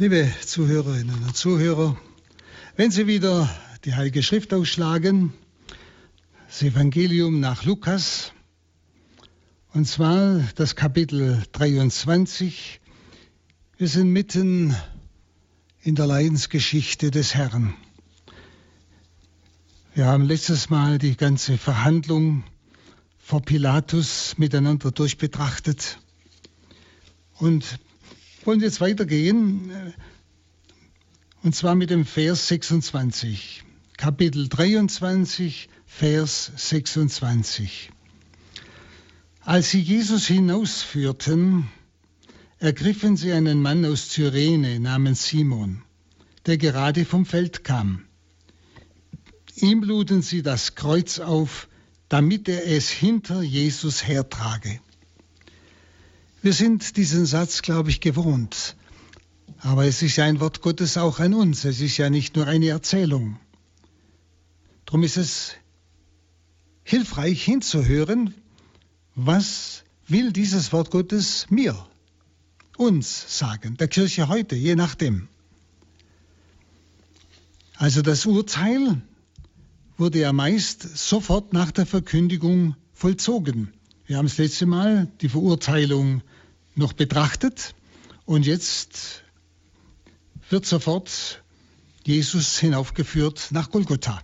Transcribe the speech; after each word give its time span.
Liebe 0.00 0.32
Zuhörerinnen 0.46 1.24
und 1.24 1.36
Zuhörer, 1.36 1.94
wenn 2.74 2.90
Sie 2.90 3.06
wieder 3.06 3.54
die 3.84 3.92
Heilige 3.92 4.22
Schrift 4.22 4.54
ausschlagen, 4.54 5.34
das 6.46 6.62
Evangelium 6.62 7.38
nach 7.38 7.64
Lukas, 7.64 8.32
und 9.74 9.86
zwar 9.86 10.40
das 10.54 10.74
Kapitel 10.74 11.42
23, 11.52 12.80
wir 13.76 13.88
sind 13.88 14.10
mitten 14.10 14.74
in 15.82 15.96
der 15.96 16.06
Leidensgeschichte 16.06 17.10
des 17.10 17.34
Herrn. 17.34 17.74
Wir 19.92 20.06
haben 20.06 20.24
letztes 20.24 20.70
Mal 20.70 20.96
die 20.96 21.14
ganze 21.14 21.58
Verhandlung 21.58 22.44
vor 23.18 23.42
Pilatus 23.42 24.38
miteinander 24.38 24.92
durchbetrachtet 24.92 25.98
und 27.34 27.78
wollen 28.46 28.60
jetzt 28.60 28.80
weitergehen, 28.80 29.94
und 31.42 31.54
zwar 31.54 31.74
mit 31.74 31.90
dem 31.90 32.04
Vers 32.04 32.48
26, 32.48 33.64
Kapitel 33.96 34.48
23, 34.48 35.68
Vers 35.86 36.52
26. 36.56 37.90
Als 39.40 39.70
sie 39.70 39.80
Jesus 39.80 40.26
hinausführten, 40.26 41.68
ergriffen 42.58 43.16
sie 43.16 43.32
einen 43.32 43.60
Mann 43.60 43.84
aus 43.84 44.10
Cyrene 44.10 44.80
namens 44.80 45.26
Simon, 45.28 45.82
der 46.46 46.58
gerade 46.58 47.04
vom 47.04 47.26
Feld 47.26 47.64
kam. 47.64 48.04
Ihm 49.56 49.82
luden 49.82 50.22
sie 50.22 50.42
das 50.42 50.74
Kreuz 50.74 51.18
auf, 51.18 51.68
damit 52.08 52.48
er 52.48 52.66
es 52.66 52.88
hinter 52.88 53.42
Jesus 53.42 54.06
hertrage. 54.06 54.80
Wir 56.42 56.54
sind 56.54 56.96
diesen 56.96 57.26
Satz, 57.26 57.60
glaube 57.60 57.90
ich, 57.90 58.00
gewohnt. 58.00 58.74
Aber 59.58 59.84
es 59.84 60.00
ist 60.00 60.16
ja 60.16 60.24
ein 60.24 60.40
Wort 60.40 60.62
Gottes 60.62 60.96
auch 60.96 61.20
an 61.20 61.34
uns. 61.34 61.66
Es 61.66 61.82
ist 61.82 61.98
ja 61.98 62.08
nicht 62.08 62.34
nur 62.34 62.46
eine 62.46 62.68
Erzählung. 62.68 63.38
Darum 64.86 65.02
ist 65.02 65.18
es 65.18 65.52
hilfreich 66.82 67.44
hinzuhören, 67.44 68.32
was 69.14 69.84
will 70.08 70.32
dieses 70.32 70.72
Wort 70.72 70.90
Gottes 70.90 71.46
mir, 71.50 71.76
uns 72.78 73.38
sagen, 73.38 73.76
der 73.76 73.88
Kirche 73.88 74.28
heute, 74.28 74.56
je 74.56 74.76
nachdem. 74.76 75.28
Also 77.76 78.00
das 78.00 78.24
Urteil 78.24 79.02
wurde 79.98 80.20
ja 80.20 80.32
meist 80.32 80.96
sofort 80.96 81.52
nach 81.52 81.70
der 81.70 81.84
Verkündigung 81.84 82.76
vollzogen. 82.94 83.74
Wir 84.06 84.16
haben 84.16 84.26
das 84.26 84.38
letzte 84.38 84.64
Mal 84.64 85.06
die 85.20 85.28
Verurteilung 85.28 86.22
noch 86.74 86.92
betrachtet 86.92 87.74
und 88.24 88.46
jetzt 88.46 89.24
wird 90.48 90.66
sofort 90.66 91.42
Jesus 92.04 92.58
hinaufgeführt 92.58 93.48
nach 93.50 93.70
Golgotha. 93.70 94.22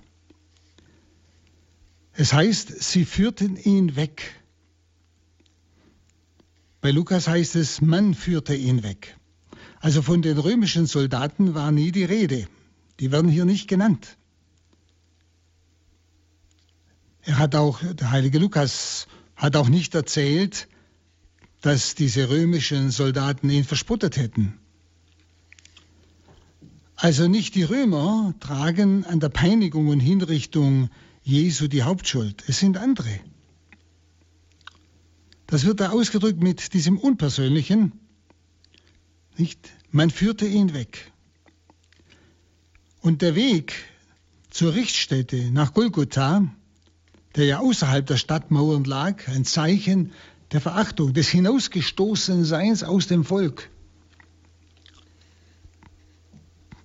Es 2.12 2.32
heißt, 2.32 2.82
sie 2.82 3.04
führten 3.04 3.56
ihn 3.56 3.94
weg. 3.94 4.42
Bei 6.80 6.90
Lukas 6.90 7.28
heißt 7.28 7.56
es, 7.56 7.80
man 7.80 8.14
führte 8.14 8.54
ihn 8.54 8.82
weg. 8.82 9.16
Also 9.80 10.02
von 10.02 10.22
den 10.22 10.38
römischen 10.38 10.86
Soldaten 10.86 11.54
war 11.54 11.70
nie 11.70 11.92
die 11.92 12.04
Rede. 12.04 12.48
Die 13.00 13.12
werden 13.12 13.30
hier 13.30 13.44
nicht 13.44 13.68
genannt. 13.68 14.16
Er 17.22 17.38
hat 17.38 17.54
auch, 17.54 17.80
der 17.82 18.10
heilige 18.10 18.38
Lukas 18.38 19.08
hat 19.34 19.56
auch 19.56 19.68
nicht 19.68 19.94
erzählt, 19.94 20.68
dass 21.66 21.96
diese 21.96 22.28
römischen 22.28 22.92
Soldaten 22.92 23.50
ihn 23.50 23.64
verspottet 23.64 24.16
hätten. 24.16 24.56
Also 26.94 27.26
nicht 27.26 27.56
die 27.56 27.64
Römer 27.64 28.34
tragen 28.38 29.04
an 29.04 29.18
der 29.18 29.30
Peinigung 29.30 29.88
und 29.88 29.98
Hinrichtung 29.98 30.90
Jesu 31.24 31.66
die 31.66 31.82
Hauptschuld, 31.82 32.44
es 32.46 32.60
sind 32.60 32.76
andere. 32.76 33.18
Das 35.48 35.64
wird 35.64 35.80
da 35.80 35.90
ausgedrückt 35.90 36.40
mit 36.40 36.72
diesem 36.72 36.98
Unpersönlichen. 36.98 37.90
Nicht? 39.36 39.58
Man 39.90 40.10
führte 40.10 40.46
ihn 40.46 40.72
weg. 40.72 41.10
Und 43.00 43.22
der 43.22 43.34
Weg 43.34 43.74
zur 44.50 44.72
Richtstätte 44.72 45.50
nach 45.50 45.74
Golgotha 45.74 46.48
der 47.36 47.44
ja 47.44 47.58
außerhalb 47.58 48.06
der 48.06 48.16
Stadtmauern 48.16 48.84
lag, 48.84 49.28
ein 49.28 49.44
Zeichen 49.44 50.12
der 50.56 50.62
Verachtung, 50.62 51.12
des 51.12 51.28
Hinausgestoßenseins 51.28 52.82
aus 52.82 53.06
dem 53.08 53.26
Volk. 53.26 53.68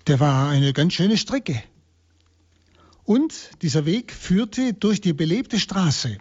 Der 0.08 0.20
war 0.20 0.50
eine 0.50 0.74
ganz 0.74 0.92
schöne 0.92 1.16
Strecke. 1.16 1.64
Und 3.06 3.34
dieser 3.62 3.86
Weg 3.86 4.12
führte 4.12 4.74
durch 4.74 5.00
die 5.00 5.14
belebte 5.14 5.58
Straße. 5.58 6.18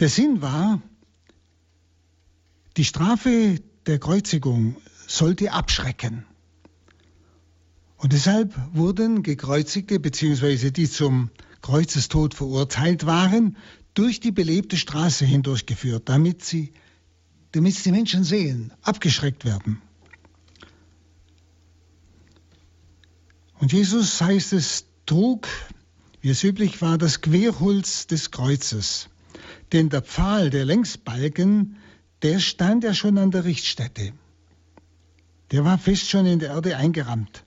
Der 0.00 0.08
Sinn 0.08 0.42
war, 0.42 0.82
die 2.76 2.84
Strafe 2.84 3.60
der 3.86 4.00
Kreuzigung 4.00 4.74
sollte 5.06 5.52
abschrecken. 5.52 6.26
Und 7.96 8.12
deshalb 8.12 8.52
wurden 8.72 9.22
Gekreuzigte 9.22 10.00
bzw. 10.00 10.72
die 10.72 10.90
zum 10.90 11.30
Kreuzestod 11.62 12.34
verurteilt 12.34 13.06
waren, 13.06 13.56
durch 13.94 14.20
die 14.20 14.32
belebte 14.32 14.76
Straße 14.76 15.24
hindurchgeführt, 15.24 16.08
damit 16.08 16.44
sie, 16.44 16.72
damit 17.52 17.84
die 17.84 17.92
Menschen 17.92 18.24
sehen, 18.24 18.72
abgeschreckt 18.82 19.44
werden. 19.44 19.80
Und 23.60 23.72
Jesus, 23.72 24.20
heißt 24.20 24.52
es, 24.52 24.86
trug, 25.06 25.48
wie 26.20 26.30
es 26.30 26.42
üblich 26.42 26.82
war, 26.82 26.98
das 26.98 27.20
Querholz 27.20 28.06
des 28.06 28.30
Kreuzes. 28.30 29.08
Denn 29.72 29.88
der 29.88 30.02
Pfahl, 30.02 30.50
der 30.50 30.64
Längsbalken, 30.64 31.76
der 32.22 32.40
stand 32.40 32.84
ja 32.84 32.94
schon 32.94 33.16
an 33.18 33.30
der 33.30 33.44
Richtstätte. 33.44 34.12
Der 35.50 35.64
war 35.64 35.78
fest 35.78 36.10
schon 36.10 36.26
in 36.26 36.38
der 36.40 36.50
Erde 36.50 36.76
eingerammt. 36.76 37.44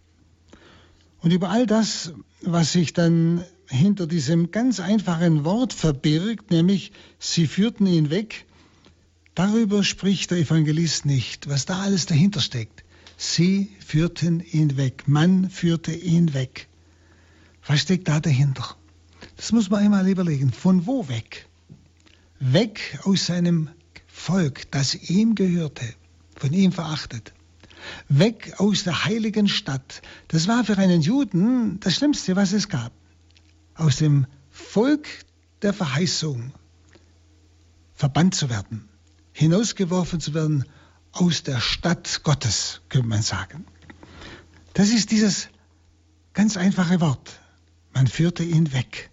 Und 1.19 1.31
über 1.33 1.49
all 1.49 1.65
das, 1.65 2.13
was 2.41 2.71
sich 2.71 2.93
dann 2.93 3.43
hinter 3.69 4.07
diesem 4.07 4.51
ganz 4.51 4.79
einfachen 4.79 5.43
Wort 5.43 5.73
verbirgt, 5.73 6.51
nämlich 6.51 6.91
sie 7.19 7.47
führten 7.47 7.85
ihn 7.85 8.09
weg, 8.09 8.45
darüber 9.35 9.83
spricht 9.83 10.31
der 10.31 10.39
Evangelist 10.39 11.05
nicht, 11.05 11.49
was 11.49 11.65
da 11.65 11.81
alles 11.81 12.05
dahinter 12.05 12.39
steckt. 12.39 12.83
Sie 13.17 13.69
führten 13.85 14.41
ihn 14.51 14.77
weg, 14.77 15.03
man 15.07 15.49
führte 15.49 15.91
ihn 15.91 16.33
weg. 16.33 16.67
Was 17.65 17.81
steckt 17.81 18.07
da 18.07 18.19
dahinter? 18.19 18.75
Das 19.35 19.51
muss 19.51 19.69
man 19.69 19.83
einmal 19.83 20.07
überlegen. 20.07 20.51
Von 20.51 20.85
wo 20.85 21.07
weg? 21.07 21.47
Weg 22.39 22.99
aus 23.03 23.25
seinem 23.25 23.69
Volk, 24.07 24.71
das 24.71 24.95
ihm 24.95 25.35
gehörte, 25.35 25.85
von 26.35 26.53
ihm 26.53 26.71
verachtet. 26.71 27.33
Weg 28.07 28.53
aus 28.57 28.83
der 28.83 29.05
heiligen 29.05 29.47
Stadt. 29.47 30.01
Das 30.27 30.47
war 30.47 30.63
für 30.63 30.77
einen 30.77 31.01
Juden 31.01 31.79
das 31.79 31.95
Schlimmste, 31.95 32.35
was 32.35 32.53
es 32.53 32.69
gab 32.69 32.91
aus 33.77 33.97
dem 33.97 34.27
Volk 34.49 35.07
der 35.61 35.73
Verheißung 35.73 36.53
verbannt 37.93 38.35
zu 38.35 38.49
werden, 38.49 38.87
hinausgeworfen 39.33 40.19
zu 40.19 40.33
werden 40.33 40.65
aus 41.11 41.43
der 41.43 41.59
Stadt 41.59 42.21
Gottes, 42.23 42.81
könnte 42.89 43.07
man 43.07 43.21
sagen. 43.21 43.65
Das 44.73 44.89
ist 44.89 45.11
dieses 45.11 45.49
ganz 46.33 46.57
einfache 46.57 47.01
Wort. 47.01 47.39
Man 47.93 48.05
führte 48.05 48.43
ihn 48.43 48.73
weg. 48.73 49.09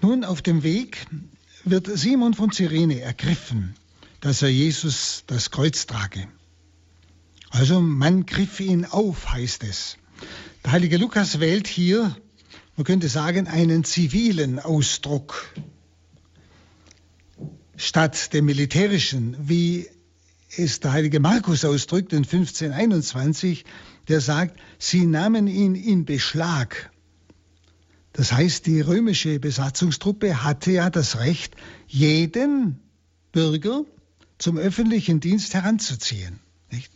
Nun 0.00 0.24
auf 0.24 0.42
dem 0.42 0.62
Weg 0.62 1.06
wird 1.64 1.88
Simon 1.98 2.34
von 2.34 2.52
Cyrene 2.52 3.00
ergriffen, 3.00 3.74
dass 4.20 4.42
er 4.42 4.50
Jesus 4.50 5.24
das 5.26 5.50
Kreuz 5.50 5.86
trage. 5.86 6.28
Also 7.50 7.80
man 7.80 8.26
griff 8.26 8.60
ihn 8.60 8.84
auf, 8.84 9.32
heißt 9.32 9.64
es. 9.64 9.96
Der 10.68 10.74
heilige 10.74 10.98
Lukas 10.98 11.40
wählt 11.40 11.66
hier, 11.66 12.14
man 12.76 12.84
könnte 12.84 13.08
sagen, 13.08 13.46
einen 13.46 13.84
zivilen 13.84 14.58
Ausdruck 14.58 15.50
statt 17.74 18.34
dem 18.34 18.44
militärischen, 18.44 19.34
wie 19.48 19.88
es 20.58 20.80
der 20.80 20.92
heilige 20.92 21.20
Markus 21.20 21.64
ausdrückt 21.64 22.12
in 22.12 22.18
1521, 22.18 23.64
der 24.08 24.20
sagt, 24.20 24.60
sie 24.78 25.06
nahmen 25.06 25.46
ihn 25.46 25.74
in 25.74 26.04
Beschlag. 26.04 26.92
Das 28.12 28.32
heißt, 28.32 28.66
die 28.66 28.82
römische 28.82 29.40
Besatzungstruppe 29.40 30.44
hatte 30.44 30.72
ja 30.72 30.90
das 30.90 31.18
Recht, 31.18 31.56
jeden 31.86 32.78
Bürger 33.32 33.86
zum 34.36 34.58
öffentlichen 34.58 35.20
Dienst 35.20 35.54
heranzuziehen. 35.54 36.40
Nicht? 36.70 36.92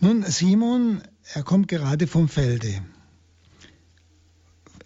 Nun, 0.00 0.22
Simon 0.24 1.00
er 1.32 1.42
kommt 1.42 1.68
gerade 1.68 2.06
vom 2.06 2.28
Felde. 2.28 2.82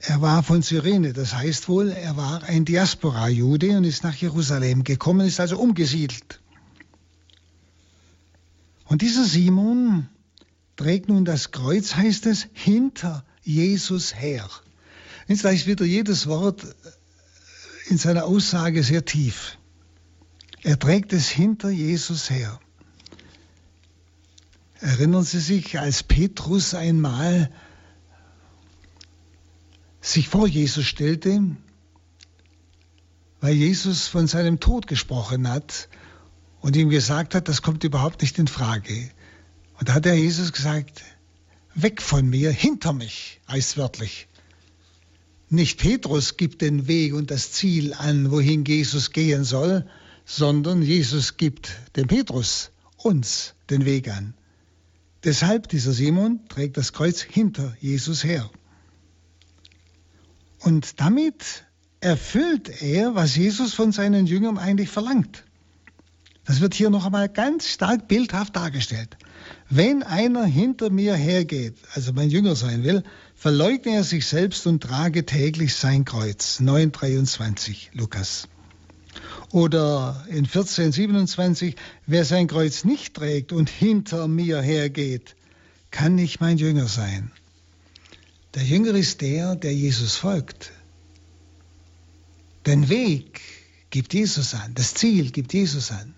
Er 0.01 0.21
war 0.21 0.43
von 0.43 0.63
Cyrene, 0.63 1.15
das 1.15 1.35
heißt 1.35 1.69
wohl, 1.69 1.89
er 1.89 2.17
war 2.17 2.43
ein 2.45 2.67
Diaspora-Jude 2.67 3.79
und 3.79 3.85
ist 3.85 4.05
nach 4.05 4.15
Jerusalem 4.15 4.85
gekommen, 4.85 5.27
ist 5.27 5.41
also 5.41 5.59
umgesiedelt. 5.59 6.41
Und 8.85 9.01
dieser 9.01 9.25
Simon 9.25 10.09
trägt 10.77 11.09
nun 11.09 11.25
das 11.25 11.53
Kreuz, 11.53 11.95
heißt 11.95 12.27
es, 12.27 12.47
hinter 12.53 13.25
Jesus 13.43 14.15
her. 14.15 14.49
Jetzt 15.27 15.45
ist 15.45 15.67
wieder 15.67 15.87
jedes 15.87 16.27
Wort 16.27 16.67
in 17.87 17.97
seiner 17.97 18.25
Aussage 18.25 18.83
sehr 18.83 19.07
tief. 19.07 19.57
Er 20.63 20.79
trägt 20.79 21.15
es 21.15 21.29
hinter 21.29 21.71
Jesus 21.71 22.29
her. 22.29 22.61
Erinnern 24.85 25.25
Sie 25.25 25.41
sich, 25.41 25.81
als 25.81 26.03
Petrus 26.03 26.75
einmal 26.75 27.51
sich 30.03 30.29
vor 30.29 30.47
Jesus 30.47 30.85
stellte, 30.85 31.57
weil 33.41 33.55
Jesus 33.55 34.09
von 34.09 34.27
seinem 34.27 34.61
Tod 34.61 34.87
gesprochen 34.87 35.49
hat 35.49 35.89
und 36.61 36.77
ihm 36.77 36.91
gesagt 36.91 37.35
hat, 37.35 37.49
das 37.49 37.63
kommt 37.63 37.83
überhaupt 37.83 38.21
nicht 38.21 38.39
in 38.39 38.47
Frage. 38.47 39.11
Und 39.79 39.89
da 39.89 39.95
hat 39.95 40.05
er 40.05 40.17
Jesus 40.17 40.53
gesagt, 40.53 41.03
weg 41.75 42.03
von 42.03 42.29
mir, 42.29 42.51
hinter 42.51 42.93
mich, 42.93 43.41
heißt 43.49 43.79
wörtlich. 43.79 44.29
Nicht 45.49 45.81
Petrus 45.81 46.37
gibt 46.37 46.61
den 46.61 46.89
Weg 46.89 47.15
und 47.15 47.31
das 47.31 47.53
Ziel 47.53 47.95
an, 47.95 48.31
wohin 48.31 48.67
Jesus 48.67 49.13
gehen 49.13 49.45
soll, 49.45 49.89
sondern 50.27 50.83
Jesus 50.83 51.39
gibt 51.39 51.73
dem 51.97 52.07
Petrus 52.07 52.71
uns 52.99 53.55
den 53.71 53.87
Weg 53.87 54.11
an. 54.11 54.35
Deshalb 55.25 55.69
dieser 55.69 55.93
Simon 55.93 56.41
trägt 56.49 56.77
das 56.77 56.93
Kreuz 56.93 57.23
hinter 57.23 57.75
Jesus 57.81 58.25
her. 58.25 58.51
Und 60.61 61.01
damit 61.01 61.65
erfüllt 62.01 62.83
er, 62.83 63.15
was 63.15 63.35
Jesus 63.35 63.73
von 63.73 63.93
seinen 63.93 64.27
Jüngern 64.27 64.59
eigentlich 64.59 64.91
verlangt. 64.91 65.45
Das 66.45 66.61
wird 66.61 66.75
hier 66.75 66.91
noch 66.91 67.07
einmal 67.07 67.31
ganz 67.31 67.69
stark 67.69 68.07
bildhaft 68.07 68.55
dargestellt. 68.55 69.17
Wenn 69.71 70.03
einer 70.03 70.45
hinter 70.45 70.91
mir 70.91 71.15
hergeht, 71.15 71.77
also 71.95 72.13
mein 72.13 72.29
Jünger 72.29 72.55
sein 72.55 72.85
will, 72.85 73.03
verleugne 73.35 73.95
er 73.95 74.05
sich 74.05 74.27
selbst 74.27 74.67
und 74.67 74.83
trage 74.83 75.25
täglich 75.25 75.75
sein 75.75 76.05
Kreuz. 76.05 76.61
9,23 76.61 77.89
Lukas. 77.93 78.49
Oder 79.55 80.27
in 80.31 80.49
14,27, 80.49 81.77
wer 82.09 82.25
sein 82.25 82.49
Kreuz 82.49 82.83
nicht 82.83 83.15
trägt 83.15 83.53
und 83.53 83.71
hinter 83.71 84.27
mir 84.27 84.61
hergeht, 84.61 85.37
kann 85.93 86.17
nicht 86.17 86.41
mein 86.41 86.59
Jünger 86.59 86.89
sein. 86.89 87.31
Der 88.55 88.65
Jünger 88.65 88.97
ist 88.97 89.21
der, 89.21 89.55
der 89.55 89.73
Jesus 89.73 90.17
folgt. 90.17 90.73
Den 92.67 92.89
Weg 92.89 93.43
gibt 93.91 94.13
Jesus 94.13 94.55
an, 94.55 94.75
das 94.75 94.95
Ziel 94.95 95.31
gibt 95.31 95.53
Jesus 95.53 95.93
an. 95.93 96.17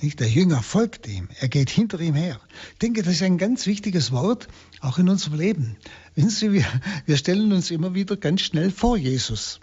Nicht? 0.00 0.18
Der 0.18 0.28
Jünger 0.28 0.60
folgt 0.60 1.06
ihm, 1.06 1.28
er 1.38 1.48
geht 1.48 1.70
hinter 1.70 2.00
ihm 2.00 2.16
her. 2.16 2.40
Ich 2.72 2.78
denke, 2.78 3.04
das 3.04 3.14
ist 3.14 3.22
ein 3.22 3.38
ganz 3.38 3.64
wichtiges 3.66 4.10
Wort, 4.10 4.48
auch 4.80 4.98
in 4.98 5.08
unserem 5.08 5.38
Leben. 5.38 5.76
Wissen 6.16 6.30
Sie, 6.30 6.52
wir, 6.52 6.66
wir 7.06 7.16
stellen 7.16 7.52
uns 7.52 7.70
immer 7.70 7.94
wieder 7.94 8.16
ganz 8.16 8.40
schnell 8.40 8.72
vor 8.72 8.96
Jesus, 8.96 9.60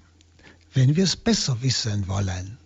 wenn 0.76 0.96
wir 0.96 1.04
es 1.04 1.16
besser 1.16 1.58
wissen 1.62 2.08
wollen. 2.08 2.58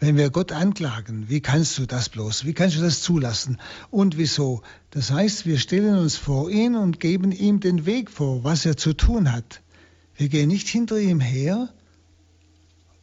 Wenn 0.00 0.16
wir 0.16 0.30
Gott 0.30 0.52
anklagen, 0.52 1.28
wie 1.28 1.40
kannst 1.40 1.78
du 1.78 1.86
das 1.86 2.08
bloß, 2.08 2.44
wie 2.44 2.52
kannst 2.52 2.76
du 2.76 2.82
das 2.82 3.00
zulassen 3.00 3.58
und 3.90 4.18
wieso? 4.18 4.62
Das 4.90 5.10
heißt, 5.10 5.46
wir 5.46 5.58
stellen 5.58 5.96
uns 5.96 6.16
vor 6.16 6.50
ihn 6.50 6.74
und 6.74 7.00
geben 7.00 7.32
ihm 7.32 7.60
den 7.60 7.86
Weg 7.86 8.10
vor, 8.10 8.42
was 8.44 8.66
er 8.66 8.76
zu 8.76 8.92
tun 8.92 9.32
hat. 9.32 9.62
Wir 10.16 10.28
gehen 10.28 10.48
nicht 10.48 10.68
hinter 10.68 10.98
ihm 10.98 11.20
her, 11.20 11.72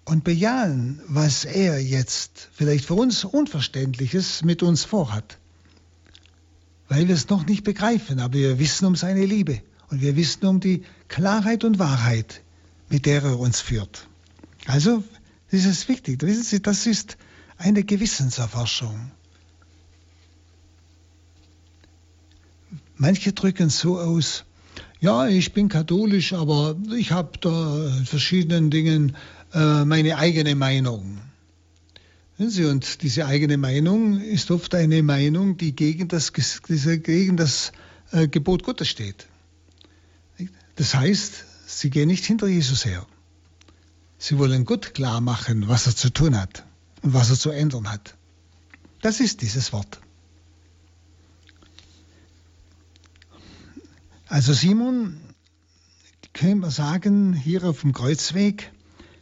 und 0.06 0.24
bejahen, 0.24 1.02
was 1.08 1.46
er 1.46 1.82
jetzt 1.82 2.50
vielleicht 2.54 2.86
für 2.86 2.96
uns 2.96 3.24
Unverständliches 3.24 4.44
mit 4.44 4.64
uns 4.64 4.84
vorhat. 4.84 5.38
Weil 6.90 7.08
wir 7.08 7.16
es 7.16 7.30
noch 7.30 7.46
nicht 7.46 7.64
begreifen, 7.64 8.20
aber 8.20 8.34
wir 8.34 8.60
wissen 8.60 8.86
um 8.86 8.96
seine 8.96 9.26
Liebe 9.26 9.62
und 9.90 10.02
wir 10.02 10.16
wissen 10.16 10.46
um 10.46 10.60
die 10.60 10.84
Klarheit 11.08 11.64
und 11.64 11.80
Wahrheit, 11.80 12.43
mit 12.94 13.08
der 13.08 13.24
er 13.24 13.40
uns 13.40 13.60
führt. 13.60 14.08
Also, 14.68 15.04
das 15.50 15.66
ist 15.66 15.90
wichtig. 15.90 16.22
Wissen 16.22 16.44
Sie, 16.44 16.62
das 16.62 16.86
ist 16.86 17.18
eine 17.58 17.84
Gewissenserforschung. 17.84 19.12
Manche 22.96 23.34
drücken 23.34 23.70
so 23.70 24.00
aus, 24.00 24.46
ja, 25.00 25.28
ich 25.28 25.54
bin 25.54 25.70
katholisch, 25.70 26.34
aber 26.34 26.78
ich 26.96 27.12
habe 27.12 27.40
da 27.42 28.04
verschiedenen 28.06 28.70
Dingen 28.70 29.18
äh, 29.54 29.84
meine 29.86 30.18
eigene 30.18 30.54
Meinung. 30.54 31.20
Sie, 32.38 32.66
und 32.66 33.02
diese 33.02 33.26
eigene 33.26 33.58
Meinung 33.58 34.22
ist 34.22 34.52
oft 34.52 34.76
eine 34.76 35.02
Meinung, 35.02 35.58
die 35.58 35.76
gegen 35.76 36.10
das, 36.10 36.32
gegen 36.32 37.38
das 37.38 37.72
äh, 38.12 38.28
Gebot 38.28 38.64
Gottes 38.64 38.88
steht. 38.88 39.28
Das 40.76 40.94
heißt, 40.94 41.46
sie 41.66 41.90
gehen 41.90 42.08
nicht 42.08 42.26
hinter 42.26 42.48
Jesus 42.48 42.86
her. 42.86 43.06
Sie 44.18 44.38
wollen 44.38 44.66
Gott 44.66 44.94
klar 44.94 45.22
machen, 45.22 45.68
was 45.68 45.88
er 45.88 45.96
zu 45.96 46.10
tun 46.10 46.40
hat 46.40 46.66
und 47.02 47.14
was 47.14 47.30
er 47.30 47.38
zu 47.38 47.50
ändern 47.50 47.92
hat. 47.92 48.16
Das 49.02 49.20
ist 49.20 49.42
dieses 49.42 49.74
Wort. 49.74 50.00
Also 54.28 54.54
Simon, 54.54 55.20
können 56.34 56.62
wir 56.62 56.72
sagen, 56.72 57.34
hier 57.34 57.64
auf 57.66 57.82
dem 57.82 57.94
Kreuzweg, 57.94 58.72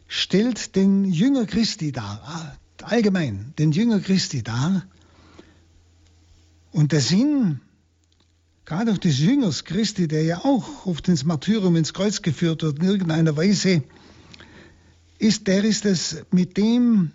stellt 0.07 0.75
den 0.75 1.05
Jünger 1.05 1.45
Christi 1.45 1.91
dar, 1.91 2.57
allgemein 2.81 3.53
den 3.57 3.71
Jünger 3.71 3.99
Christi 3.99 4.43
dar. 4.43 4.85
Und 6.71 6.93
der 6.93 7.01
Sinn, 7.01 7.59
gerade 8.71 8.93
auch 8.93 8.97
des 8.97 9.19
Jüngers 9.19 9.65
Christi, 9.65 10.07
der 10.07 10.23
ja 10.23 10.45
auch 10.45 10.85
oft 10.85 11.05
ins 11.09 11.25
Martyrium, 11.25 11.75
ins 11.75 11.93
Kreuz 11.93 12.21
geführt 12.21 12.63
wird, 12.63 12.79
in 12.79 12.85
irgendeiner 12.85 13.35
Weise, 13.35 13.83
ist, 15.19 15.47
der 15.47 15.65
ist 15.65 15.83
es, 15.83 16.23
mit 16.31 16.55
dem 16.55 17.11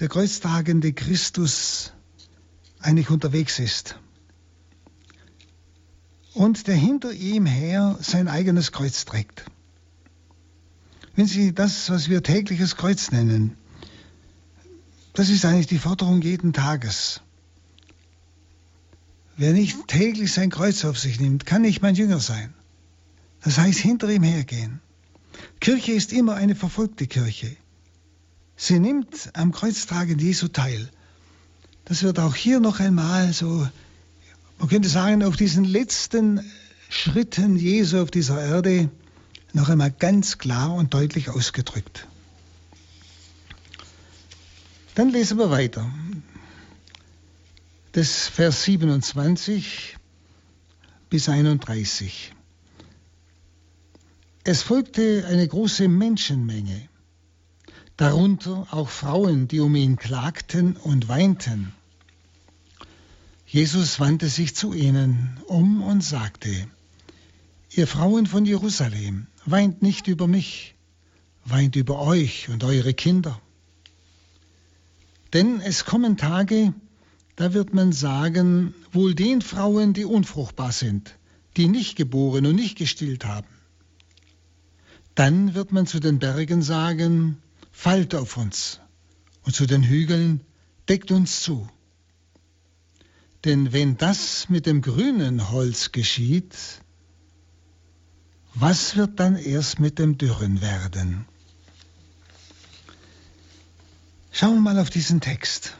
der 0.00 0.10
kreuztragende 0.10 0.92
Christus 0.92 1.94
eigentlich 2.80 3.08
unterwegs 3.08 3.58
ist. 3.58 3.98
Und 6.34 6.66
der 6.66 6.76
hinter 6.76 7.14
ihm 7.14 7.46
her 7.46 7.96
sein 8.02 8.28
eigenes 8.28 8.70
Kreuz 8.70 9.06
trägt. 9.06 9.46
Wenn 11.16 11.26
Sie 11.26 11.54
das, 11.54 11.88
was 11.88 12.10
wir 12.10 12.22
tägliches 12.22 12.76
Kreuz 12.76 13.12
nennen, 13.12 13.56
das 15.14 15.30
ist 15.30 15.46
eigentlich 15.46 15.68
die 15.68 15.78
Forderung 15.78 16.20
jeden 16.20 16.52
Tages. 16.52 17.22
Wer 19.42 19.54
nicht 19.54 19.88
täglich 19.88 20.32
sein 20.32 20.50
Kreuz 20.50 20.84
auf 20.84 20.96
sich 20.96 21.18
nimmt, 21.18 21.46
kann 21.46 21.62
nicht 21.62 21.82
mein 21.82 21.96
Jünger 21.96 22.20
sein. 22.20 22.54
Das 23.42 23.58
heißt, 23.58 23.80
hinter 23.80 24.08
ihm 24.08 24.22
hergehen. 24.22 24.80
Kirche 25.58 25.90
ist 25.90 26.12
immer 26.12 26.36
eine 26.36 26.54
verfolgte 26.54 27.08
Kirche. 27.08 27.56
Sie 28.54 28.78
nimmt 28.78 29.30
am 29.32 29.50
Kreuztragen 29.50 30.20
Jesu 30.20 30.46
teil. 30.46 30.88
Das 31.84 32.04
wird 32.04 32.20
auch 32.20 32.36
hier 32.36 32.60
noch 32.60 32.78
einmal 32.78 33.32
so, 33.32 33.66
man 34.60 34.68
könnte 34.68 34.88
sagen, 34.88 35.24
auf 35.24 35.34
diesen 35.34 35.64
letzten 35.64 36.48
Schritten 36.88 37.56
Jesu 37.56 38.00
auf 38.00 38.12
dieser 38.12 38.40
Erde 38.40 38.90
noch 39.54 39.68
einmal 39.68 39.90
ganz 39.90 40.38
klar 40.38 40.72
und 40.72 40.94
deutlich 40.94 41.30
ausgedrückt. 41.30 42.06
Dann 44.94 45.08
lesen 45.08 45.36
wir 45.36 45.50
weiter. 45.50 45.90
Das 47.94 48.26
Vers 48.26 48.62
27 48.62 49.98
bis 51.10 51.28
31. 51.28 52.32
Es 54.44 54.62
folgte 54.62 55.26
eine 55.28 55.46
große 55.46 55.88
Menschenmenge, 55.88 56.88
darunter 57.98 58.66
auch 58.70 58.88
Frauen, 58.88 59.46
die 59.46 59.60
um 59.60 59.74
ihn 59.74 59.96
klagten 59.96 60.78
und 60.78 61.08
weinten. 61.08 61.74
Jesus 63.46 64.00
wandte 64.00 64.30
sich 64.30 64.56
zu 64.56 64.72
ihnen 64.72 65.38
um 65.46 65.82
und 65.82 66.02
sagte, 66.02 66.66
Ihr 67.72 67.86
Frauen 67.86 68.24
von 68.24 68.46
Jerusalem, 68.46 69.26
weint 69.44 69.82
nicht 69.82 70.08
über 70.08 70.26
mich, 70.26 70.76
weint 71.44 71.76
über 71.76 71.98
euch 71.98 72.48
und 72.48 72.64
eure 72.64 72.94
Kinder. 72.94 73.38
Denn 75.34 75.60
es 75.60 75.84
kommen 75.84 76.16
Tage, 76.16 76.72
da 77.36 77.54
wird 77.54 77.72
man 77.72 77.92
sagen, 77.92 78.74
wohl 78.92 79.14
den 79.14 79.40
Frauen, 79.40 79.94
die 79.94 80.04
unfruchtbar 80.04 80.72
sind, 80.72 81.16
die 81.56 81.68
nicht 81.68 81.96
geboren 81.96 82.46
und 82.46 82.56
nicht 82.56 82.76
gestillt 82.76 83.24
haben. 83.24 83.48
Dann 85.14 85.54
wird 85.54 85.72
man 85.72 85.86
zu 85.86 86.00
den 86.00 86.18
Bergen 86.18 86.62
sagen, 86.62 87.38
fallt 87.70 88.14
auf 88.14 88.36
uns, 88.36 88.80
und 89.42 89.54
zu 89.54 89.66
den 89.66 89.82
Hügeln, 89.82 90.40
deckt 90.88 91.10
uns 91.10 91.42
zu. 91.42 91.68
Denn 93.44 93.72
wenn 93.72 93.96
das 93.96 94.48
mit 94.48 94.66
dem 94.66 94.82
grünen 94.82 95.50
Holz 95.50 95.92
geschieht, 95.92 96.54
was 98.54 98.96
wird 98.96 99.18
dann 99.18 99.36
erst 99.36 99.80
mit 99.80 99.98
dem 99.98 100.18
Dürren 100.18 100.60
werden? 100.60 101.26
Schauen 104.30 104.54
wir 104.54 104.60
mal 104.60 104.78
auf 104.78 104.90
diesen 104.90 105.20
Text. 105.20 105.76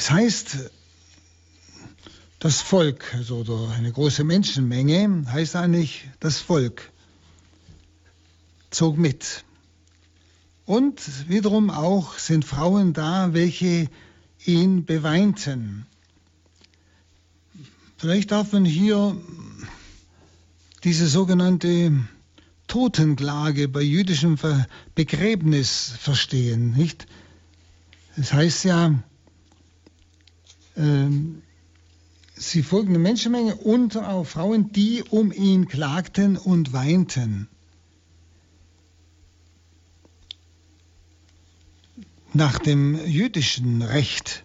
Es 0.00 0.10
heißt, 0.10 0.70
das 2.38 2.62
Volk, 2.62 3.12
also 3.12 3.36
oder 3.36 3.68
eine 3.76 3.92
große 3.92 4.24
Menschenmenge, 4.24 5.26
heißt 5.30 5.56
eigentlich 5.56 6.08
das 6.20 6.38
Volk, 6.38 6.90
zog 8.70 8.96
mit. 8.96 9.44
Und 10.64 11.28
wiederum 11.28 11.68
auch 11.68 12.16
sind 12.16 12.46
Frauen 12.46 12.94
da, 12.94 13.34
welche 13.34 13.90
ihn 14.46 14.86
beweinten. 14.86 15.84
Vielleicht 17.98 18.30
darf 18.30 18.52
man 18.52 18.64
hier 18.64 19.14
diese 20.82 21.08
sogenannte 21.08 21.92
Totenklage 22.68 23.68
bei 23.68 23.82
jüdischem 23.82 24.38
Begräbnis 24.94 25.92
verstehen, 26.00 26.72
nicht? 26.72 27.06
Es 28.16 28.32
heißt 28.32 28.64
ja, 28.64 28.98
sie 32.34 32.62
folgten 32.62 32.92
der 32.92 33.02
Menschenmenge 33.02 33.54
und 33.56 33.96
auch 33.96 34.24
Frauen, 34.24 34.72
die 34.72 35.02
um 35.10 35.32
ihn 35.32 35.68
klagten 35.68 36.36
und 36.36 36.72
weinten. 36.72 37.48
Nach 42.32 42.58
dem 42.58 43.04
jüdischen 43.06 43.82
Recht 43.82 44.44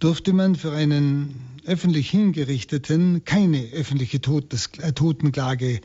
durfte 0.00 0.32
man 0.32 0.56
für 0.56 0.72
einen 0.72 1.40
öffentlich 1.64 2.10
Hingerichteten 2.10 3.24
keine 3.24 3.62
öffentliche 3.72 4.20
Todes, 4.20 4.70
äh, 4.78 4.92
Totenklage 4.92 5.80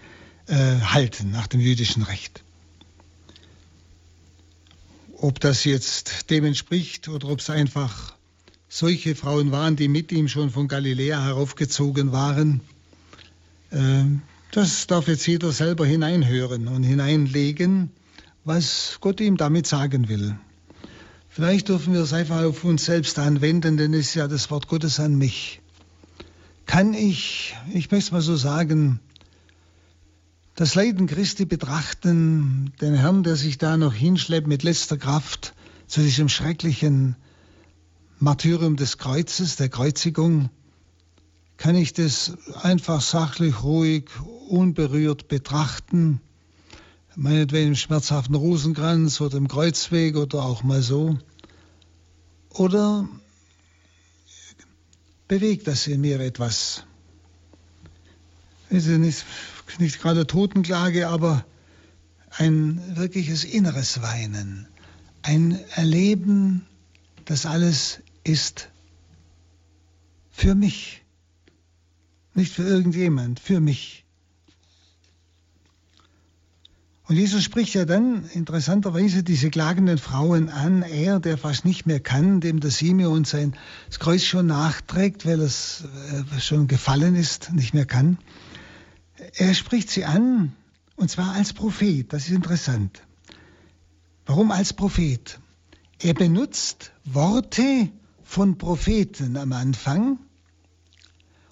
äh, 0.48 0.56
halten 0.56 1.30
nach 1.30 1.46
dem 1.46 1.60
jüdischen 1.60 2.02
Recht. 2.02 2.44
Ob 5.20 5.40
das 5.40 5.64
jetzt 5.64 6.32
dem 6.32 6.46
entspricht 6.46 7.08
oder 7.08 7.30
ob 7.30 7.40
es 7.40 7.52
einfach 7.52 8.17
solche 8.70 9.16
Frauen 9.16 9.52
waren, 9.52 9.76
die 9.76 9.88
mit 9.88 10.12
ihm 10.12 10.28
schon 10.28 10.50
von 10.50 10.68
Galiläa 10.68 11.24
heraufgezogen 11.24 12.12
waren, 12.12 12.62
äh, 13.72 14.04
das 14.52 14.88
darf 14.88 15.08
jetzt 15.08 15.28
jeder 15.28 15.52
selber 15.52 15.86
hineinhören 15.86 16.68
und 16.68 16.84
hineinlegen, 16.84 17.92
was 18.44 18.98
Gott 19.02 19.20
ihm 19.20 19.38
damit 19.38 19.68
sagen 19.68 20.08
will. 20.08 20.38
Vielleicht 21.30 21.70
dürfen 21.70 21.94
wir 21.94 22.02
es 22.02 22.14
einfach 22.14 22.44
auf 22.44 22.64
uns 22.64 22.86
selbst 22.86 23.20
anwenden, 23.20 23.78
denn 23.78 23.94
es 23.94 24.08
ist 24.08 24.16
ja 24.16 24.28
das 24.28 24.50
Wort 24.50 24.68
Gottes 24.68 25.00
an 25.00 25.18
mich. 25.18 25.62
Kann 26.66 26.94
ich, 26.94 27.56
ich 27.74 27.92
möchte 27.92 28.08
es 28.08 28.12
mal 28.12 28.22
so 28.22 28.36
sagen, 28.36 29.00
das 30.56 30.74
Leiden 30.74 31.06
Christi 31.06 31.46
betrachten, 31.46 32.74
den 32.82 32.96
Herrn, 32.96 33.22
der 33.22 33.36
sich 33.36 33.60
da 33.60 33.78
noch 33.78 33.94
hinschleppt 33.94 34.48
mit 34.48 34.64
letzter 34.64 34.98
Kraft 34.98 35.54
zu 35.86 36.02
diesem 36.02 36.30
schrecklichen 36.30 37.16
Martyrium 38.20 38.78
des 38.78 38.98
Kreuzes, 38.98 39.58
der 39.58 39.70
Kreuzigung, 39.70 40.50
kann 41.58 41.76
ich 41.76 41.94
das 41.94 42.38
einfach 42.62 43.02
sachlich, 43.02 43.64
ruhig, 43.64 44.10
unberührt 44.50 45.28
betrachten, 45.28 46.20
meinetwegen 47.16 47.70
im 47.70 47.76
schmerzhaften 47.76 48.36
Rosenkranz 48.36 49.22
oder 49.22 49.38
im 49.38 49.48
Kreuzweg 49.48 50.16
oder 50.16 50.44
auch 50.44 50.64
mal 50.64 50.82
so. 50.82 51.18
Oder 52.50 53.08
bewegt 55.28 55.68
das 55.68 55.86
in 55.86 56.02
mir 56.02 56.20
etwas? 56.20 56.86
Es 58.70 58.88
ist 58.88 58.98
nicht, 58.98 59.26
nicht 59.78 60.02
gerade 60.02 60.26
Totenklage, 60.26 61.08
aber 61.08 61.46
ein 62.32 62.82
wirkliches 62.96 63.44
inneres 63.44 64.02
Weinen, 64.02 64.68
ein 65.22 65.60
Erleben, 65.76 66.66
das 67.26 67.46
alles 67.46 68.02
ist 68.28 68.70
für 70.32 70.56
mich, 70.56 71.04
nicht 72.34 72.54
für 72.54 72.64
irgendjemand, 72.64 73.40
für 73.40 73.60
mich. 73.60 74.06
Und 77.08 77.16
Jesus 77.16 77.44
spricht 77.44 77.74
ja 77.74 77.86
dann 77.86 78.30
interessanterweise 78.34 79.24
diese 79.24 79.50
klagenden 79.50 79.98
Frauen 79.98 80.50
an, 80.50 80.84
er, 80.84 81.22
der 81.22 81.38
fast 81.38 81.64
nicht 81.64 81.86
mehr 81.86 82.02
kann, 82.02 82.42
dem 82.42 82.60
der 82.60 82.70
Simeon 82.70 83.24
sein 83.24 83.56
das 83.88 84.00
Kreuz 84.00 84.24
schon 84.24 84.48
nachträgt, 84.48 85.26
weil 85.26 85.40
es 85.40 85.86
äh, 86.36 86.40
schon 86.42 86.68
gefallen 86.68 87.16
ist, 87.16 87.54
nicht 87.54 87.74
mehr 87.74 87.86
kann. 87.86 88.18
Er 89.36 89.54
spricht 89.54 89.90
sie 89.90 90.04
an, 90.04 90.52
und 90.98 91.10
zwar 91.10 91.34
als 91.34 91.54
Prophet, 91.54 92.12
das 92.12 92.26
ist 92.26 92.32
interessant. 92.32 93.02
Warum 94.26 94.52
als 94.52 94.74
Prophet? 94.74 95.40
Er 96.00 96.14
benutzt 96.14 96.92
Worte 97.06 97.90
von 98.28 98.58
Propheten 98.58 99.38
am 99.38 99.54
Anfang, 99.54 100.20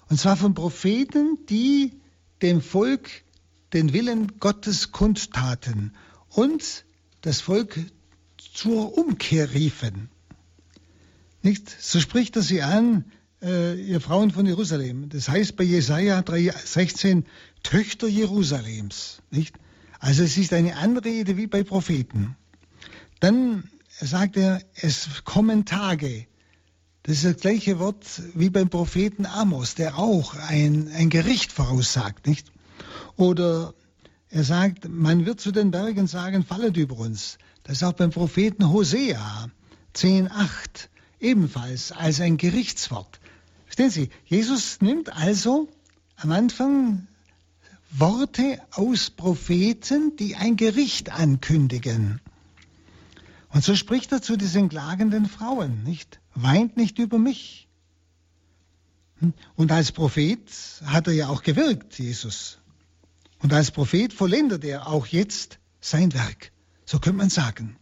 und 0.08 0.20
zwar 0.20 0.36
von 0.36 0.54
Propheten, 0.54 1.38
die 1.48 2.00
dem 2.42 2.60
Volk 2.60 3.10
den 3.72 3.92
Willen 3.92 4.38
Gottes 4.38 4.92
kundtaten 4.92 5.96
und 6.28 6.84
das 7.22 7.40
Volk 7.40 7.78
zur 8.36 8.96
Umkehr 8.96 9.52
riefen. 9.52 10.10
Nicht? 11.42 11.74
So 11.80 11.98
spricht 11.98 12.36
er 12.36 12.42
sie 12.42 12.62
an, 12.62 13.06
äh, 13.42 13.80
ihr 13.80 14.00
Frauen 14.00 14.30
von 14.30 14.46
Jerusalem. 14.46 15.08
Das 15.08 15.28
heißt 15.28 15.56
bei 15.56 15.64
Jesaja 15.64 16.20
3,16 16.20 17.24
Töchter 17.62 18.06
Jerusalems. 18.06 19.22
Nicht? 19.30 19.56
Also 19.98 20.22
es 20.22 20.36
ist 20.36 20.52
eine 20.52 20.76
Anrede 20.76 21.36
wie 21.36 21.46
bei 21.46 21.64
Propheten. 21.64 22.36
Dann 23.18 23.64
sagt 23.98 24.36
er, 24.36 24.60
es 24.74 25.24
kommen 25.24 25.64
Tage. 25.64 26.26
Das 27.06 27.18
ist 27.18 27.24
das 27.24 27.36
gleiche 27.36 27.78
Wort 27.78 28.04
wie 28.34 28.50
beim 28.50 28.68
Propheten 28.68 29.26
Amos, 29.26 29.76
der 29.76 29.96
auch 29.96 30.34
ein, 30.34 30.90
ein 30.92 31.08
Gericht 31.08 31.52
voraussagt, 31.52 32.26
nicht? 32.26 32.50
Oder 33.14 33.74
er 34.28 34.42
sagt, 34.42 34.88
man 34.88 35.24
wird 35.24 35.40
zu 35.40 35.52
den 35.52 35.70
Bergen 35.70 36.08
sagen, 36.08 36.44
fallet 36.44 36.76
über 36.76 36.98
uns. 36.98 37.38
Das 37.62 37.76
ist 37.76 37.84
auch 37.84 37.92
beim 37.92 38.10
Propheten 38.10 38.72
Hosea 38.72 39.48
10,8 39.94 40.88
ebenfalls 41.20 41.92
als 41.92 42.20
ein 42.20 42.38
Gerichtswort. 42.38 43.20
Verstehen 43.66 43.90
Sie, 43.90 44.10
Jesus 44.24 44.80
nimmt 44.80 45.12
also 45.12 45.68
am 46.16 46.32
Anfang 46.32 47.06
Worte 47.92 48.60
aus 48.72 49.10
Propheten, 49.10 50.16
die 50.16 50.34
ein 50.34 50.56
Gericht 50.56 51.12
ankündigen. 51.12 52.20
Und 53.50 53.62
so 53.62 53.76
spricht 53.76 54.10
er 54.10 54.22
zu 54.22 54.36
diesen 54.36 54.68
klagenden 54.68 55.26
Frauen, 55.26 55.84
nicht? 55.84 56.18
Weint 56.36 56.76
nicht 56.76 56.98
über 56.98 57.18
mich. 57.18 57.66
Und 59.56 59.72
als 59.72 59.90
Prophet 59.90 60.40
hat 60.84 61.06
er 61.06 61.14
ja 61.14 61.28
auch 61.28 61.42
gewirkt, 61.42 61.98
Jesus. 61.98 62.58
Und 63.38 63.52
als 63.52 63.70
Prophet 63.70 64.12
vollendet 64.12 64.62
er 64.64 64.86
auch 64.88 65.06
jetzt 65.06 65.58
sein 65.80 66.12
Werk. 66.12 66.52
So 66.84 66.98
könnte 66.98 67.18
man 67.18 67.30
sagen. 67.30 67.76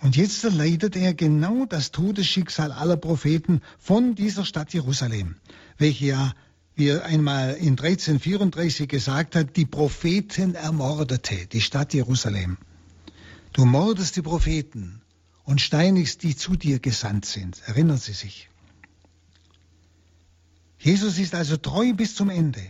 Und 0.00 0.16
jetzt 0.16 0.44
erleidet 0.44 0.96
er 0.96 1.12
genau 1.12 1.66
das 1.66 1.90
Todesschicksal 1.90 2.72
aller 2.72 2.96
Propheten 2.96 3.60
von 3.78 4.14
dieser 4.14 4.44
Stadt 4.44 4.72
Jerusalem, 4.72 5.34
welche 5.76 6.06
ja, 6.06 6.32
wie 6.76 6.88
er 6.88 7.04
einmal 7.04 7.54
in 7.56 7.70
1334 7.70 8.88
gesagt 8.88 9.34
hat, 9.34 9.56
die 9.56 9.66
Propheten 9.66 10.54
ermordete, 10.54 11.46
die 11.46 11.60
Stadt 11.60 11.92
Jerusalem. 11.92 12.56
Du 13.52 13.64
mordest 13.64 14.16
die 14.16 14.22
Propheten 14.22 15.02
und 15.44 15.60
steinigst 15.60 16.22
die 16.22 16.36
zu 16.36 16.56
dir 16.56 16.78
gesandt 16.78 17.26
sind. 17.26 17.60
Erinnern 17.66 17.98
Sie 17.98 18.12
sich. 18.12 18.48
Jesus 20.78 21.18
ist 21.18 21.34
also 21.34 21.56
treu 21.56 21.92
bis 21.92 22.14
zum 22.14 22.30
Ende. 22.30 22.62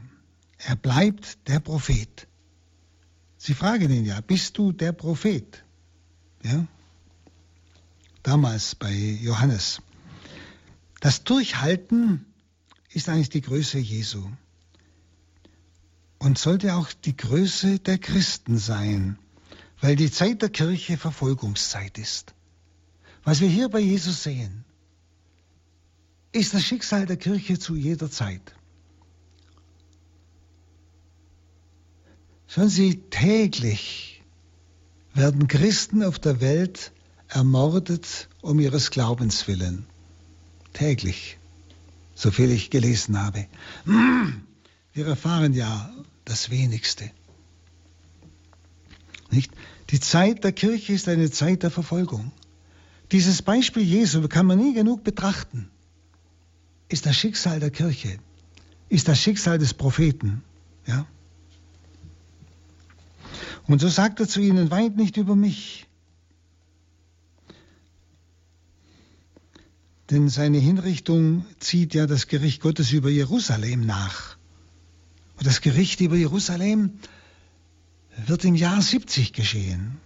Er 0.59 0.77
bleibt 0.77 1.49
der 1.49 1.61
Prophet. 1.61 2.27
Sie 3.39 3.55
fragen 3.55 3.91
ihn 3.91 4.05
ja, 4.05 4.21
bist 4.21 4.59
du 4.59 4.73
der 4.73 4.93
Prophet? 4.93 5.65
Ja? 6.43 6.67
Damals 8.23 8.75
bei 8.75 8.93
Johannes. 8.93 9.81
Das 11.01 11.25
Durchhalten 11.25 12.27
ist 12.91 13.09
eigentlich 13.09 13.31
die 13.31 13.41
Größe 13.41 13.79
Jesu 13.79 14.29
und 16.19 16.39
sollte 16.39 16.75
auch 16.75 16.93
die 16.93 17.17
Größe 17.17 17.79
der 17.79 17.97
Christen 17.97 18.59
sein, 18.59 19.19
weil 19.81 19.97
die 19.97 20.11
Zeit 20.11 20.43
der 20.43 20.51
Kirche 20.51 20.99
Verfolgungszeit 20.99 21.97
ist. 21.97 22.35
Was 23.25 23.41
wir 23.41 23.49
hier 23.49 23.69
bei 23.69 23.81
Jesus 23.81 24.23
sehen, 24.23 24.65
ist 26.33 26.55
das 26.55 26.65
Schicksal 26.65 27.07
der 27.07 27.17
Kirche 27.17 27.59
zu 27.59 27.77
jeder 27.77 28.11
Zeit. 28.11 28.55
Schauen 32.47 32.69
Sie, 32.69 32.97
täglich 33.11 34.23
werden 35.15 35.49
Christen 35.49 36.03
auf 36.03 36.19
der 36.19 36.41
Welt 36.41 36.93
ermordet 37.29 38.29
um 38.41 38.59
ihres 38.59 38.91
Glaubens 38.91 39.47
willen. 39.47 39.87
Täglich, 40.73 41.39
so 42.15 42.31
viel 42.31 42.51
ich 42.51 42.71
gelesen 42.71 43.21
habe. 43.21 43.47
Wir 44.93 45.07
erfahren 45.07 45.53
ja 45.53 45.93
das 46.25 46.51
Wenigste. 46.51 47.11
Nicht? 49.31 49.53
Die 49.91 50.01
Zeit 50.01 50.45
der 50.45 50.53
Kirche 50.53 50.93
ist 50.93 51.09
eine 51.09 51.31
Zeit 51.31 51.63
der 51.63 51.71
Verfolgung. 51.71 52.33
Dieses 53.13 53.43
Beispiel 53.43 53.83
Jesu 53.83 54.27
kann 54.29 54.47
man 54.47 54.59
nie 54.59 54.75
genug 54.75 55.03
betrachten. 55.05 55.71
ist 56.89 57.07
das 57.07 57.17
Schicksal 57.17 57.61
der 57.61 57.71
Kirche, 57.71 58.19
ist 58.89 59.09
das 59.09 59.21
Schicksal 59.21 59.59
des 59.59 59.75
Propheten. 59.75 60.43
Ja? 60.87 61.07
Und 63.67 63.81
so 63.81 63.89
sagt 63.89 64.21
er 64.21 64.29
zu 64.29 64.41
ihnen, 64.41 64.71
weint 64.71 64.97
nicht 64.97 65.17
über 65.17 65.37
mich. 65.37 65.87
Denn 70.11 70.29
seine 70.29 70.59
Hinrichtung 70.59 71.47
zieht 71.61 71.95
ja 71.95 72.09
das 72.09 72.27
Gericht 72.27 72.61
Gottes 72.61 72.91
über 72.91 73.11
Jerusalem 73.11 73.87
nach. 73.87 74.37
Und 75.37 75.47
das 75.47 75.61
Gericht 75.61 76.01
über 76.01 76.17
Jerusalem 76.17 76.99
wird 78.27 78.45
im 78.45 78.57
Jahr 78.57 78.83
70 78.83 79.33
geschehen, 79.33 79.99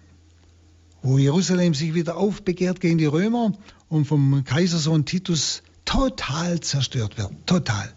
wo 1.05 1.19
Jerusalem 1.19 1.75
sich 1.75 1.93
wieder 1.93 2.17
aufbegehrt 2.17 2.81
gegen 2.81 2.97
die 2.97 3.05
Römer 3.05 3.53
und 3.91 4.07
vom 4.07 4.43
Kaisersohn 4.43 5.05
Titus 5.05 5.63
total 5.85 6.61
zerstört 6.61 7.19
wird. 7.19 7.31
Total. 7.45 7.93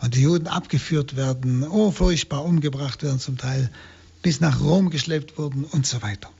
Und 0.00 0.14
die 0.14 0.22
Juden 0.22 0.46
abgeführt 0.46 1.16
werden, 1.16 1.64
oh 1.64 1.90
furchtbar 1.90 2.44
umgebracht 2.44 3.02
werden 3.02 3.18
zum 3.18 3.36
Teil 3.36 3.68
bis 4.22 4.38
nach 4.40 4.60
Rom 4.60 4.90
geschleppt 4.90 5.38
wurden 5.38 5.64
und 5.64 5.86
so 5.86 6.02
weiter. 6.02 6.30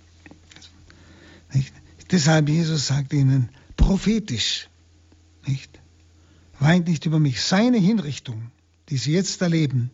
Nicht? 1.53 1.75
Deshalb 2.13 2.49
Jesus 2.49 2.87
sagt 2.87 3.13
ihnen 3.13 3.49
prophetisch, 3.77 4.69
nicht? 5.45 5.81
Weint 6.61 6.87
nicht 6.87 7.05
über 7.05 7.19
mich. 7.19 7.43
Seine 7.43 7.79
Hinrichtung, 7.79 8.53
die 8.91 8.97
sie 8.97 9.13
jetzt 9.13 9.43
erleben, 9.43 9.91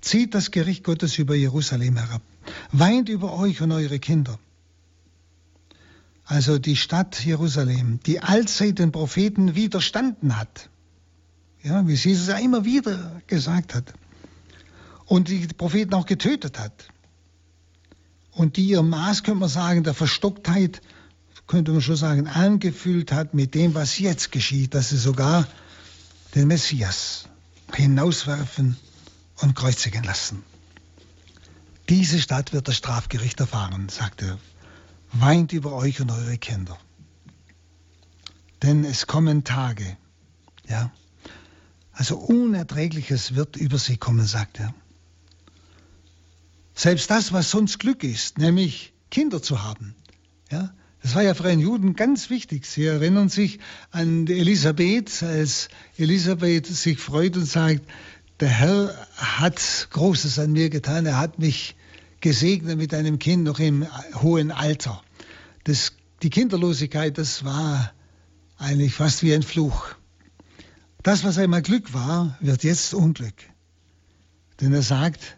zieht 0.00 0.32
das 0.32 0.52
Gericht 0.52 0.84
Gottes 0.84 1.18
über 1.18 1.34
Jerusalem 1.34 1.96
herab. 1.96 2.22
Weint 2.70 3.08
über 3.08 3.32
euch 3.32 3.60
und 3.62 3.72
eure 3.72 3.98
Kinder. 3.98 4.38
Also 6.32 6.58
die 6.58 6.76
Stadt 6.76 7.22
Jerusalem, 7.22 8.00
die 8.06 8.20
allzeit 8.20 8.78
den 8.78 8.90
Propheten 8.90 9.54
widerstanden 9.54 10.38
hat. 10.38 10.70
Ja, 11.62 11.86
wie 11.86 11.92
Jesus 11.92 12.26
ja 12.26 12.38
immer 12.38 12.64
wieder 12.64 13.20
gesagt 13.26 13.74
hat. 13.74 13.92
Und 15.04 15.28
die 15.28 15.46
Propheten 15.48 15.92
auch 15.92 16.06
getötet 16.06 16.58
hat 16.58 16.88
und 18.30 18.56
die 18.56 18.68
ihr 18.68 18.80
Maß, 18.80 19.24
könnte 19.24 19.40
man 19.40 19.50
sagen, 19.50 19.84
der 19.84 19.92
Verstocktheit, 19.92 20.80
könnte 21.46 21.72
man 21.72 21.82
schon 21.82 21.96
sagen, 21.96 22.26
angefühlt 22.26 23.12
hat 23.12 23.34
mit 23.34 23.54
dem, 23.54 23.74
was 23.74 23.98
jetzt 23.98 24.32
geschieht, 24.32 24.72
dass 24.72 24.88
sie 24.88 24.96
sogar 24.96 25.46
den 26.34 26.48
Messias 26.48 27.28
hinauswerfen 27.74 28.78
und 29.42 29.54
kreuzigen 29.54 30.02
lassen. 30.02 30.42
Diese 31.90 32.18
Stadt 32.18 32.54
wird 32.54 32.68
das 32.68 32.76
Strafgericht 32.76 33.38
erfahren, 33.38 33.90
sagt 33.90 34.22
er. 34.22 34.38
Weint 35.12 35.52
über 35.52 35.72
euch 35.72 36.00
und 36.00 36.10
eure 36.10 36.38
Kinder. 36.38 36.78
Denn 38.62 38.84
es 38.84 39.06
kommen 39.06 39.44
Tage, 39.44 39.96
ja. 40.68 40.90
Also 41.92 42.16
Unerträgliches 42.16 43.34
wird 43.34 43.56
über 43.56 43.78
sie 43.78 43.98
kommen, 43.98 44.24
sagt 44.24 44.60
er. 44.60 44.74
Selbst 46.74 47.10
das, 47.10 47.32
was 47.32 47.50
sonst 47.50 47.78
Glück 47.78 48.02
ist, 48.02 48.38
nämlich 48.38 48.94
Kinder 49.10 49.42
zu 49.42 49.62
haben. 49.62 49.94
Ja, 50.50 50.72
das 51.02 51.14
war 51.14 51.22
ja 51.22 51.34
für 51.34 51.44
einen 51.44 51.60
Juden 51.60 51.96
ganz 51.96 52.30
wichtig. 52.30 52.64
Sie 52.64 52.86
erinnern 52.86 53.28
sich 53.28 53.58
an 53.90 54.26
Elisabeth, 54.26 55.22
als 55.22 55.68
Elisabeth 55.98 56.66
sich 56.66 56.98
freut 56.98 57.36
und 57.36 57.44
sagt, 57.44 57.82
der 58.40 58.48
Herr 58.48 59.08
hat 59.16 59.88
Großes 59.90 60.38
an 60.38 60.52
mir 60.52 60.70
getan. 60.70 61.04
Er 61.04 61.18
hat 61.18 61.38
mich 61.38 61.76
gesegnet 62.22 62.78
mit 62.78 62.94
einem 62.94 63.18
Kind 63.18 63.44
noch 63.44 63.58
im 63.58 63.86
hohen 64.22 64.50
Alter. 64.50 65.02
Das, 65.64 65.92
die 66.22 66.30
Kinderlosigkeit, 66.30 67.18
das 67.18 67.44
war 67.44 67.92
eigentlich 68.56 68.94
fast 68.94 69.22
wie 69.22 69.34
ein 69.34 69.42
Fluch. 69.42 69.94
Das, 71.02 71.24
was 71.24 71.36
einmal 71.36 71.62
Glück 71.62 71.92
war, 71.92 72.38
wird 72.40 72.64
jetzt 72.64 72.94
Unglück. 72.94 73.34
Denn 74.60 74.72
er 74.72 74.82
sagt, 74.82 75.36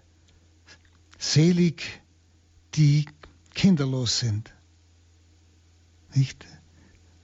Selig, 1.19 2.03
die 2.75 3.07
kinderlos 3.55 4.19
sind. 4.19 4.53
Nicht? 6.15 6.45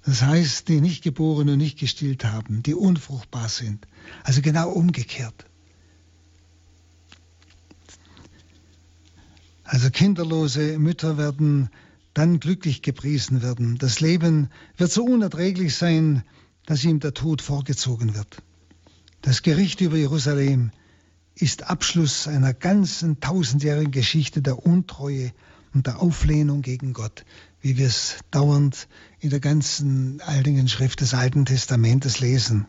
Das 0.07 0.23
heißt, 0.23 0.69
die 0.69 0.81
nicht 0.81 1.05
geboren 1.05 1.51
und 1.51 1.59
nicht 1.59 1.79
gestillt 1.79 2.25
haben, 2.25 2.63
die 2.63 2.75
unfruchtbar 2.75 3.51
sind. 3.51 3.87
Also 4.25 4.41
genau 4.41 4.71
umgekehrt. 4.71 5.50
Also 9.71 9.89
kinderlose 9.89 10.81
Mütter 10.81 11.17
werden 11.17 11.71
dann 12.13 12.41
glücklich 12.41 12.83
gepriesen 12.83 13.41
werden. 13.41 13.79
Das 13.79 14.01
Leben 14.01 14.49
wird 14.77 14.91
so 14.91 15.05
unerträglich 15.05 15.77
sein, 15.77 16.25
dass 16.67 16.83
ihm 16.83 16.99
der 16.99 17.15
Tod 17.15 17.41
vorgezogen 17.41 18.17
wird. 18.17 18.43
Das 19.23 19.43
Gericht 19.43 19.81
über 19.81 19.97
Jerusalem 19.97 20.73
ist 21.37 21.71
Abschluss 21.71 22.27
einer 22.27 22.53
ganzen 22.53 23.21
tausendjährigen 23.21 23.93
Geschichte 23.93 24.43
der 24.43 24.67
Untreue 24.67 25.31
und 25.73 25.87
der 25.87 26.01
Auflehnung 26.01 26.63
gegen 26.63 26.93
Gott, 26.93 27.25
wie 27.61 27.79
wir 27.79 27.87
es 27.87 28.17
dauernd 28.33 28.89
in 29.21 29.31
der 29.31 29.39
ganzen 29.39 30.21
Heiligen 30.27 30.67
Schrift 30.67 31.01
des 31.01 31.15
Alten 31.15 31.45
Testamentes 31.45 32.19
lesen. 32.19 32.67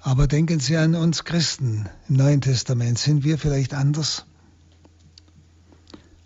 Aber 0.00 0.26
denken 0.26 0.60
Sie 0.60 0.76
an 0.76 0.94
uns 0.94 1.24
Christen 1.24 1.88
im 2.10 2.16
Neuen 2.16 2.42
Testament. 2.42 2.98
Sind 2.98 3.24
wir 3.24 3.38
vielleicht 3.38 3.72
anders? 3.72 4.26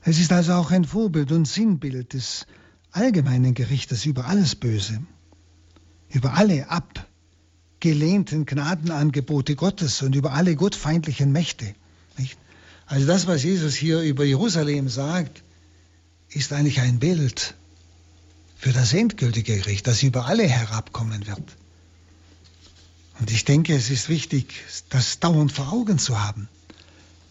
Es 0.03 0.19
ist 0.19 0.33
also 0.33 0.55
auch 0.55 0.71
ein 0.71 0.85
Vorbild 0.85 1.31
und 1.33 1.47
Sinnbild 1.47 2.15
des 2.15 2.47
allgemeinen 2.93 3.55
Gerichtes 3.55 4.07
über 4.07 4.27
alles 4.27 4.55
Böse, 4.55 5.03
über 6.09 6.35
alle 6.35 6.71
ab 6.71 7.07
gelehnten 7.81 8.45
Gnadenangebote 8.47 9.57
Gottes 9.57 10.03
und 10.03 10.15
über 10.15 10.33
alle 10.33 10.55
gottfeindlichen 10.55 11.33
Mächte. 11.33 11.75
Nicht? 12.19 12.39
Also 12.87 13.07
das, 13.07 13.27
was 13.27 13.43
Jesus 13.43 13.75
hier 13.75 14.01
über 14.03 14.25
Jerusalem 14.25 14.89
sagt, 14.89 15.43
ist 16.29 16.53
eigentlich 16.53 16.81
ein 16.81 16.99
Bild 16.99 17.55
für 18.57 18.73
das 18.73 18.93
endgültige 18.93 19.57
Gericht, 19.57 19.87
das 19.87 20.03
über 20.03 20.27
alle 20.27 20.47
herabkommen 20.47 21.27
wird. 21.27 21.57
Und 23.19 23.31
ich 23.31 23.45
denke, 23.45 23.75
es 23.75 23.91
ist 23.91 24.09
wichtig, 24.09 24.63
das 24.91 25.19
dauernd 25.19 25.53
vor 25.53 25.73
Augen 25.73 25.99
zu 25.99 26.23
haben. 26.23 26.49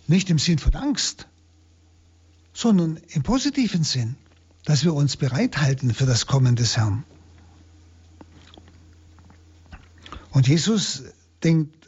Nicht 0.07 0.29
im 0.29 0.39
Sinn 0.39 0.59
von 0.59 0.73
Angst, 0.75 1.27
sondern 2.53 2.99
im 3.09 3.23
positiven 3.23 3.83
Sinn, 3.83 4.15
dass 4.65 4.83
wir 4.83 4.93
uns 4.93 5.17
bereithalten 5.17 5.93
für 5.93 6.05
das 6.05 6.25
Kommen 6.25 6.55
des 6.55 6.77
Herrn. 6.77 7.03
Und 10.31 10.47
Jesus 10.47 11.03
denkt 11.43 11.87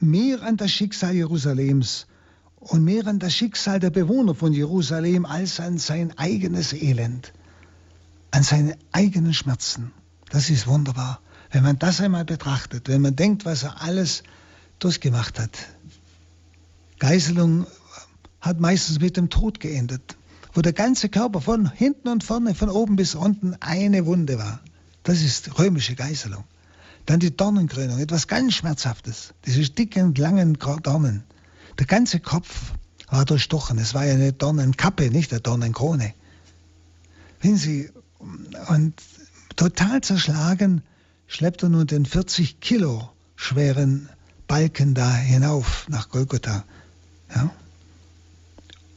mehr 0.00 0.42
an 0.42 0.56
das 0.56 0.70
Schicksal 0.70 1.14
Jerusalems 1.14 2.06
und 2.56 2.84
mehr 2.84 3.06
an 3.06 3.18
das 3.18 3.34
Schicksal 3.34 3.80
der 3.80 3.90
Bewohner 3.90 4.34
von 4.34 4.52
Jerusalem 4.52 5.24
als 5.26 5.60
an 5.60 5.78
sein 5.78 6.16
eigenes 6.18 6.72
Elend, 6.72 7.32
an 8.30 8.42
seine 8.42 8.76
eigenen 8.92 9.34
Schmerzen. 9.34 9.92
Das 10.30 10.50
ist 10.50 10.66
wunderbar, 10.66 11.20
wenn 11.50 11.62
man 11.62 11.78
das 11.78 12.00
einmal 12.00 12.24
betrachtet, 12.24 12.88
wenn 12.88 13.02
man 13.02 13.16
denkt, 13.16 13.44
was 13.44 13.62
er 13.62 13.82
alles 13.82 14.22
durchgemacht 14.78 15.38
hat. 15.38 15.56
Geißelung 16.98 17.66
hat 18.44 18.60
meistens 18.60 19.00
mit 19.00 19.16
dem 19.16 19.30
Tod 19.30 19.58
geendet, 19.58 20.16
wo 20.52 20.60
der 20.60 20.74
ganze 20.74 21.08
Körper 21.08 21.40
von 21.40 21.70
hinten 21.70 22.08
und 22.08 22.22
vorne, 22.22 22.54
von 22.54 22.68
oben 22.68 22.96
bis 22.96 23.14
unten 23.14 23.56
eine 23.60 24.04
Wunde 24.04 24.38
war. 24.38 24.60
Das 25.02 25.22
ist 25.22 25.58
römische 25.58 25.94
Geißelung. 25.94 26.44
Dann 27.06 27.20
die 27.20 27.34
Dornenkrönung, 27.34 27.98
etwas 27.98 28.28
ganz 28.28 28.54
Schmerzhaftes. 28.54 29.32
Diese 29.46 29.62
dicken, 29.70 30.14
langen 30.14 30.58
Dornen. 30.82 31.24
Der 31.78 31.86
ganze 31.86 32.20
Kopf 32.20 32.72
war 33.08 33.24
durchstochen. 33.24 33.78
Es 33.78 33.94
war 33.94 34.04
ja 34.04 34.14
eine 34.14 34.32
Dornenkappe, 34.32 35.10
nicht 35.10 35.32
eine 35.32 35.40
Dornenkrone. 35.40 36.14
Wenn 37.40 37.56
Sie, 37.56 37.90
und 38.68 38.94
total 39.56 40.02
zerschlagen, 40.02 40.82
schleppt 41.26 41.62
er 41.62 41.70
nun 41.70 41.86
den 41.86 42.06
40 42.06 42.60
Kilo 42.60 43.10
schweren 43.36 44.08
Balken 44.46 44.94
da 44.94 45.14
hinauf 45.14 45.86
nach 45.88 46.10
Golgotha. 46.10 46.64
Ja? 47.34 47.50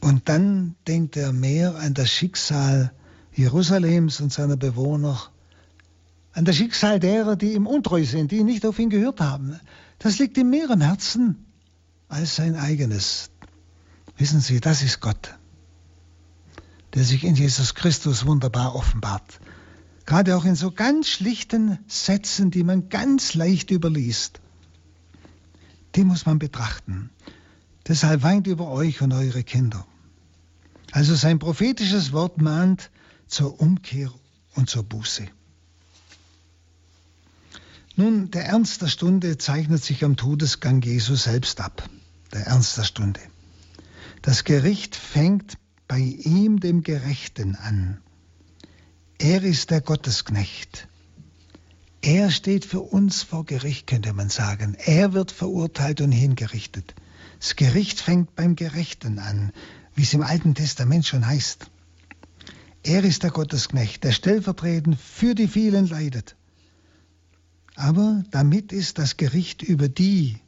Und 0.00 0.28
dann 0.28 0.76
denkt 0.86 1.16
er 1.16 1.32
mehr 1.32 1.76
an 1.76 1.94
das 1.94 2.10
Schicksal 2.10 2.92
Jerusalems 3.34 4.20
und 4.20 4.32
seiner 4.32 4.56
Bewohner 4.56 5.20
an 6.32 6.44
das 6.44 6.56
Schicksal 6.56 7.00
derer, 7.00 7.36
die 7.36 7.54
ihm 7.54 7.66
untreu 7.66 8.04
sind, 8.04 8.30
die 8.30 8.44
nicht 8.44 8.64
auf 8.64 8.78
ihn 8.78 8.90
gehört 8.90 9.20
haben. 9.20 9.58
Das 9.98 10.18
liegt 10.18 10.36
ihm 10.36 10.50
mehr 10.50 10.70
am 10.70 10.80
Herzen 10.80 11.46
als 12.08 12.36
sein 12.36 12.54
eigenes. 12.54 13.30
Wissen 14.16 14.40
Sie, 14.40 14.60
das 14.60 14.82
ist 14.82 15.00
Gott, 15.00 15.36
der 16.94 17.04
sich 17.04 17.24
in 17.24 17.34
Jesus 17.34 17.74
Christus 17.74 18.26
wunderbar 18.26 18.74
offenbart. 18.74 19.40
Gerade 20.06 20.36
auch 20.36 20.44
in 20.44 20.54
so 20.54 20.70
ganz 20.70 21.08
schlichten 21.08 21.78
Sätzen, 21.86 22.50
die 22.50 22.64
man 22.64 22.88
ganz 22.88 23.34
leicht 23.34 23.70
überliest. 23.70 24.40
Die 25.94 26.04
muss 26.04 26.24
man 26.24 26.38
betrachten. 26.38 27.10
Deshalb 27.88 28.22
weint 28.22 28.46
über 28.46 28.68
euch 28.68 29.00
und 29.00 29.12
eure 29.12 29.42
Kinder. 29.42 29.86
Also 30.92 31.14
sein 31.14 31.38
prophetisches 31.38 32.12
Wort 32.12 32.40
mahnt 32.40 32.90
zur 33.26 33.60
Umkehr 33.60 34.12
und 34.54 34.68
zur 34.68 34.82
Buße. 34.82 35.26
Nun, 37.96 38.30
der 38.30 38.44
Ernst 38.44 38.82
der 38.82 38.86
Stunde 38.86 39.38
zeichnet 39.38 39.82
sich 39.82 40.04
am 40.04 40.16
Todesgang 40.16 40.82
Jesu 40.82 41.16
selbst 41.16 41.60
ab. 41.60 41.88
Der 42.32 42.46
Ernst 42.46 42.76
der 42.76 42.84
Stunde. 42.84 43.20
Das 44.22 44.44
Gericht 44.44 44.94
fängt 44.94 45.56
bei 45.88 45.98
ihm, 45.98 46.60
dem 46.60 46.82
Gerechten, 46.82 47.56
an. 47.56 47.98
Er 49.18 49.42
ist 49.42 49.70
der 49.70 49.80
Gottesknecht. 49.80 50.86
Er 52.02 52.30
steht 52.30 52.64
für 52.64 52.80
uns 52.80 53.22
vor 53.22 53.44
Gericht, 53.44 53.86
könnte 53.86 54.12
man 54.12 54.28
sagen. 54.28 54.76
Er 54.78 55.12
wird 55.12 55.32
verurteilt 55.32 56.00
und 56.00 56.12
hingerichtet. 56.12 56.94
Das 57.38 57.56
Gericht 57.56 58.00
fängt 58.00 58.34
beim 58.34 58.56
Gerechten 58.56 59.18
an, 59.18 59.52
wie 59.94 60.02
es 60.02 60.14
im 60.14 60.22
Alten 60.22 60.54
Testament 60.54 61.06
schon 61.06 61.26
heißt. 61.26 61.70
Er 62.82 63.04
ist 63.04 63.22
der 63.22 63.30
Gottesknecht, 63.30 64.04
der 64.04 64.12
stellvertretend 64.12 64.98
für 65.00 65.34
die 65.34 65.48
vielen 65.48 65.86
leidet. 65.88 66.36
Aber 67.74 68.24
damit 68.30 68.72
ist 68.72 68.98
das 68.98 69.16
Gericht 69.16 69.62
über 69.62 69.88
die, 69.88 70.40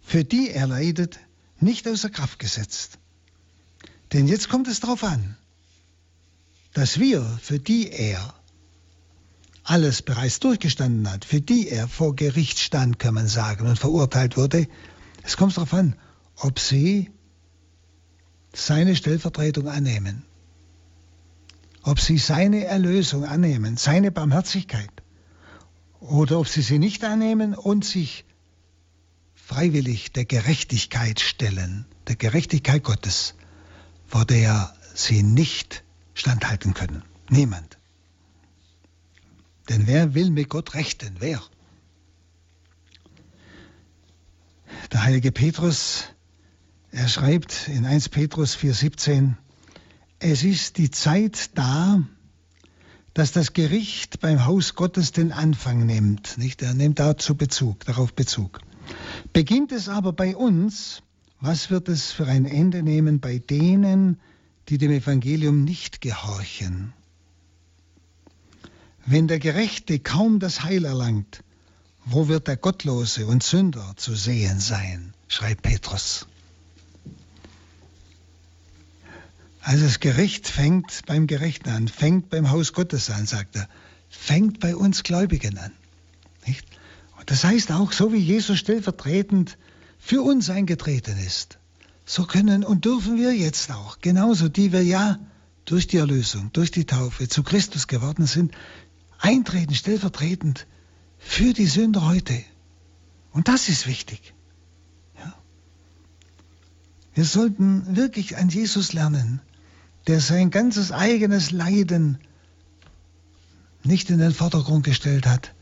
für 0.00 0.24
die 0.24 0.50
er 0.50 0.66
leidet, 0.66 1.18
nicht 1.58 1.88
außer 1.88 2.10
Kraft 2.10 2.38
gesetzt. 2.38 2.98
Denn 4.12 4.28
jetzt 4.28 4.48
kommt 4.48 4.68
es 4.68 4.80
darauf 4.80 5.02
an, 5.02 5.36
dass 6.74 7.00
wir, 7.00 7.22
für 7.42 7.58
die 7.58 7.90
er 7.90 8.34
alles 9.64 10.02
bereits 10.02 10.38
durchgestanden 10.38 11.10
hat, 11.10 11.24
für 11.24 11.40
die 11.40 11.68
er 11.68 11.88
vor 11.88 12.14
Gericht 12.14 12.60
stand, 12.60 13.00
kann 13.00 13.14
man 13.14 13.26
sagen, 13.26 13.66
und 13.66 13.78
verurteilt 13.78 14.36
wurde, 14.36 14.68
es 15.24 15.36
kommt 15.36 15.56
darauf 15.56 15.74
an, 15.74 15.96
ob 16.36 16.58
sie 16.58 17.10
seine 18.52 18.96
Stellvertretung 18.96 19.68
annehmen, 19.68 20.24
ob 21.82 22.00
sie 22.00 22.18
seine 22.18 22.64
Erlösung 22.64 23.24
annehmen, 23.24 23.76
seine 23.76 24.10
Barmherzigkeit, 24.10 24.90
oder 26.00 26.38
ob 26.38 26.48
sie 26.48 26.62
sie 26.62 26.78
nicht 26.78 27.04
annehmen 27.04 27.54
und 27.54 27.84
sich 27.84 28.24
freiwillig 29.34 30.12
der 30.12 30.24
Gerechtigkeit 30.24 31.20
stellen, 31.20 31.86
der 32.08 32.16
Gerechtigkeit 32.16 32.82
Gottes, 32.82 33.34
vor 34.06 34.24
der 34.24 34.74
sie 34.94 35.22
nicht 35.22 35.84
standhalten 36.14 36.74
können. 36.74 37.02
Niemand. 37.28 37.78
Denn 39.68 39.86
wer 39.86 40.14
will 40.14 40.30
mit 40.30 40.48
Gott 40.48 40.74
rechten? 40.74 41.16
Wer? 41.18 41.42
Der 44.92 45.02
heilige 45.02 45.32
Petrus, 45.32 46.04
er 46.96 47.08
schreibt 47.08 47.68
in 47.68 47.84
1 47.84 48.08
Petrus 48.08 48.56
4,17, 48.56 49.34
es 50.18 50.42
ist 50.42 50.78
die 50.78 50.90
Zeit 50.90 51.50
da, 51.54 52.02
dass 53.12 53.32
das 53.32 53.52
Gericht 53.52 54.20
beim 54.20 54.46
Haus 54.46 54.76
Gottes 54.76 55.12
den 55.12 55.30
Anfang 55.30 55.84
nimmt. 55.84 56.38
Nicht? 56.38 56.62
Er 56.62 56.72
nimmt 56.72 56.98
dazu 56.98 57.34
Bezug, 57.34 57.84
darauf 57.84 58.14
Bezug. 58.14 58.60
Beginnt 59.34 59.72
es 59.72 59.90
aber 59.90 60.14
bei 60.14 60.34
uns, 60.34 61.02
was 61.38 61.70
wird 61.70 61.90
es 61.90 62.12
für 62.12 62.26
ein 62.26 62.46
Ende 62.46 62.82
nehmen 62.82 63.20
bei 63.20 63.40
denen, 63.40 64.18
die 64.70 64.78
dem 64.78 64.90
Evangelium 64.90 65.64
nicht 65.64 66.00
gehorchen? 66.00 66.94
Wenn 69.04 69.28
der 69.28 69.38
Gerechte 69.38 69.98
kaum 69.98 70.40
das 70.40 70.62
Heil 70.62 70.86
erlangt, 70.86 71.44
wo 72.06 72.28
wird 72.28 72.48
der 72.48 72.56
Gottlose 72.56 73.26
und 73.26 73.42
Sünder 73.42 73.92
zu 73.96 74.14
sehen 74.14 74.60
sein? 74.60 75.12
schreibt 75.28 75.60
Petrus. 75.60 76.26
Also 79.66 79.84
das 79.84 79.98
Gericht 79.98 80.46
fängt 80.46 81.04
beim 81.06 81.26
Gerechten 81.26 81.70
an, 81.70 81.88
fängt 81.88 82.30
beim 82.30 82.50
Haus 82.50 82.72
Gottes 82.72 83.10
an, 83.10 83.26
sagt 83.26 83.56
er, 83.56 83.68
fängt 84.08 84.60
bei 84.60 84.76
uns 84.76 85.02
Gläubigen 85.02 85.58
an. 85.58 85.72
Nicht? 86.46 86.64
Und 87.18 87.32
das 87.32 87.42
heißt 87.42 87.72
auch, 87.72 87.90
so 87.90 88.12
wie 88.12 88.18
Jesus 88.18 88.60
stellvertretend 88.60 89.58
für 89.98 90.22
uns 90.22 90.50
eingetreten 90.50 91.18
ist, 91.18 91.58
so 92.04 92.26
können 92.26 92.62
und 92.62 92.84
dürfen 92.84 93.16
wir 93.16 93.34
jetzt 93.34 93.72
auch, 93.72 93.98
genauso 93.98 94.48
die 94.48 94.70
wir 94.70 94.84
ja 94.84 95.18
durch 95.64 95.88
die 95.88 95.96
Erlösung, 95.96 96.52
durch 96.52 96.70
die 96.70 96.84
Taufe 96.84 97.28
zu 97.28 97.42
Christus 97.42 97.88
geworden 97.88 98.26
sind, 98.26 98.54
eintreten 99.18 99.74
stellvertretend 99.74 100.68
für 101.18 101.52
die 101.52 101.66
Sünder 101.66 102.06
heute. 102.06 102.40
Und 103.32 103.48
das 103.48 103.68
ist 103.68 103.88
wichtig. 103.88 104.32
Wir 107.14 107.24
sollten 107.24 107.96
wirklich 107.96 108.36
an 108.36 108.48
Jesus 108.48 108.92
lernen, 108.92 109.40
der 110.06 110.20
sein 110.20 110.50
ganzes 110.50 110.92
eigenes 110.92 111.50
Leiden 111.50 112.18
nicht 113.82 114.10
in 114.10 114.18
den 114.18 114.32
Vordergrund 114.32 114.84
gestellt 114.84 115.26
hat, 115.26 115.52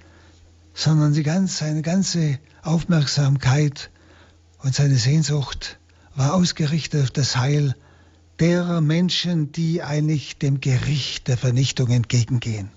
sondern 0.74 1.20
ganz, 1.22 1.58
seine 1.58 1.82
ganze 1.82 2.38
Aufmerksamkeit 2.62 3.90
und 4.58 4.74
seine 4.74 4.96
Sehnsucht 4.96 5.78
war 6.14 6.34
ausgerichtet 6.34 7.04
auf 7.04 7.10
das 7.10 7.36
Heil 7.36 7.74
derer 8.40 8.80
Menschen, 8.80 9.52
die 9.52 9.82
eigentlich 9.82 10.38
dem 10.38 10.60
Gericht 10.60 11.28
der 11.28 11.36
Vernichtung 11.36 11.90
entgegengehen. 11.90 12.70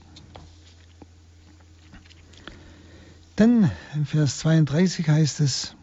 Dann 3.35 3.71
im 3.93 4.05
Vers 4.05 4.39
32 4.39 5.07
heißt 5.07 5.39
es, 5.41 5.75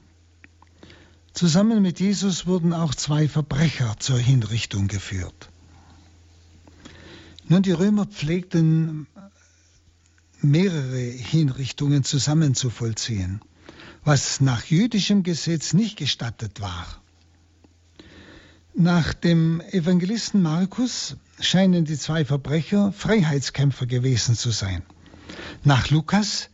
zusammen 1.33 1.83
mit 1.83 2.01
Jesus 2.01 2.47
wurden 2.47 2.73
auch 2.73 2.95
zwei 2.95 3.29
Verbrecher 3.29 3.95
zur 3.99 4.19
Hinrichtung 4.19 4.89
geführt. 4.89 5.51
Nun, 7.47 7.63
die 7.63 7.73
Römer 7.73 8.07
pflegten 8.07 9.07
mehrere 10.41 10.99
Hinrichtungen 10.99 12.03
zusammen 12.03 12.55
zu 12.55 12.71
vollziehen, 12.71 13.41
was 14.03 14.41
nach 14.41 14.65
jüdischem 14.65 15.23
Gesetz 15.23 15.75
nicht 15.75 15.99
gestattet 15.99 16.61
war. 16.63 17.03
Nach 18.75 19.13
dem 19.13 19.61
Evangelisten 19.61 20.41
Markus 20.41 21.17
scheinen 21.39 21.85
die 21.85 21.99
zwei 21.99 22.25
Verbrecher 22.25 22.93
Freiheitskämpfer 22.93 23.87
gewesen 23.87 24.35
zu 24.35 24.51
sein. 24.51 24.83
Nach 25.65 25.91
Lukas 25.91 26.49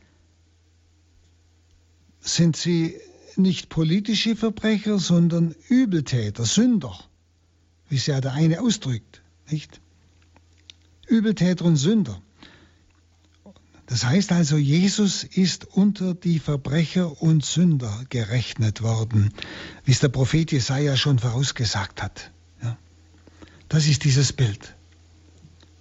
sind 2.21 2.57
sie 2.57 2.97
nicht 3.37 3.69
politische 3.69 4.35
Verbrecher, 4.35 4.99
sondern 4.99 5.55
Übeltäter, 5.69 6.45
Sünder, 6.45 6.99
wie 7.89 7.97
es 7.97 8.07
ja 8.07 8.21
der 8.21 8.33
eine 8.33 8.61
ausdrückt, 8.61 9.23
nicht? 9.49 9.81
Übeltäter 11.11 11.65
und 11.65 11.77
Sünder. 11.77 12.23
Das 13.87 14.05
heißt 14.05 14.31
also, 14.31 14.57
Jesus 14.57 15.25
ist 15.25 15.65
unter 15.65 16.15
die 16.15 16.39
Verbrecher 16.39 17.21
und 17.21 17.45
Sünder 17.45 18.05
gerechnet 18.09 18.83
worden, 18.83 19.35
wie 19.85 19.91
es 19.91 19.99
der 19.99 20.11
Prophet 20.11 20.53
Jesaja 20.53 20.97
schon 20.97 21.19
vorausgesagt 21.19 22.01
hat. 22.01 22.31
Ja. 22.63 22.79
Das 23.69 23.89
ist 23.89 24.05
dieses 24.05 24.33
Bild. 24.33 24.77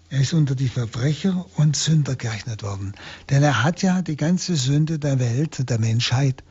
Er 0.10 0.22
ist 0.22 0.34
unter 0.34 0.56
die 0.56 0.70
Verbrecher 0.70 1.46
und 1.58 1.76
Sünder 1.76 2.16
gerechnet 2.16 2.64
worden. 2.64 2.96
Denn 3.30 3.44
er 3.44 3.64
hat 3.64 3.84
ja 3.84 4.02
die 4.02 4.16
ganze 4.16 4.56
Sünde 4.56 4.98
der 4.98 5.20
Welt, 5.20 5.70
der 5.70 5.80
Menschheit, 5.80 6.44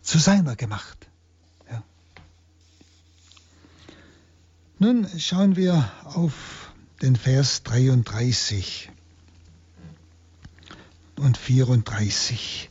zu 0.00 0.16
seiner 0.18 0.56
gemacht. 0.56 1.06
Ja. 1.70 1.82
Nun 4.78 5.06
schauen 5.18 5.54
wir 5.56 5.92
auf 6.04 6.61
den 7.02 7.16
Vers 7.16 7.64
33 7.64 8.88
und 11.16 11.36
34. 11.36 12.70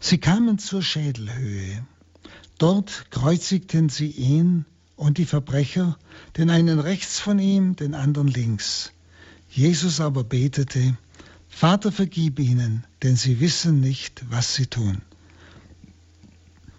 Sie 0.00 0.18
kamen 0.18 0.58
zur 0.58 0.82
Schädelhöhe. 0.82 1.86
Dort 2.58 3.06
kreuzigten 3.12 3.88
sie 3.88 4.10
ihn 4.10 4.64
und 4.96 5.18
die 5.18 5.24
Verbrecher, 5.24 5.96
den 6.36 6.50
einen 6.50 6.80
rechts 6.80 7.20
von 7.20 7.38
ihm, 7.38 7.76
den 7.76 7.94
anderen 7.94 8.26
links. 8.26 8.92
Jesus 9.48 10.00
aber 10.00 10.24
betete, 10.24 10.96
Vater, 11.48 11.92
vergib 11.92 12.40
ihnen, 12.40 12.84
denn 13.04 13.14
sie 13.14 13.38
wissen 13.38 13.78
nicht, 13.78 14.24
was 14.30 14.56
sie 14.56 14.66
tun. 14.66 15.00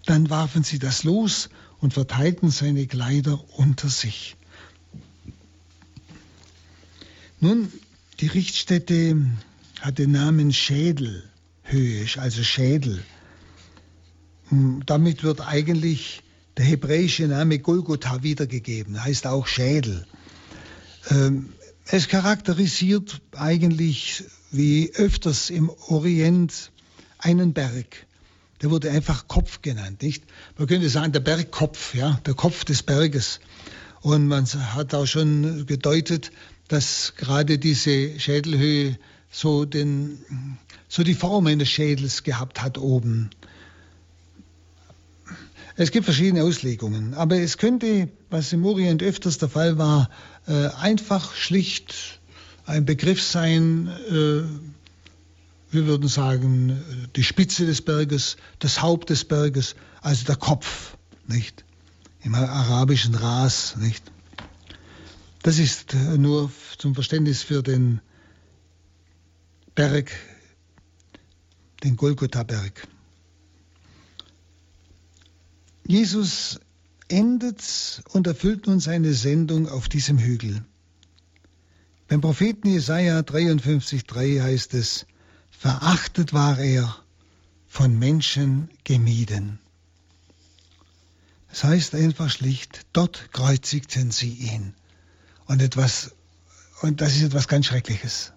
Dann 0.04 0.28
warfen 0.28 0.62
sie 0.62 0.78
das 0.78 1.04
Los 1.04 1.48
und 1.78 1.94
verteilten 1.94 2.50
seine 2.50 2.86
Kleider 2.86 3.42
unter 3.56 3.88
sich. 3.88 4.36
Nun, 7.40 7.70
die 8.20 8.28
Richtstätte 8.28 9.16
hat 9.80 9.98
den 9.98 10.12
Namen 10.12 10.54
Schädelhöhe, 10.54 12.06
also 12.16 12.42
Schädel. 12.42 13.02
Hm, 14.48 14.82
damit 14.86 15.22
wird 15.22 15.42
eigentlich 15.42 16.22
der 16.56 16.64
hebräische 16.64 17.26
Name 17.26 17.58
Golgotha 17.58 18.22
wiedergegeben, 18.22 19.02
heißt 19.02 19.26
auch 19.26 19.46
Schädel. 19.46 20.06
Ähm, 21.10 21.50
es 21.84 22.08
charakterisiert 22.08 23.20
eigentlich, 23.36 24.24
wie 24.50 24.92
öfters 24.94 25.50
im 25.50 25.68
Orient, 25.88 26.72
einen 27.18 27.52
Berg. 27.52 28.06
Der 28.62 28.70
wurde 28.70 28.90
einfach 28.90 29.28
Kopf 29.28 29.60
genannt, 29.60 30.00
nicht? 30.00 30.24
Man 30.56 30.66
könnte 30.66 30.88
sagen, 30.88 31.12
der 31.12 31.20
Bergkopf, 31.20 31.94
ja, 31.94 32.18
der 32.24 32.32
Kopf 32.32 32.64
des 32.64 32.82
Berges. 32.82 33.40
Und 34.00 34.26
man 34.26 34.46
hat 34.46 34.94
auch 34.94 35.06
schon 35.06 35.66
gedeutet, 35.66 36.30
dass 36.68 37.14
gerade 37.16 37.58
diese 37.58 38.18
Schädelhöhe 38.18 38.98
so, 39.30 39.64
den, 39.64 40.18
so 40.88 41.02
die 41.02 41.14
Formen 41.14 41.58
des 41.58 41.68
Schädels 41.68 42.22
gehabt 42.22 42.62
hat 42.62 42.78
oben. 42.78 43.30
Es 45.76 45.90
gibt 45.90 46.06
verschiedene 46.06 46.42
Auslegungen, 46.42 47.12
aber 47.14 47.36
es 47.38 47.58
könnte, 47.58 48.08
was 48.30 48.52
im 48.52 48.64
Orient 48.64 49.02
öfters 49.02 49.36
der 49.36 49.50
Fall 49.50 49.76
war, 49.76 50.08
äh, 50.46 50.68
einfach 50.68 51.34
schlicht 51.34 52.18
ein 52.64 52.84
Begriff 52.84 53.22
sein, 53.22 53.88
äh, 54.08 54.42
wir 55.70 55.86
würden 55.86 56.08
sagen, 56.08 56.80
die 57.14 57.24
Spitze 57.24 57.66
des 57.66 57.82
Berges, 57.82 58.36
das 58.58 58.80
Haupt 58.80 59.10
des 59.10 59.24
Berges, 59.24 59.76
also 60.00 60.24
der 60.24 60.36
Kopf, 60.36 60.96
nicht? 61.26 61.64
Im 62.22 62.34
arabischen 62.34 63.14
Ras, 63.14 63.76
nicht? 63.76 64.02
Das 65.46 65.60
ist 65.60 65.94
nur 65.94 66.50
zum 66.76 66.96
Verständnis 66.96 67.44
für 67.44 67.62
den 67.62 68.00
Berg, 69.76 70.10
den 71.84 71.94
Golgotha-Berg. 71.94 72.88
Jesus 75.86 76.58
endet 77.06 78.02
und 78.08 78.26
erfüllt 78.26 78.66
nun 78.66 78.80
seine 78.80 79.14
Sendung 79.14 79.68
auf 79.68 79.88
diesem 79.88 80.18
Hügel. 80.18 80.64
Beim 82.08 82.20
Propheten 82.20 82.68
Jesaja 82.68 83.20
53,3 83.20 84.42
heißt 84.42 84.74
es: 84.74 85.06
Verachtet 85.52 86.32
war 86.32 86.58
er, 86.58 86.92
von 87.68 87.96
Menschen 87.96 88.68
gemieden. 88.82 89.60
Das 91.50 91.62
heißt 91.62 91.94
einfach 91.94 92.30
schlicht: 92.30 92.84
Dort 92.92 93.30
kreuzigten 93.32 94.10
sie 94.10 94.32
ihn. 94.32 94.74
Und 95.46 95.62
etwas, 95.62 96.14
und 96.82 97.00
das 97.00 97.16
ist 97.16 97.22
etwas 97.22 97.48
ganz 97.48 97.66
Schreckliches. 97.66 98.32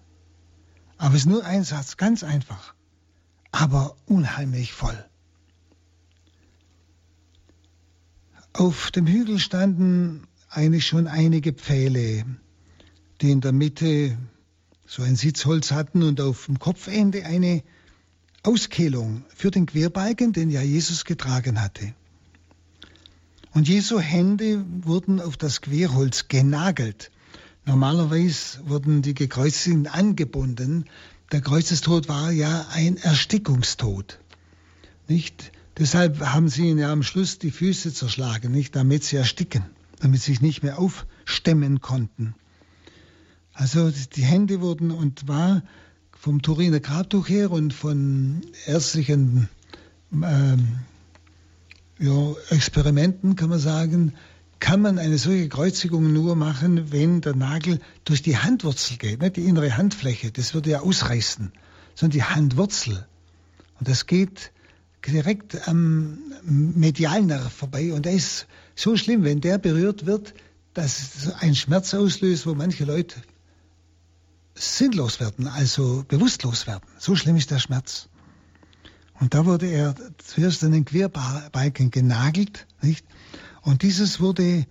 Aber 0.96 1.14
es 1.14 1.22
ist 1.22 1.26
nur 1.26 1.44
ein 1.44 1.64
Satz, 1.64 1.96
ganz 1.96 2.22
einfach, 2.22 2.74
aber 3.52 3.96
unheimlich 4.06 4.72
voll. 4.72 5.04
Auf 8.52 8.90
dem 8.90 9.06
Hügel 9.06 9.38
standen 9.38 10.26
eigentlich 10.48 10.86
schon 10.86 11.06
einige 11.06 11.52
Pfähle, 11.52 12.24
die 13.20 13.30
in 13.30 13.40
der 13.40 13.52
Mitte 13.52 14.18
so 14.86 15.02
ein 15.02 15.16
Sitzholz 15.16 15.70
hatten 15.70 16.02
und 16.02 16.20
auf 16.20 16.46
dem 16.46 16.58
Kopfende 16.58 17.24
eine 17.24 17.62
Auskehlung 18.42 19.24
für 19.34 19.50
den 19.50 19.66
Querbalken, 19.66 20.32
den 20.32 20.50
ja 20.50 20.62
Jesus 20.62 21.04
getragen 21.04 21.62
hatte. 21.62 21.94
Und 23.52 23.68
Jesu 23.68 23.98
Hände 23.98 24.64
wurden 24.82 25.20
auf 25.20 25.36
das 25.36 25.60
Querholz 25.60 26.28
genagelt. 26.28 27.10
Normalerweise 27.66 28.60
wurden 28.66 29.02
die 29.02 29.14
Gekreuzigten 29.14 29.86
angebunden. 29.86 30.84
Der 31.32 31.40
Kreuzestod 31.40 32.08
war 32.08 32.30
ja 32.30 32.66
ein 32.72 32.96
Erstickungstod. 32.96 34.18
Nicht? 35.08 35.52
Deshalb 35.78 36.20
haben 36.20 36.48
sie 36.48 36.68
ihnen 36.68 36.78
ja 36.78 36.92
am 36.92 37.02
Schluss 37.02 37.38
die 37.38 37.50
Füße 37.50 37.92
zerschlagen, 37.92 38.52
nicht 38.52 38.76
damit 38.76 39.02
sie 39.04 39.16
ersticken, 39.16 39.64
damit 40.00 40.20
sie 40.20 40.32
sich 40.32 40.40
nicht 40.40 40.62
mehr 40.62 40.78
aufstemmen 40.78 41.80
konnten. 41.80 42.34
Also 43.52 43.90
die 43.90 44.22
Hände 44.22 44.60
wurden 44.60 44.90
und 44.90 45.26
war 45.26 45.62
vom 46.12 46.42
Turiner 46.42 46.80
Grabtuch 46.80 47.28
her 47.28 47.50
und 47.50 47.72
von 47.72 48.42
ärztlichen 48.66 49.48
ähm, 50.12 50.80
ja, 52.00 52.34
Experimenten, 52.48 53.36
kann 53.36 53.50
man 53.50 53.58
sagen, 53.58 54.14
kann 54.58 54.82
man 54.82 54.98
eine 54.98 55.18
solche 55.18 55.48
Kreuzigung 55.48 56.12
nur 56.12 56.36
machen, 56.36 56.92
wenn 56.92 57.20
der 57.20 57.34
Nagel 57.34 57.80
durch 58.04 58.22
die 58.22 58.36
Handwurzel 58.36 58.96
geht, 58.96 59.20
nicht 59.20 59.36
die 59.36 59.44
innere 59.44 59.76
Handfläche, 59.76 60.30
das 60.30 60.54
würde 60.54 60.70
ja 60.70 60.80
ausreißen, 60.80 61.52
sondern 61.94 62.18
die 62.18 62.24
Handwurzel. 62.24 63.06
Und 63.78 63.88
das 63.88 64.06
geht 64.06 64.52
direkt 65.06 65.66
am 65.66 66.18
Medialnerv 66.42 67.52
vorbei 67.52 67.92
und 67.94 68.04
der 68.04 68.12
ist 68.12 68.46
so 68.74 68.96
schlimm, 68.96 69.24
wenn 69.24 69.40
der 69.40 69.58
berührt 69.58 70.04
wird, 70.04 70.34
dass 70.74 71.16
es 71.16 71.32
einen 71.32 71.54
Schmerz 71.54 71.94
auslöst, 71.94 72.46
wo 72.46 72.54
manche 72.54 72.84
Leute 72.84 73.16
sinnlos 74.54 75.20
werden, 75.20 75.48
also 75.48 76.04
bewusstlos 76.06 76.66
werden. 76.66 76.84
So 76.98 77.16
schlimm 77.16 77.36
ist 77.36 77.50
der 77.50 77.58
Schmerz. 77.58 78.09
Und 79.20 79.34
da 79.34 79.44
wurde 79.44 79.66
er 79.66 79.94
zuerst 80.16 80.64
an 80.64 80.72
den 80.72 80.86
Querbalken 80.86 81.90
genagelt, 81.90 82.66
nicht? 82.80 83.04
Und 83.60 83.82
dieses 83.82 84.18
wurde 84.18 84.66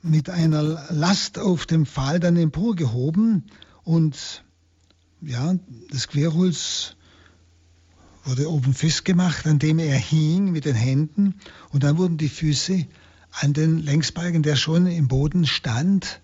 mit 0.00 0.30
einer 0.30 0.62
Last 0.90 1.38
auf 1.38 1.66
dem 1.66 1.84
Pfahl 1.86 2.20
dann 2.20 2.36
emporgehoben 2.36 3.44
und 3.82 4.44
ja, 5.20 5.54
das 5.90 6.08
Querholz 6.08 6.94
wurde 8.24 8.48
oben 8.48 8.72
festgemacht, 8.74 9.46
an 9.46 9.58
dem 9.58 9.80
er 9.80 9.98
hing 9.98 10.52
mit 10.52 10.64
den 10.64 10.76
Händen 10.76 11.34
und 11.70 11.82
dann 11.82 11.98
wurden 11.98 12.16
die 12.16 12.28
Füße 12.28 12.86
an 13.32 13.52
den 13.52 13.78
Längsbalken, 13.78 14.42
der 14.42 14.56
schon 14.56 14.86
im 14.86 15.08
Boden 15.08 15.46
stand, 15.46 16.20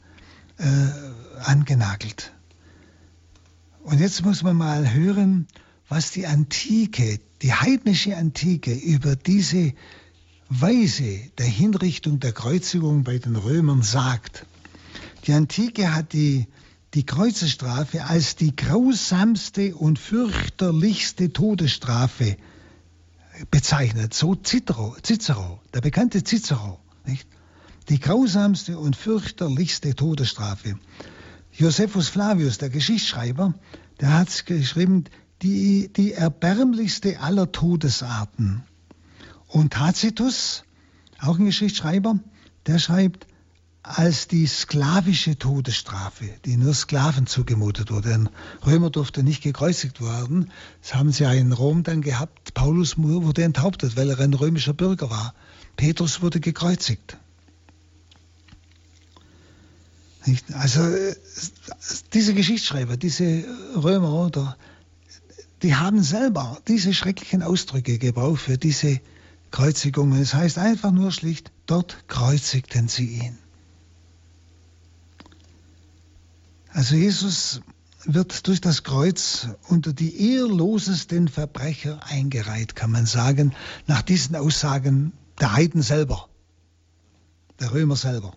äh, 0.58 1.40
angenagelt. 1.42 2.32
Und 3.82 4.00
jetzt 4.00 4.24
muss 4.24 4.42
man 4.42 4.56
mal 4.56 4.92
hören, 4.92 5.48
was 5.88 6.12
die 6.12 6.26
Antike, 6.26 7.20
die 7.42 7.52
heidnische 7.52 8.16
Antike 8.16 8.72
über 8.72 9.16
diese 9.16 9.72
Weise 10.48 11.20
der 11.38 11.46
Hinrichtung 11.46 12.20
der 12.20 12.32
Kreuzigung 12.32 13.04
bei 13.04 13.18
den 13.18 13.36
Römern 13.36 13.82
sagt. 13.82 14.46
Die 15.26 15.32
Antike 15.32 15.94
hat 15.94 16.12
die, 16.12 16.46
die 16.94 17.04
Kreuzesstrafe 17.04 18.04
als 18.04 18.36
die 18.36 18.54
grausamste 18.54 19.74
und 19.74 19.98
fürchterlichste 19.98 21.32
Todesstrafe 21.32 22.36
bezeichnet. 23.50 24.14
So 24.14 24.34
Cicero, 24.34 24.96
Cicero 25.02 25.60
der 25.74 25.80
bekannte 25.80 26.22
Cicero. 26.22 26.78
Nicht? 27.04 27.26
Die 27.88 28.00
grausamste 28.00 28.78
und 28.78 28.96
fürchterlichste 28.96 29.94
Todesstrafe. 29.94 30.78
Josephus 31.52 32.08
Flavius, 32.08 32.58
der 32.58 32.70
Geschichtsschreiber, 32.70 33.54
der 34.00 34.12
hat 34.12 34.46
geschrieben, 34.46 35.04
die, 35.42 35.90
die 35.94 36.12
erbärmlichste 36.12 37.20
aller 37.20 37.52
Todesarten. 37.52 38.62
Und 39.46 39.74
Tacitus, 39.74 40.64
auch 41.20 41.38
ein 41.38 41.44
Geschichtsschreiber, 41.44 42.18
der 42.66 42.78
schreibt, 42.78 43.26
als 43.82 44.26
die 44.26 44.46
sklavische 44.46 45.38
Todesstrafe, 45.38 46.28
die 46.44 46.56
nur 46.56 46.74
Sklaven 46.74 47.28
zugemutet 47.28 47.92
wurde. 47.92 48.14
Ein 48.14 48.28
Römer 48.66 48.90
durfte 48.90 49.22
nicht 49.22 49.42
gekreuzigt 49.44 50.00
werden. 50.00 50.50
Das 50.82 50.96
haben 50.96 51.12
sie 51.12 51.22
ja 51.22 51.32
in 51.32 51.52
Rom 51.52 51.84
dann 51.84 52.02
gehabt. 52.02 52.52
Paulus 52.54 52.98
wurde 52.98 53.44
enthauptet, 53.44 53.96
weil 53.96 54.10
er 54.10 54.18
ein 54.18 54.34
römischer 54.34 54.72
Bürger 54.72 55.08
war. 55.08 55.34
Petrus 55.76 56.20
wurde 56.20 56.40
gekreuzigt. 56.40 57.16
Also 60.52 60.82
äh, 60.82 61.14
diese 62.12 62.34
Geschichtsschreiber, 62.34 62.96
diese 62.96 63.44
Römer, 63.76 64.12
oder, 64.12 64.56
die 65.62 65.74
haben 65.74 66.02
selber 66.02 66.60
diese 66.68 66.92
schrecklichen 66.92 67.42
Ausdrücke 67.42 67.98
gebraucht 67.98 68.40
für 68.40 68.58
diese 68.58 69.00
Kreuzigungen. 69.50 70.20
Es 70.20 70.34
heißt 70.34 70.58
einfach 70.58 70.92
nur 70.92 71.12
schlicht, 71.12 71.50
dort 71.66 72.08
kreuzigten 72.08 72.88
sie 72.88 73.06
ihn. 73.06 73.38
Also 76.72 76.94
Jesus 76.94 77.62
wird 78.04 78.46
durch 78.46 78.60
das 78.60 78.82
Kreuz 78.82 79.48
unter 79.68 79.92
die 79.92 80.34
ehrlosesten 80.34 81.28
Verbrecher 81.28 82.00
eingereiht, 82.04 82.76
kann 82.76 82.90
man 82.90 83.06
sagen, 83.06 83.54
nach 83.86 84.02
diesen 84.02 84.36
Aussagen 84.36 85.12
der 85.40 85.54
Heiden 85.54 85.82
selber, 85.82 86.28
der 87.60 87.72
Römer 87.72 87.96
selber. 87.96 88.34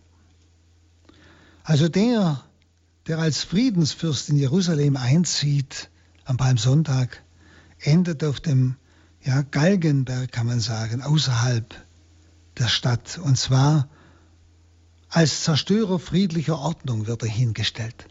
Also 1.63 1.89
der, 1.89 2.43
der 3.07 3.19
als 3.19 3.43
Friedensfürst 3.43 4.29
in 4.29 4.37
Jerusalem 4.37 4.97
einzieht 4.97 5.88
am 6.29 6.37
Palmsonntag, 6.37 7.23
endet 7.79 8.23
auf 8.23 8.39
dem 8.39 8.75
ja, 9.23 9.41
Galgenberg, 9.41 10.31
kann 10.31 10.45
man 10.47 10.59
sagen, 10.59 11.01
außerhalb 11.01 11.73
der 12.57 12.67
Stadt. 12.67 13.17
Und 13.17 13.37
zwar 13.37 13.89
als 15.09 15.43
Zerstörer 15.43 15.97
friedlicher 15.97 16.59
Ordnung 16.59 17.07
wird 17.07 17.23
er 17.23 17.29
hingestellt. 17.29 18.07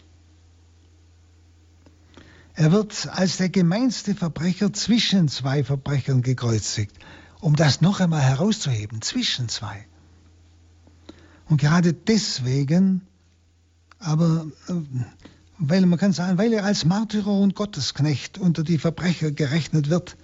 Er 2.55 2.73
wird 2.73 3.09
als 3.13 3.37
der 3.37 3.51
gemeinste 3.51 4.17
Verbrecher 4.17 4.73
zwischen 4.73 5.29
zwei 5.29 5.63
Verbrechern 5.63 6.23
gekreuzigt, 6.23 6.97
um 7.41 7.55
das 7.55 7.81
noch 7.81 8.01
einmal 8.01 8.23
herauszuheben, 8.23 9.01
zwischen 9.01 9.49
zwei. 9.49 9.87
Und 11.47 11.61
gerade 11.61 11.93
deswegen 11.93 13.03
aber 14.01 14.47
äh, 14.69 14.73
weil 15.59 15.85
man 15.87 15.99
kann 15.99 16.12
sagen, 16.12 16.38
weil 16.38 16.53
er 16.53 16.64
als 16.64 16.85
Märtyrer 16.85 17.33
und 17.33 17.55
Gottesknecht 17.55 18.38
unter 18.38 18.62
die 18.62 18.79
Verbrecher 18.79 19.31
gerechnet 19.31 19.90
wird, 19.90 20.16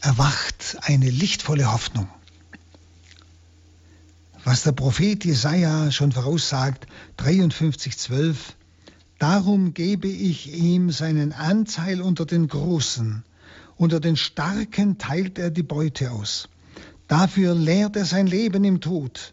erwacht 0.00 0.78
eine 0.82 1.10
lichtvolle 1.10 1.72
Hoffnung. 1.72 2.08
Was 4.44 4.64
der 4.64 4.72
Prophet 4.72 5.24
Jesaja 5.24 5.92
schon 5.92 6.10
voraussagt, 6.10 6.86
53,12, 7.18 8.34
Darum 9.22 9.72
gebe 9.72 10.08
ich 10.08 10.52
ihm 10.52 10.90
seinen 10.90 11.32
Anteil 11.32 12.02
unter 12.02 12.26
den 12.26 12.48
Großen. 12.48 13.22
Unter 13.76 14.00
den 14.00 14.16
Starken 14.16 14.98
teilt 14.98 15.38
er 15.38 15.52
die 15.52 15.62
Beute 15.62 16.10
aus. 16.10 16.48
Dafür 17.06 17.54
lehrt 17.54 17.94
er 17.94 18.04
sein 18.04 18.26
Leben 18.26 18.64
im 18.64 18.80
Tod, 18.80 19.32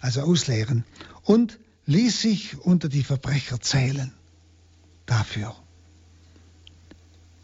also 0.00 0.22
ausleeren, 0.22 0.84
und 1.24 1.58
ließ 1.86 2.20
sich 2.20 2.58
unter 2.58 2.88
die 2.88 3.02
Verbrecher 3.02 3.60
zählen. 3.60 4.12
Dafür. 5.06 5.54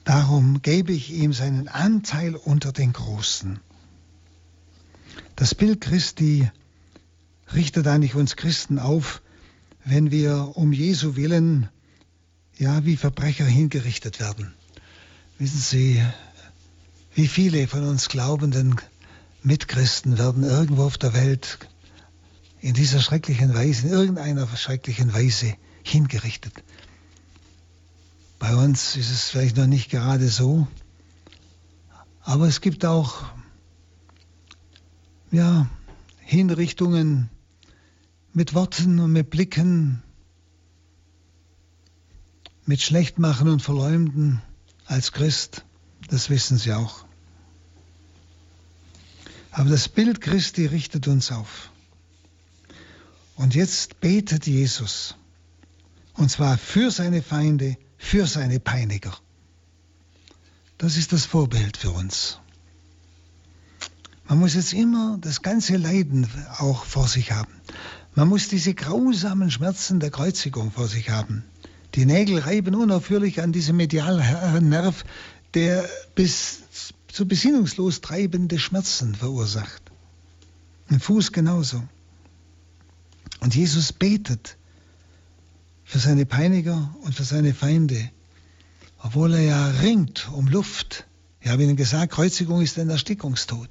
Darum 0.05 0.62
gebe 0.62 0.92
ich 0.92 1.11
ihm 1.12 1.33
seinen 1.33 1.68
Anteil 1.68 2.35
unter 2.35 2.72
den 2.72 2.92
Großen. 2.92 3.61
Das 5.37 5.55
Bild 5.55 5.81
Christi 5.81 6.51
richtet 7.53 7.87
eigentlich 7.87 8.14
uns 8.14 8.37
Christen 8.37 8.79
auf, 8.79 9.22
wenn 9.85 10.11
wir 10.11 10.53
um 10.57 10.72
Jesu 10.72 11.16
willen 11.16 11.68
ja 12.59 12.85
wie 12.85 12.96
Verbrecher 12.96 13.46
hingerichtet 13.46 14.20
werden. 14.20 14.53
Wissen 15.38 15.61
Sie, 15.61 16.03
wie 17.14 17.29
viele 17.29 17.68
von 17.68 17.85
uns 17.85 18.09
glaubenden 18.09 18.77
Mitchristen 19.42 20.18
werden 20.18 20.42
irgendwo 20.42 20.83
auf 20.85 20.98
der 20.98 21.14
Welt 21.14 21.59
in 22.61 22.75
dieser 22.75 23.01
schrecklichen 23.01 23.55
Weise, 23.55 23.87
in 23.87 23.92
irgendeiner 23.92 24.47
schrecklichen 24.57 25.12
Weise 25.12 25.55
hingerichtet. 25.83 26.53
Bei 28.38 28.55
uns 28.55 28.97
ist 28.97 29.11
es 29.11 29.31
vielleicht 29.31 29.57
noch 29.57 29.66
nicht 29.66 29.90
gerade 29.90 30.29
so, 30.29 30.66
aber 32.23 32.47
es 32.47 32.61
gibt 32.61 32.85
auch 32.85 33.25
ja, 35.31 35.68
Hinrichtungen 36.21 37.31
mit 38.33 38.55
Worten 38.55 39.01
und 39.01 39.12
mit 39.12 39.31
Blicken, 39.31 40.03
mit 42.64 42.81
Schlechtmachen 42.81 43.49
und 43.49 43.62
Verleumden 43.62 44.42
als 44.87 45.12
Christ, 45.12 45.64
das 46.09 46.31
wissen 46.31 46.59
Sie 46.59 46.73
auch. 46.73 47.05
Aber 49.51 49.71
das 49.71 49.88
Bild 49.88 50.21
Christi 50.21 50.66
richtet 50.66 51.09
uns 51.09 51.33
auf. 51.33 51.71
Und 53.38 53.55
jetzt 53.55 54.01
betet 54.01 54.48
Jesus, 54.48 55.14
und 56.14 56.29
zwar 56.29 56.59
für 56.59 56.90
seine 56.90 57.22
Feinde, 57.22 57.77
für 57.96 58.27
seine 58.27 58.59
Peiniger. 58.59 59.16
Das 60.77 60.96
ist 60.96 61.12
das 61.12 61.24
Vorbild 61.24 61.77
für 61.77 61.92
uns. 61.92 62.40
Man 64.27 64.40
muss 64.40 64.55
jetzt 64.55 64.72
immer 64.72 65.18
das 65.20 65.40
ganze 65.40 65.77
Leiden 65.77 66.29
auch 66.59 66.85
vor 66.85 67.07
sich 67.07 67.31
haben. 67.31 67.53
Man 68.16 68.27
muss 68.27 68.48
diese 68.48 68.74
grausamen 68.74 69.53
Schmerzen 69.53 70.01
der 70.01 70.11
Kreuzigung 70.11 70.72
vor 70.72 70.88
sich 70.88 71.11
haben. 71.11 71.44
Die 71.94 72.07
Nägel 72.07 72.40
reiben 72.40 72.74
unaufhörlich 72.74 73.40
an 73.40 73.53
diesem 73.53 73.77
Medialnerv, 73.77 75.05
der 75.55 75.88
bis 76.16 76.62
zu 77.07 77.29
besinnungslos 77.29 78.01
treibende 78.01 78.59
Schmerzen 78.59 79.14
verursacht. 79.14 79.83
Ein 80.88 80.98
Fuß 80.98 81.31
genauso. 81.31 81.85
Und 83.40 83.55
Jesus 83.55 83.92
betet 83.92 84.57
für 85.85 85.98
seine 85.98 86.27
Peiniger 86.27 86.94
und 87.03 87.14
für 87.14 87.24
seine 87.24 87.55
Feinde, 87.55 88.11
obwohl 89.03 89.35
er 89.35 89.42
ja 89.42 89.66
ringt 89.81 90.31
um 90.33 90.48
Luft. 90.48 91.07
Ich 91.40 91.48
habe 91.48 91.62
Ihnen 91.62 91.77
gesagt, 91.77 92.12
Kreuzigung 92.12 92.61
ist 92.61 92.79
ein 92.79 92.90
Erstickungstod. 92.90 93.68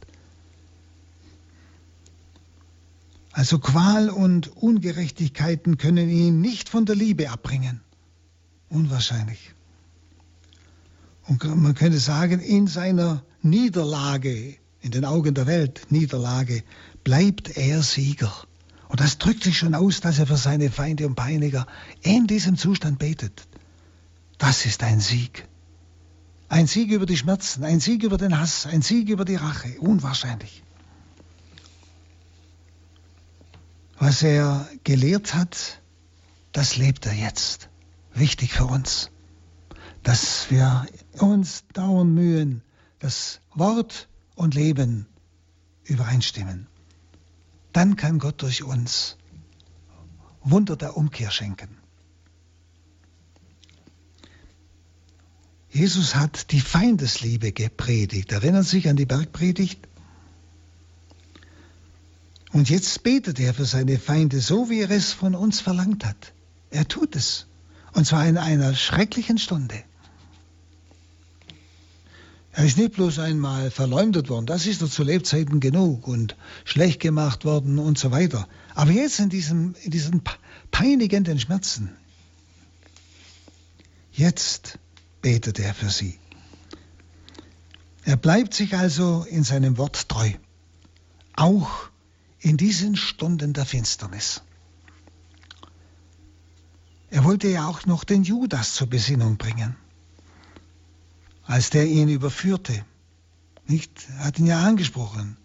Also 3.33 3.59
Qual 3.59 4.09
und 4.09 4.57
Ungerechtigkeiten 4.57 5.77
können 5.77 6.09
ihn 6.09 6.41
nicht 6.41 6.69
von 6.69 6.87
der 6.87 6.95
Liebe 6.95 7.29
abbringen. 7.29 7.81
Unwahrscheinlich. 8.69 9.53
Und 11.27 11.43
man 11.43 11.75
könnte 11.75 11.99
sagen, 11.99 12.39
in 12.39 12.65
seiner 12.65 13.23
Niederlage, 13.43 14.55
in 14.81 14.91
den 14.91 15.05
Augen 15.05 15.35
der 15.35 15.45
Welt 15.45 15.85
Niederlage, 15.89 16.63
bleibt 17.03 17.57
er 17.57 17.83
Sieger. 17.83 18.33
Und 18.87 18.99
das 18.99 19.17
drückt 19.17 19.43
sich 19.43 19.57
schon 19.57 19.75
aus, 19.75 19.99
dass 20.01 20.19
er 20.19 20.27
für 20.27 20.37
seine 20.37 20.71
Feinde 20.71 21.07
und 21.07 21.15
Peiniger 21.15 21.67
in 22.01 22.27
diesem 22.27 22.57
Zustand 22.57 22.99
betet. 22.99 23.47
Das 24.37 24.65
ist 24.65 24.83
ein 24.83 24.99
Sieg. 24.99 25.47
Ein 26.49 26.67
Sieg 26.67 26.91
über 26.91 27.05
die 27.05 27.17
Schmerzen, 27.17 27.65
ein 27.65 27.81
Sieg 27.81 28.03
über 28.03 28.17
den 28.17 28.39
Hass, 28.39 28.65
ein 28.65 28.81
Sieg 28.81 29.09
über 29.09 29.25
die 29.25 29.35
Rache. 29.35 29.79
Unwahrscheinlich. 29.79 30.63
Was 33.99 34.21
er 34.21 34.69
gelehrt 34.83 35.33
hat, 35.33 35.81
das 36.53 36.77
lebt 36.77 37.05
er 37.05 37.13
jetzt. 37.13 37.69
Wichtig 38.13 38.53
für 38.53 38.65
uns, 38.65 39.11
dass 40.03 40.49
wir 40.49 40.85
uns 41.19 41.65
dauernd 41.73 42.13
mühen, 42.13 42.61
dass 42.99 43.41
Wort 43.53 44.07
und 44.35 44.55
Leben 44.55 45.07
übereinstimmen. 45.83 46.67
Dann 47.77 47.95
kann 47.95 48.17
Gott 48.17 48.41
durch 48.41 48.63
uns 48.63 49.17
Wunder 50.41 50.75
der 50.75 50.97
Umkehr 50.97 51.29
schenken. 51.29 51.77
Jesus 55.69 56.15
hat 56.15 56.51
die 56.51 56.59
Feindesliebe 56.59 57.51
gepredigt. 57.51 58.31
Erinnern 58.31 58.63
Sie 58.63 58.77
sich 58.77 58.89
an 58.89 58.95
die 58.95 59.05
Bergpredigt? 59.05 59.87
Und 62.51 62.67
jetzt 62.67 63.03
betet 63.03 63.39
er 63.39 63.53
für 63.53 63.65
seine 63.65 63.99
Feinde, 63.99 64.41
so 64.41 64.71
wie 64.71 64.81
er 64.81 64.89
es 64.89 65.13
von 65.13 65.35
uns 65.35 65.59
verlangt 65.59 66.03
hat. 66.03 66.33
Er 66.71 66.87
tut 66.87 67.15
es. 67.15 67.45
Und 67.93 68.07
zwar 68.07 68.25
in 68.25 68.39
einer 68.39 68.73
schrecklichen 68.73 69.37
Stunde. 69.37 69.83
Er 72.57 72.65
ist 72.65 72.79
nicht 72.79 72.93
bloß 72.93 73.19
einmal 73.19 73.69
verleumdet 73.69 74.29
worden, 74.29 74.47
das 74.47 74.65
ist 74.65 74.81
er 74.81 74.89
zu 74.89 75.03
Lebzeiten 75.03 75.59
genug 75.59 76.07
und 76.07 76.35
schlecht 76.65 76.99
gemacht 76.99 77.45
worden 77.45 77.77
und 77.77 77.99
so 77.99 78.09
weiter. 78.09 78.47
Aber 78.73 78.89
jetzt 78.89 79.19
in, 79.19 79.29
diesem, 79.29 79.75
in 79.83 79.91
diesen 79.91 80.23
peinigenden 80.71 81.39
Schmerzen, 81.39 81.95
jetzt 84.11 84.79
betet 85.21 85.59
er 85.59 85.75
für 85.75 85.91
sie. 85.91 86.17
Er 88.05 88.17
bleibt 88.17 88.55
sich 88.55 88.75
also 88.75 89.23
in 89.29 89.43
seinem 89.43 89.77
Wort 89.77 90.09
treu, 90.09 90.31
auch 91.35 91.69
in 92.39 92.57
diesen 92.57 92.95
Stunden 92.95 93.53
der 93.53 93.67
Finsternis. 93.67 94.41
Er 97.11 97.23
wollte 97.23 97.49
ja 97.49 97.67
auch 97.67 97.85
noch 97.85 98.03
den 98.03 98.23
Judas 98.23 98.73
zur 98.73 98.87
Besinnung 98.87 99.37
bringen, 99.37 99.75
als 101.47 101.69
der 101.69 101.87
ihn 101.87 102.09
überführte. 102.09 102.85
Nicht, 103.65 103.91
er 104.17 104.25
hat 104.25 104.39
ihn 104.39 104.45
ja 104.45 104.61
angesprochen. 104.61 105.37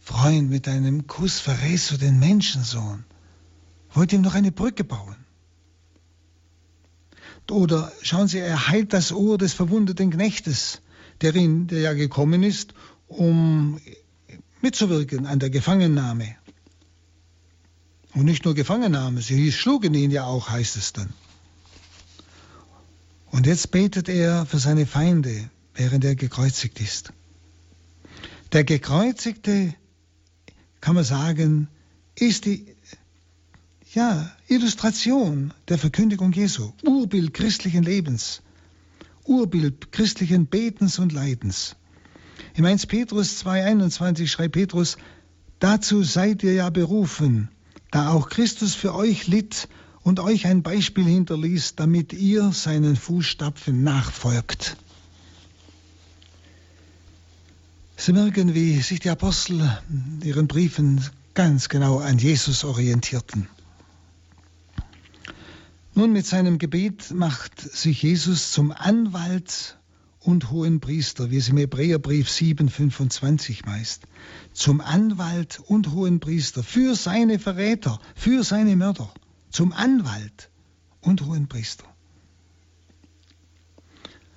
Freund, 0.00 0.50
mit 0.50 0.66
deinem 0.66 1.06
Kuss 1.06 1.38
verrätst 1.38 1.92
du 1.92 1.96
den 1.96 2.18
Menschensohn. 2.18 3.04
Wollte 3.92 4.16
ihm 4.16 4.22
noch 4.22 4.34
eine 4.34 4.52
Brücke 4.52 4.84
bauen. 4.84 5.16
Oder 7.50 7.92
schauen 8.02 8.26
Sie, 8.26 8.38
er 8.38 8.68
heilt 8.68 8.92
das 8.92 9.12
Ohr 9.12 9.38
des 9.38 9.52
verwundeten 9.52 10.10
Knechtes, 10.10 10.82
der, 11.20 11.34
ihn, 11.36 11.68
der 11.68 11.80
ja 11.80 11.92
gekommen 11.92 12.42
ist, 12.42 12.74
um 13.06 13.80
mitzuwirken 14.62 15.26
an 15.26 15.38
der 15.38 15.50
Gefangennahme. 15.50 16.34
Und 18.14 18.24
nicht 18.24 18.44
nur 18.44 18.54
Gefangennahme, 18.54 19.20
sie 19.22 19.52
schlugen 19.52 19.94
ihn 19.94 20.10
ja 20.10 20.24
auch, 20.24 20.50
heißt 20.50 20.76
es 20.76 20.92
dann. 20.92 21.12
Und 23.30 23.46
jetzt 23.46 23.70
betet 23.70 24.08
er 24.08 24.46
für 24.46 24.58
seine 24.58 24.86
Feinde, 24.86 25.50
während 25.74 26.04
er 26.04 26.14
gekreuzigt 26.14 26.80
ist. 26.80 27.12
Der 28.52 28.64
Gekreuzigte, 28.64 29.74
kann 30.80 30.94
man 30.94 31.04
sagen, 31.04 31.68
ist 32.14 32.44
die 32.44 32.66
ja, 33.92 34.30
Illustration 34.48 35.52
der 35.68 35.78
Verkündigung 35.78 36.32
Jesu, 36.32 36.72
Urbild 36.84 37.34
christlichen 37.34 37.82
Lebens, 37.82 38.42
Urbild 39.24 39.90
christlichen 39.90 40.46
Betens 40.46 40.98
und 40.98 41.12
Leidens. 41.12 41.76
Im 42.54 42.64
1 42.64 42.86
Petrus 42.86 43.44
2,21 43.44 44.28
schreibt 44.28 44.52
Petrus, 44.52 44.96
dazu 45.58 46.02
seid 46.02 46.42
ihr 46.42 46.52
ja 46.52 46.70
berufen, 46.70 47.48
da 47.90 48.10
auch 48.10 48.28
Christus 48.28 48.74
für 48.74 48.94
euch 48.94 49.26
litt 49.26 49.68
und 50.06 50.20
euch 50.20 50.46
ein 50.46 50.62
Beispiel 50.62 51.04
hinterließ, 51.04 51.74
damit 51.74 52.12
ihr 52.12 52.52
seinen 52.52 52.94
Fußstapfen 52.94 53.82
nachfolgt. 53.82 54.76
Sie 57.96 58.12
merken, 58.12 58.54
wie 58.54 58.80
sich 58.82 59.00
die 59.00 59.10
Apostel 59.10 59.68
in 59.90 60.22
ihren 60.22 60.46
Briefen 60.46 61.04
ganz 61.34 61.68
genau 61.68 61.98
an 61.98 62.18
Jesus 62.18 62.62
orientierten. 62.62 63.48
Nun 65.96 66.12
mit 66.12 66.24
seinem 66.24 66.58
Gebet 66.58 67.10
macht 67.10 67.60
sich 67.60 68.00
Jesus 68.04 68.52
zum 68.52 68.70
Anwalt 68.70 69.76
und 70.20 70.52
hohen 70.52 70.78
Priester, 70.78 71.32
wie 71.32 71.38
es 71.38 71.48
im 71.48 71.56
Hebräerbrief 71.56 72.28
7,25 72.28 73.66
meist, 73.66 74.04
zum 74.52 74.80
Anwalt 74.80 75.60
und 75.66 75.90
hohen 75.90 76.20
Priester 76.20 76.62
für 76.62 76.94
seine 76.94 77.40
Verräter, 77.40 77.98
für 78.14 78.44
seine 78.44 78.76
Mörder, 78.76 79.12
zum 79.56 79.72
Anwalt 79.72 80.50
und 81.00 81.24
Hohenpriester. 81.24 81.86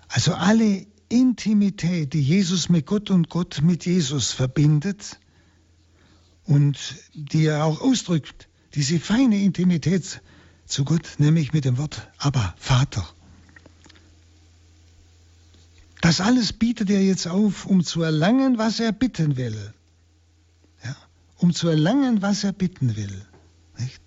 Also 0.08 0.34
alle 0.34 0.88
Intimität, 1.10 2.14
die 2.14 2.22
Jesus 2.22 2.70
mit 2.70 2.86
Gott 2.86 3.10
und 3.10 3.28
Gott 3.28 3.62
mit 3.62 3.86
Jesus 3.86 4.32
verbindet 4.32 5.20
und 6.46 6.96
die 7.14 7.48
er 7.48 7.66
auch 7.66 7.82
ausdrückt, 7.82 8.48
diese 8.76 8.98
feine 8.98 9.44
Intimität 9.44 10.22
zu 10.66 10.86
Gott, 10.86 11.16
nämlich 11.18 11.52
mit 11.52 11.66
dem 11.66 11.78
Wort 11.78 12.10
aber 12.18 12.56
Vater. 12.58 13.06
Das 16.00 16.22
alles 16.22 16.54
bietet 16.54 16.90
er 16.90 17.04
jetzt 17.04 17.28
auf, 17.28 17.66
um 17.66 17.84
zu 17.84 18.04
erlangen, 18.04 18.58
was 18.58 18.80
er 18.80 18.94
bitten 18.94 19.36
will. 19.36 19.74
Ja, 20.82 20.96
um 21.36 21.54
zu 21.54 21.68
erlangen, 21.68 22.22
was 22.22 22.46
er 22.46 22.54
bitten 22.54 22.96
will. 22.96 23.26
Nicht? 23.78 24.02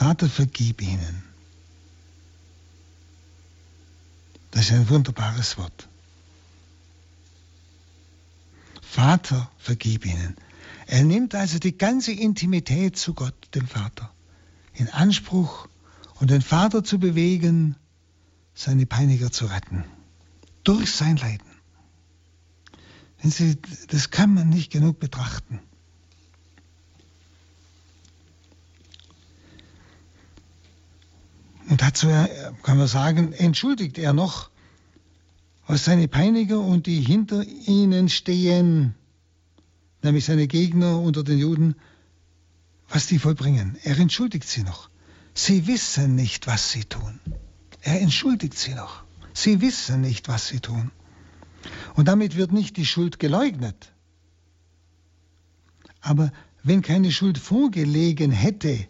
Vater, 0.00 0.30
vergib 0.30 0.80
ihnen. 0.80 1.22
Das 4.50 4.64
ist 4.64 4.72
ein 4.72 4.88
wunderbares 4.88 5.58
Wort. 5.58 5.90
Vater, 8.80 9.50
vergib 9.58 10.06
ihnen. 10.06 10.36
Er 10.86 11.04
nimmt 11.04 11.34
also 11.34 11.58
die 11.58 11.76
ganze 11.76 12.12
Intimität 12.12 12.96
zu 12.96 13.12
Gott, 13.12 13.34
dem 13.54 13.68
Vater, 13.68 14.10
in 14.72 14.88
Anspruch 14.88 15.68
und 16.14 16.30
den 16.30 16.40
Vater 16.40 16.82
zu 16.82 16.98
bewegen, 16.98 17.76
seine 18.54 18.86
Peiniger 18.86 19.30
zu 19.30 19.44
retten. 19.44 19.84
Durch 20.64 20.92
sein 20.92 21.18
Leiden. 21.18 21.50
Sie, 23.22 23.58
das 23.88 24.10
kann 24.10 24.32
man 24.32 24.48
nicht 24.48 24.72
genug 24.72 24.98
betrachten. 24.98 25.60
Und 31.70 31.82
dazu 31.82 32.08
kann 32.64 32.78
man 32.78 32.88
sagen, 32.88 33.32
entschuldigt 33.32 33.96
er 33.96 34.12
noch, 34.12 34.50
was 35.68 35.84
seine 35.84 36.08
Peiniger 36.08 36.58
und 36.58 36.86
die 36.86 37.00
hinter 37.00 37.44
ihnen 37.44 38.08
stehen, 38.08 38.96
nämlich 40.02 40.24
seine 40.24 40.48
Gegner 40.48 40.98
unter 40.98 41.22
den 41.22 41.38
Juden, 41.38 41.76
was 42.88 43.06
die 43.06 43.20
vollbringen. 43.20 43.78
Er 43.84 43.96
entschuldigt 44.00 44.48
sie 44.48 44.64
noch. 44.64 44.90
Sie 45.32 45.68
wissen 45.68 46.16
nicht, 46.16 46.48
was 46.48 46.72
sie 46.72 46.86
tun. 46.86 47.20
Er 47.82 48.00
entschuldigt 48.00 48.58
sie 48.58 48.74
noch. 48.74 49.04
Sie 49.32 49.60
wissen 49.60 50.00
nicht, 50.00 50.26
was 50.26 50.48
sie 50.48 50.58
tun. 50.58 50.90
Und 51.94 52.08
damit 52.08 52.34
wird 52.34 52.50
nicht 52.50 52.78
die 52.78 52.86
Schuld 52.86 53.20
geleugnet. 53.20 53.92
Aber 56.00 56.32
wenn 56.64 56.82
keine 56.82 57.12
Schuld 57.12 57.38
vorgelegen 57.38 58.32
hätte, 58.32 58.88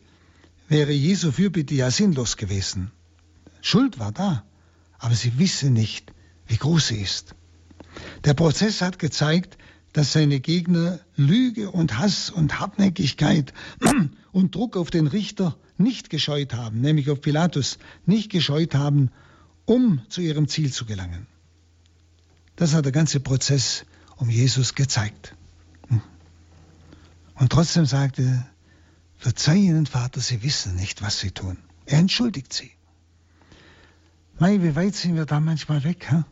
wäre 0.71 0.93
Jesu 0.93 1.33
Fürbitte 1.33 1.75
ja 1.75 1.91
sinnlos 1.91 2.37
gewesen. 2.37 2.93
Schuld 3.61 3.99
war 3.99 4.13
da, 4.13 4.45
aber 4.99 5.15
sie 5.15 5.37
wissen 5.39 5.73
nicht, 5.73 6.15
wie 6.47 6.57
groß 6.57 6.89
sie 6.89 7.03
ist. 7.03 7.35
Der 8.25 8.35
Prozess 8.35 8.81
hat 8.81 9.01
gezeigt, 9.01 9.59
dass 9.93 10.13
seine 10.13 10.39
Gegner 10.39 11.01
Lüge 11.17 11.73
und 11.73 11.99
Hass 11.99 12.31
und 12.31 12.61
Hartnäckigkeit 12.61 13.53
und 14.33 14.55
Druck 14.55 14.77
auf 14.77 14.91
den 14.91 15.09
Richter 15.09 15.57
nicht 15.77 16.09
gescheut 16.09 16.55
haben, 16.55 16.81
nämlich 16.81 17.11
auf 17.11 17.21
Pilatus, 17.21 17.79
nicht 18.07 18.31
gescheut 18.31 18.77
haben, 18.77 19.11
um 19.65 20.01
zu 20.09 20.21
ihrem 20.21 20.47
Ziel 20.47 20.73
zu 20.73 20.87
gelangen. 20.87 21.27
Das 22.55 22.75
hat 22.75 22.85
der 22.85 22.93
ganze 22.93 23.19
Prozess 23.19 23.85
um 24.17 24.31
Jesus 24.31 24.77
gezeigt. 24.77 25.35
Und 27.35 27.51
trotzdem 27.51 27.87
sagte 27.87 28.23
er, 28.23 28.51
verzeih 29.21 29.59
ihnen, 29.59 29.87
Vater, 29.87 30.21
sie 30.21 30.43
wissen 30.43 30.75
nicht, 30.77 31.03
was 31.03 31.21
sie 31.21 31.31
tun. 31.31 31.59
Er 31.87 31.99
entschuldigt 31.99 32.53
sie. 32.53 32.71
Mei, 34.39 34.63
wie 34.63 34.75
weit 34.75 34.95
sind 34.95 35.15
wir 35.17 35.27
da 35.27 35.39
manchmal 35.39 35.85
weg? 35.85 36.07
Hä? 36.11 36.25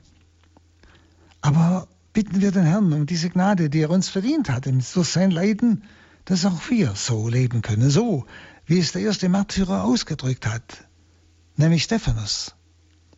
Aber 1.43 1.87
bitten 2.15 2.41
wir 2.41 2.51
den 2.51 2.65
Herrn 2.65 2.93
um 2.93 3.05
diese 3.05 3.29
Gnade, 3.29 3.69
die 3.69 3.81
er 3.81 3.91
uns 3.91 4.09
verdient 4.09 4.49
hat, 4.49 4.67
durch 4.67 5.09
sein 5.09 5.31
Leiden, 5.31 5.85
dass 6.25 6.47
auch 6.47 6.71
wir 6.71 6.95
so 6.95 7.29
leben 7.29 7.61
können, 7.63 7.91
so 7.91 8.27
wie 8.67 8.79
es 8.79 8.93
der 8.93 9.03
erste 9.03 9.29
Märtyrer 9.29 9.85
ausgedrückt 9.85 10.47
hat, 10.47 10.85
nämlich 11.57 11.85
Stephanus. 11.85 12.55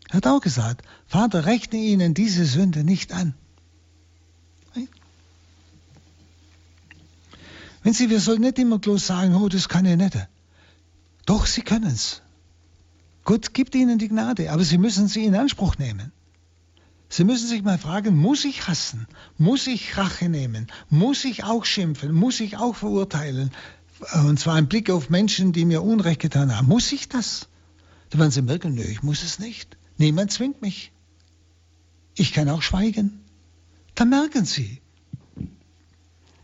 Er 0.08 0.16
hat 0.16 0.26
auch 0.26 0.40
gesagt, 0.40 0.82
Vater, 1.06 1.46
rechne 1.46 1.78
ihnen 1.78 2.14
diese 2.14 2.44
Sünde 2.44 2.82
nicht 2.82 3.12
an. 3.12 3.34
Wenn 7.82 7.94
Sie, 7.94 8.10
wir 8.10 8.20
sollen 8.20 8.42
nicht 8.42 8.58
immer 8.58 8.78
bloß 8.78 9.06
sagen, 9.06 9.34
oh, 9.34 9.48
das 9.48 9.68
kann 9.68 9.86
ich 9.86 9.96
nicht. 9.96 10.28
Doch, 11.26 11.46
Sie 11.46 11.62
können 11.62 11.86
es. 11.86 12.22
Gott 13.24 13.54
gibt 13.54 13.74
Ihnen 13.74 13.98
die 13.98 14.08
Gnade, 14.08 14.50
aber 14.50 14.64
Sie 14.64 14.78
müssen 14.78 15.08
sie 15.08 15.24
in 15.24 15.34
Anspruch 15.34 15.78
nehmen. 15.78 16.12
Sie 17.08 17.24
müssen 17.24 17.48
sich 17.48 17.62
mal 17.62 17.78
fragen, 17.78 18.16
muss 18.16 18.44
ich 18.44 18.68
hassen? 18.68 19.08
Muss 19.36 19.66
ich 19.66 19.96
Rache 19.96 20.28
nehmen? 20.28 20.68
Muss 20.90 21.24
ich 21.24 21.42
auch 21.42 21.64
schimpfen? 21.64 22.12
Muss 22.12 22.38
ich 22.38 22.56
auch 22.56 22.76
verurteilen? 22.76 23.50
Und 24.24 24.38
zwar 24.38 24.58
im 24.58 24.68
Blick 24.68 24.90
auf 24.90 25.10
Menschen, 25.10 25.52
die 25.52 25.64
mir 25.64 25.82
Unrecht 25.82 26.20
getan 26.20 26.56
haben. 26.56 26.68
Muss 26.68 26.92
ich 26.92 27.08
das? 27.08 27.48
Dann 28.10 28.20
werden 28.20 28.30
Sie 28.30 28.42
merken, 28.42 28.74
nö, 28.74 28.82
ich 28.82 29.02
muss 29.02 29.22
es 29.24 29.40
nicht. 29.40 29.76
Niemand 29.98 30.32
zwingt 30.32 30.62
mich. 30.62 30.92
Ich 32.14 32.32
kann 32.32 32.48
auch 32.48 32.62
schweigen. 32.62 33.20
Dann 33.96 34.10
merken 34.10 34.44
Sie, 34.44 34.80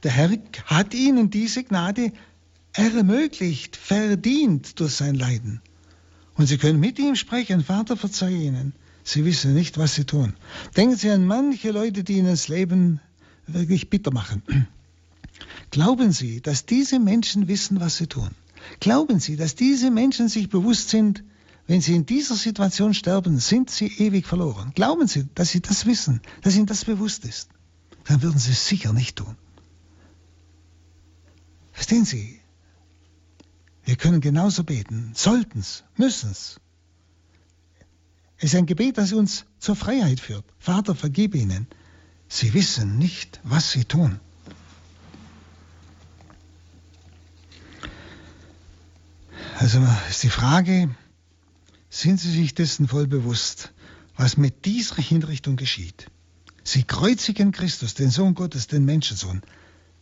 der 0.03 0.11
Herr 0.11 0.31
hat 0.67 0.95
Ihnen 0.95 1.31
diese 1.31 1.65
Gnade 1.65 2.13
ermöglicht, 2.73 3.77
verdient 3.77 4.79
durch 4.81 4.95
sein 4.95 5.15
Leiden. 5.15 5.61
Und 6.35 6.47
Sie 6.47 6.59
können 6.59 6.81
mit 6.81 6.99
ihm 6.99 7.17
sprechen, 7.17 7.65
Vater, 7.65 7.97
verzeih 7.97 8.33
ihnen. 8.33 8.75
Sie 9.05 9.25
wissen 9.25 9.55
nicht, 9.55 9.79
was 9.79 9.95
sie 9.95 10.05
tun. 10.05 10.35
Denken 10.77 10.97
Sie 10.97 11.11
an 11.11 11.27
manche 11.27 11.71
Leute, 11.71 12.03
die 12.03 12.15
Ihnen 12.15 12.27
das 12.27 12.49
Leben 12.49 13.01
wirklich 13.47 13.89
bitter 13.89 14.13
machen. 14.13 14.43
Glauben 15.71 16.13
Sie, 16.13 16.41
dass 16.41 16.67
diese 16.67 16.99
Menschen 16.99 17.47
wissen, 17.47 17.81
was 17.81 17.97
sie 17.97 18.09
tun? 18.09 18.31
Glauben 18.81 19.21
Sie, 19.21 19.37
dass 19.37 19.55
diese 19.55 19.91
Menschen 19.91 20.29
sich 20.29 20.49
bewusst 20.49 20.91
sind, 20.91 21.23
wenn 21.67 21.81
sie 21.81 21.95
in 21.95 22.07
dieser 22.07 22.35
Situation 22.35 22.95
sterben, 22.95 23.39
sind 23.39 23.71
sie 23.71 23.87
ewig 23.87 24.27
verloren? 24.27 24.73
Glauben 24.75 25.07
Sie, 25.09 25.27
dass 25.35 25.51
Sie 25.51 25.61
das 25.61 25.87
wissen, 25.87 26.21
dass 26.43 26.57
Ihnen 26.57 26.67
das 26.67 26.85
bewusst 26.85 27.25
ist? 27.25 27.49
Dann 28.05 28.23
würden 28.23 28.39
Sie 28.39 28.53
es 28.53 28.67
sicher 28.67 28.93
nicht 28.93 29.17
tun. 29.17 29.37
Verstehen 31.77 32.07
Sie? 32.07 32.41
Wir 33.85 33.97
können 33.97 34.23
genauso 34.23 34.65
beten, 34.65 35.13
sollten's, 35.15 35.85
müssen's. 35.97 36.59
Es 38.39 38.45
ist 38.45 38.55
ein 38.55 38.65
Gebet, 38.65 38.97
das 38.97 39.13
uns 39.13 39.45
zur 39.59 39.77
Freiheit 39.77 40.19
führt. 40.19 40.47
Vater, 40.59 40.95
vergib 40.95 41.35
ihnen. 41.35 41.67
Sie 42.29 42.55
wissen 42.55 42.97
nicht, 42.97 43.41
was 43.43 43.73
sie 43.73 43.85
tun. 43.85 44.19
Also 49.59 49.87
ist 50.09 50.23
die 50.23 50.31
Frage, 50.31 50.95
sind 51.91 52.19
Sie 52.19 52.33
sich 52.33 52.55
dessen 52.55 52.89
voll 52.89 53.07
bewusst, 53.07 53.75
was 54.17 54.39
mit 54.39 54.65
dieser 54.65 54.97
Hinrichtung 54.97 55.57
geschieht? 55.57 56.11
Sie 56.65 56.85
kreuzigen 56.85 57.53
Christus, 57.53 57.93
den 57.93 58.11
Sohn 58.11 58.35
Gottes, 58.35 58.67
den 58.67 58.87
Menschensohn. 58.87 59.43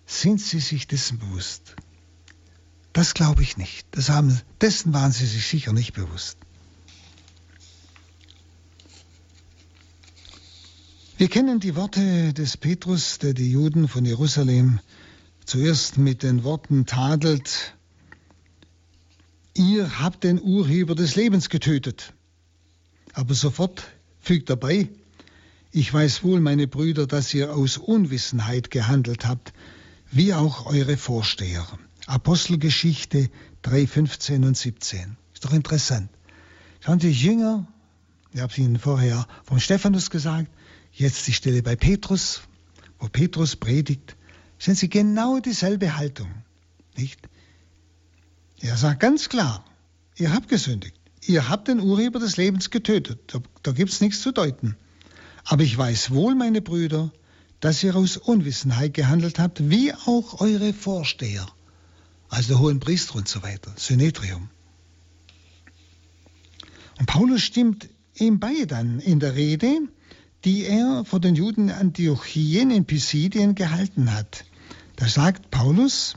Sind 0.07 0.41
Sie 0.41 0.61
sich 0.61 0.87
dessen 0.87 1.19
bewusst? 1.19 1.77
Das 2.93 3.15
glaube 3.15 3.43
ich 3.43 3.57
nicht. 3.57 3.87
Das 3.91 4.09
haben, 4.09 4.41
dessen 4.61 4.93
waren 4.93 5.13
Sie 5.13 5.27
sich 5.27 5.47
sicher 5.47 5.73
nicht 5.73 5.95
bewusst. 5.95 6.39
Wir 11.17 11.29
kennen 11.29 11.61
die 11.61 11.77
Worte 11.77 12.33
des 12.33 12.57
Petrus, 12.57 13.19
der 13.19 13.35
die 13.35 13.51
Juden 13.51 13.89
von 13.89 14.05
Jerusalem 14.05 14.81
zuerst 15.45 15.99
mit 15.99 16.23
den 16.23 16.45
Worten 16.45 16.87
tadelt, 16.87 17.75
ihr 19.55 20.01
habt 20.01 20.25
den 20.25 20.41
Urheber 20.41 20.95
des 20.95 21.15
Lebens 21.15 21.49
getötet. 21.49 22.13
Aber 23.13 23.35
sofort 23.35 23.85
fügt 24.21 24.51
er 24.51 24.57
bei, 24.57 24.89
ich 25.71 25.93
weiß 25.93 26.25
wohl, 26.25 26.41
meine 26.41 26.67
Brüder, 26.67 27.07
dass 27.07 27.33
ihr 27.35 27.55
aus 27.55 27.77
Unwissenheit 27.79 28.71
gehandelt 28.71 29.27
habt, 29.27 29.53
wie 30.15 30.35
auch 30.35 30.67
eure 30.67 30.97
Vorsteher. 30.97 31.67
Apostelgeschichte 32.07 33.31
3, 33.63 33.87
15 33.87 34.45
und 34.45 34.57
17. 34.57 35.17
Ist 35.33 35.45
doch 35.45 35.53
interessant. 35.53 36.11
Schauen 36.81 37.01
Sie, 37.01 37.11
Jünger, 37.11 37.67
ich 38.33 38.41
habe 38.41 38.53
es 38.53 38.59
Ihnen 38.59 38.79
vorher 38.79 39.27
vom 39.45 39.59
Stephanus 39.59 40.11
gesagt, 40.11 40.51
Jetzt 40.97 41.27
die 41.27 41.33
Stelle 41.33 41.61
bei 41.61 41.75
Petrus, 41.75 42.43
wo 43.01 43.09
Petrus 43.09 43.57
predigt, 43.57 44.17
sehen 44.61 44.77
Sie 44.77 44.89
genau 44.89 45.41
dieselbe 45.41 45.97
Haltung. 45.97 46.31
Nicht? 46.97 47.19
Er 48.61 48.77
sagt 48.77 49.01
ganz 49.01 49.29
klar, 49.29 49.65
ihr 50.17 50.33
habt 50.33 50.49
gesündigt. 50.49 50.95
Ihr 51.23 51.49
habt 51.49 51.67
den 51.67 51.81
Urheber 51.81 52.21
des 52.21 52.37
Lebens 52.37 52.71
getötet. 52.71 53.19
Da, 53.27 53.41
da 53.65 53.73
gibt 53.73 53.91
es 53.91 54.01
nichts 54.01 54.21
zu 54.21 54.31
deuten. 54.31 54.77
Aber 55.45 55.65
ich 55.65 55.77
weiß 55.77 56.13
wohl, 56.13 56.37
meine 56.37 56.63
Brüder, 56.63 57.11
dass 57.65 57.83
ihr 57.83 57.97
aus 57.97 58.19
Unwissenheit 58.19 58.93
gehandelt 58.93 59.39
habt, 59.39 59.71
wie 59.71 59.95
auch 59.95 60.43
eure 60.43 60.75
Vorsteher, 60.75 61.47
also 62.29 62.49
der 62.49 62.59
hohen 62.59 62.79
Priester 62.79 63.17
und 63.17 63.27
so 63.27 63.43
weiter, 63.43 63.73
Synedrium. 63.77 64.51
Und 66.99 67.07
Paulus 67.07 67.41
stimmt 67.41 67.89
ihm 68.17 68.39
bei 68.39 68.67
dann 68.67 69.01
in 69.01 69.19
der 69.19 69.35
Rede, 69.35 69.79
die 70.45 70.65
er 70.65 71.07
vor 71.07 71.21
den 71.21 71.37
Juden 71.37 71.71
Antiochien 71.71 72.71
in 72.71 72.85
Pisidien 72.85 73.55
gehalten 73.55 74.13
hat. 74.13 74.45
Da 74.97 75.09
sagt 75.09 75.51
Paulus, 75.51 76.17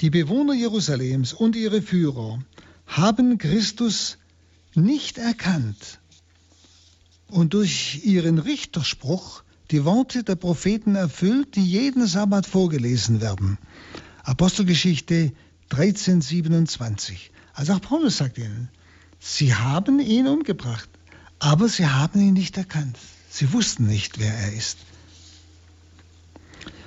die 0.00 0.08
Bewohner 0.08 0.54
Jerusalems 0.54 1.34
und 1.34 1.54
ihre 1.54 1.82
Führer 1.82 2.42
haben 2.86 3.36
Christus 3.36 4.16
nicht 4.74 5.18
erkannt 5.18 6.00
und 7.28 7.52
durch 7.52 8.06
ihren 8.06 8.38
Richterspruch 8.38 9.41
die 9.72 9.84
Worte 9.86 10.22
der 10.22 10.36
Propheten 10.36 10.94
erfüllt, 10.94 11.56
die 11.56 11.64
jeden 11.64 12.06
Sabbat 12.06 12.46
vorgelesen 12.46 13.22
werden. 13.22 13.56
Apostelgeschichte 14.22 15.32
13, 15.70 16.20
27. 16.20 17.30
Also 17.54 17.72
auch 17.72 17.80
Paulus 17.80 18.18
sagt 18.18 18.36
ihnen, 18.36 18.68
sie 19.18 19.54
haben 19.54 19.98
ihn 19.98 20.26
umgebracht, 20.26 20.90
aber 21.38 21.68
sie 21.68 21.86
haben 21.86 22.20
ihn 22.20 22.34
nicht 22.34 22.58
erkannt. 22.58 22.98
Sie 23.30 23.52
wussten 23.54 23.86
nicht, 23.86 24.18
wer 24.18 24.34
er 24.34 24.52
ist. 24.52 24.76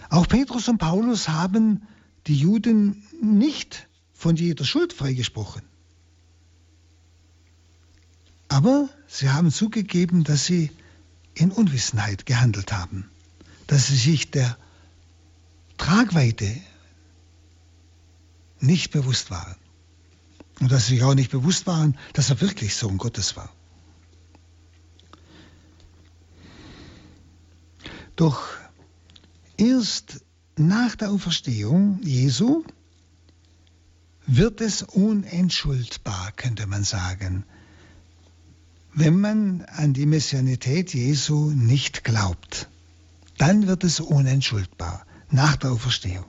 Auch 0.09 0.27
Petrus 0.27 0.67
und 0.67 0.77
Paulus 0.77 1.27
haben 1.27 1.87
die 2.27 2.37
Juden 2.37 3.03
nicht 3.19 3.87
von 4.13 4.35
jeder 4.35 4.63
Schuld 4.63 4.93
freigesprochen. 4.93 5.63
Aber 8.47 8.89
sie 9.07 9.31
haben 9.31 9.51
zugegeben, 9.51 10.23
dass 10.23 10.45
sie 10.45 10.69
in 11.35 11.51
Unwissenheit 11.51 12.25
gehandelt 12.25 12.71
haben, 12.71 13.09
dass 13.67 13.87
sie 13.87 13.97
sich 13.97 14.31
der 14.31 14.57
Tragweite 15.77 16.55
nicht 18.59 18.91
bewusst 18.91 19.29
waren 19.31 19.55
und 20.59 20.71
dass 20.71 20.87
sie 20.87 20.95
sich 20.95 21.03
auch 21.03 21.13
nicht 21.13 21.31
bewusst 21.31 21.67
waren, 21.67 21.97
dass 22.13 22.29
er 22.29 22.41
wirklich 22.41 22.75
Sohn 22.75 22.97
Gottes 22.97 23.35
war. 23.35 23.51
Doch 28.15 28.47
erst 29.57 30.21
nach 30.55 30.95
der 30.95 31.11
Auferstehung 31.11 31.99
Jesu 32.01 32.63
wird 34.25 34.61
es 34.61 34.81
unentschuldbar, 34.81 36.31
könnte 36.31 36.65
man 36.65 36.83
sagen, 36.83 37.45
wenn 38.95 39.19
man 39.19 39.61
an 39.75 39.91
die 39.93 40.05
Messianität 40.05 40.93
Jesu 40.93 41.51
nicht 41.51 42.05
glaubt. 42.05 42.69
Dann 43.37 43.67
wird 43.67 43.83
es 43.83 43.99
unentschuldbar 43.99 45.05
nach 45.29 45.57
der 45.57 45.73
Auferstehung. 45.73 46.25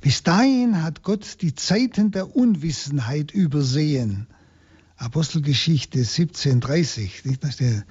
Bis 0.00 0.22
dahin 0.22 0.82
hat 0.82 1.02
Gott 1.02 1.42
die 1.42 1.56
Zeiten 1.56 2.12
der 2.12 2.36
Unwissenheit 2.36 3.32
übersehen. 3.32 4.28
Apostelgeschichte 4.96 5.98
17,30. 5.98 7.82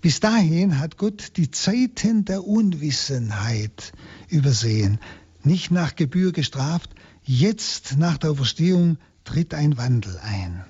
Bis 0.00 0.20
dahin 0.20 0.78
hat 0.78 0.96
Gott 0.96 1.36
die 1.36 1.50
Zeiten 1.50 2.24
der 2.24 2.46
Unwissenheit 2.46 3.92
übersehen, 4.28 5.00
nicht 5.42 5.72
nach 5.72 5.96
Gebühr 5.96 6.30
gestraft. 6.30 6.90
Jetzt 7.24 7.98
nach 7.98 8.16
der 8.16 8.30
Auferstehung 8.30 8.98
tritt 9.24 9.54
ein 9.54 9.76
Wandel 9.76 10.18
ein. 10.18 10.64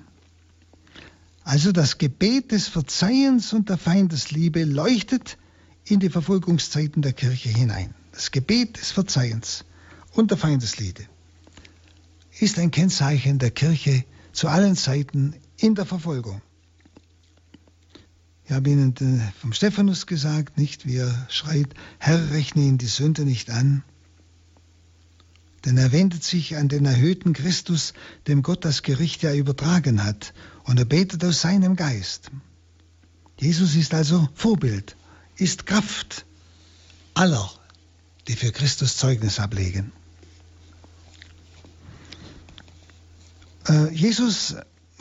Also 1.43 1.71
das 1.71 1.97
Gebet 1.97 2.51
des 2.51 2.67
Verzeihens 2.67 3.53
und 3.53 3.69
der 3.69 3.77
Feindesliebe 3.77 4.63
leuchtet 4.63 5.37
in 5.85 5.99
die 5.99 6.09
Verfolgungszeiten 6.09 7.01
der 7.01 7.13
Kirche 7.13 7.49
hinein. 7.49 7.95
Das 8.11 8.31
Gebet 8.31 8.77
des 8.79 8.91
Verzeihens 8.91 9.65
und 10.13 10.31
der 10.31 10.37
Feindesliebe 10.37 11.05
ist 12.39 12.59
ein 12.59 12.71
Kennzeichen 12.71 13.39
der 13.39 13.51
Kirche 13.51 14.05
zu 14.33 14.47
allen 14.47 14.75
Zeiten 14.75 15.35
in 15.57 15.75
der 15.75 15.85
Verfolgung. 15.85 16.41
Ich 18.45 18.51
habe 18.51 18.69
Ihnen 18.69 18.95
äh, 18.97 19.31
vom 19.39 19.53
Stephanus 19.53 20.07
gesagt, 20.07 20.57
nicht 20.57 20.85
wie 20.85 20.97
er 20.97 21.27
schreit, 21.29 21.73
Herr, 21.99 22.31
rechne 22.31 22.63
ihn 22.63 22.77
die 22.77 22.87
Sünde 22.87 23.23
nicht 23.23 23.49
an. 23.49 23.83
Denn 25.65 25.77
er 25.77 25.91
wendet 25.91 26.23
sich 26.23 26.57
an 26.57 26.69
den 26.69 26.85
erhöhten 26.85 27.33
Christus, 27.33 27.93
dem 28.27 28.41
Gott 28.41 28.65
das 28.65 28.81
Gericht 28.81 29.21
ja 29.21 29.33
übertragen 29.33 30.03
hat, 30.03 30.33
und 30.63 30.79
er 30.79 30.85
betet 30.85 31.23
aus 31.23 31.41
seinem 31.41 31.75
Geist. 31.75 32.31
Jesus 33.39 33.75
ist 33.75 33.93
also 33.93 34.27
Vorbild, 34.35 34.95
ist 35.35 35.65
Kraft 35.65 36.25
aller, 37.13 37.51
die 38.27 38.35
für 38.35 38.51
Christus 38.51 38.97
Zeugnis 38.97 39.39
ablegen. 39.39 39.91
Äh, 43.67 43.93
Jesus 43.93 44.55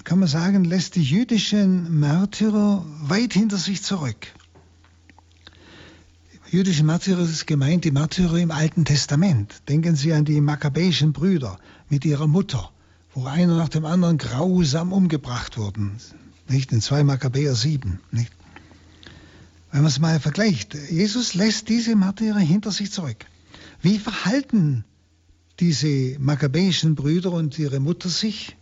kann 0.04 0.18
man 0.18 0.28
sagen, 0.28 0.64
lässt 0.64 0.94
die 0.94 1.02
jüdischen 1.02 2.00
Märtyrer 2.00 2.84
weit 3.02 3.32
hinter 3.32 3.58
sich 3.58 3.82
zurück. 3.82 4.26
Jüdische 6.51 6.82
Märtyrer 6.84 7.22
ist 7.22 7.46
gemeint 7.46 7.84
die 7.84 7.92
Märtyrer 7.92 8.38
im 8.38 8.51
Alten 8.51 8.84
Testament. 8.84 9.62
Denken 9.68 9.94
Sie 9.94 10.12
an 10.12 10.24
die 10.24 10.40
makkabäischen 10.40 11.12
Brüder 11.12 11.59
mit 11.88 12.05
ihrer 12.05 12.26
Mutter, 12.26 12.70
wo 13.14 13.26
einer 13.26 13.57
nach 13.57 13.68
dem 13.68 13.84
anderen 13.84 14.18
grausam 14.18 14.92
umgebracht 14.92 15.57
wurden. 15.59 15.92
Nicht 16.48 16.72
in 16.72 16.80
2 16.80 17.05
Makkabäer 17.05 17.55
7. 17.55 18.01
Nicht? 18.11 18.32
Wenn 19.70 19.82
man 19.82 19.90
es 19.90 20.01
mal 20.01 20.18
vergleicht, 20.18 20.74
Jesus 20.90 21.34
lässt 21.34 21.68
diese 21.68 21.94
Märtyrer 21.94 22.40
hinter 22.40 22.72
sich 22.72 22.90
zurück. 22.90 23.26
Wie 23.80 23.98
verhalten 23.98 24.84
diese 25.61 26.18
makkabäischen 26.18 26.96
Brüder 26.96 27.30
und 27.30 27.59
ihre 27.59 27.78
Mutter 27.78 28.09
sich? 28.09 28.57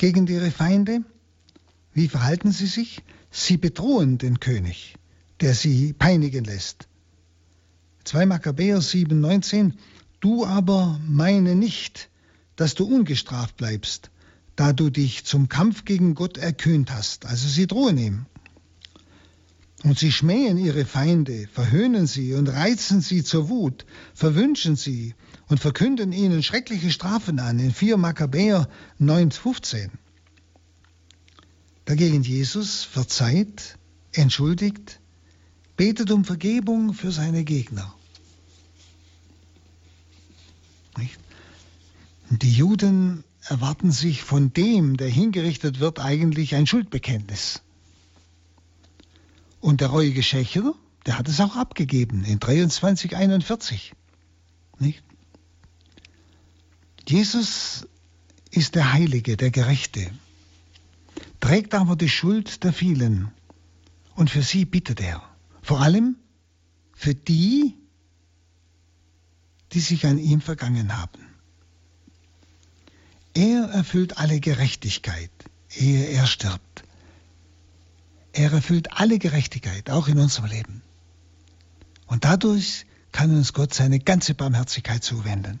gegen 0.00 0.26
ihre 0.28 0.50
Feinde? 0.50 1.04
Wie 1.92 2.08
verhalten 2.08 2.52
sie 2.52 2.66
sich? 2.66 3.02
Sie 3.30 3.58
bedrohen 3.58 4.16
den 4.16 4.40
König, 4.40 4.94
der 5.40 5.54
sie 5.54 5.92
peinigen 5.92 6.44
lässt. 6.44 6.88
2 8.04 8.26
Makkabäer 8.26 8.78
7,19 8.78 9.72
Du 10.20 10.44
aber 10.44 11.00
meine 11.06 11.54
nicht, 11.54 12.10
dass 12.56 12.74
du 12.74 12.84
ungestraft 12.84 13.56
bleibst, 13.56 14.10
da 14.54 14.74
du 14.74 14.90
dich 14.90 15.24
zum 15.24 15.48
Kampf 15.48 15.86
gegen 15.86 16.14
Gott 16.14 16.36
erkühnt 16.36 16.92
hast. 16.92 17.24
Also 17.24 17.48
sie 17.48 17.66
drohen 17.66 17.96
ihm. 17.96 18.26
Und 19.82 19.98
sie 19.98 20.12
schmähen 20.12 20.58
ihre 20.58 20.84
Feinde, 20.84 21.48
verhöhnen 21.50 22.06
sie 22.06 22.34
und 22.34 22.48
reizen 22.48 23.00
sie 23.00 23.24
zur 23.24 23.48
Wut, 23.48 23.86
verwünschen 24.12 24.76
sie 24.76 25.14
und 25.48 25.58
verkünden 25.58 26.12
ihnen 26.12 26.42
schreckliche 26.42 26.90
Strafen 26.90 27.38
an 27.38 27.58
in 27.58 27.72
4 27.72 27.96
Makkabäer 27.96 28.68
9,15. 29.00 29.88
Dagegen 31.86 32.22
Jesus 32.22 32.84
verzeiht, 32.84 33.78
entschuldigt, 34.12 34.99
betet 35.80 36.10
um 36.10 36.26
Vergebung 36.26 36.92
für 36.92 37.10
seine 37.10 37.42
Gegner. 37.42 37.94
Nicht? 40.98 41.18
Die 42.28 42.52
Juden 42.52 43.24
erwarten 43.44 43.90
sich 43.90 44.22
von 44.22 44.52
dem, 44.52 44.98
der 44.98 45.08
hingerichtet 45.08 45.80
wird, 45.80 45.98
eigentlich 45.98 46.54
ein 46.54 46.66
Schuldbekenntnis. 46.66 47.62
Und 49.62 49.80
der 49.80 49.88
reuige 49.88 50.22
Schächer, 50.22 50.74
der 51.06 51.16
hat 51.16 51.28
es 51.28 51.40
auch 51.40 51.56
abgegeben 51.56 52.24
in 52.26 52.40
23,41. 52.40 53.92
Nicht? 54.80 55.02
Jesus 57.08 57.88
ist 58.50 58.74
der 58.74 58.92
Heilige, 58.92 59.38
der 59.38 59.50
Gerechte, 59.50 60.10
trägt 61.40 61.74
aber 61.74 61.96
die 61.96 62.10
Schuld 62.10 62.64
der 62.64 62.74
vielen. 62.74 63.32
Und 64.14 64.28
für 64.28 64.42
sie 64.42 64.66
bittet 64.66 65.00
er. 65.00 65.29
Vor 65.70 65.82
allem 65.82 66.16
für 66.94 67.14
die, 67.14 67.76
die 69.70 69.78
sich 69.78 70.04
an 70.04 70.18
ihm 70.18 70.40
vergangen 70.40 70.98
haben. 70.98 71.24
Er 73.34 73.66
erfüllt 73.66 74.18
alle 74.18 74.40
Gerechtigkeit, 74.40 75.30
ehe 75.76 76.06
er 76.06 76.26
stirbt. 76.26 76.82
Er 78.32 78.50
erfüllt 78.50 78.94
alle 78.94 79.20
Gerechtigkeit, 79.20 79.90
auch 79.90 80.08
in 80.08 80.18
unserem 80.18 80.50
Leben. 80.50 80.82
Und 82.06 82.24
dadurch 82.24 82.84
kann 83.12 83.32
uns 83.32 83.52
Gott 83.52 83.72
seine 83.72 84.00
ganze 84.00 84.34
Barmherzigkeit 84.34 85.04
zuwenden. 85.04 85.60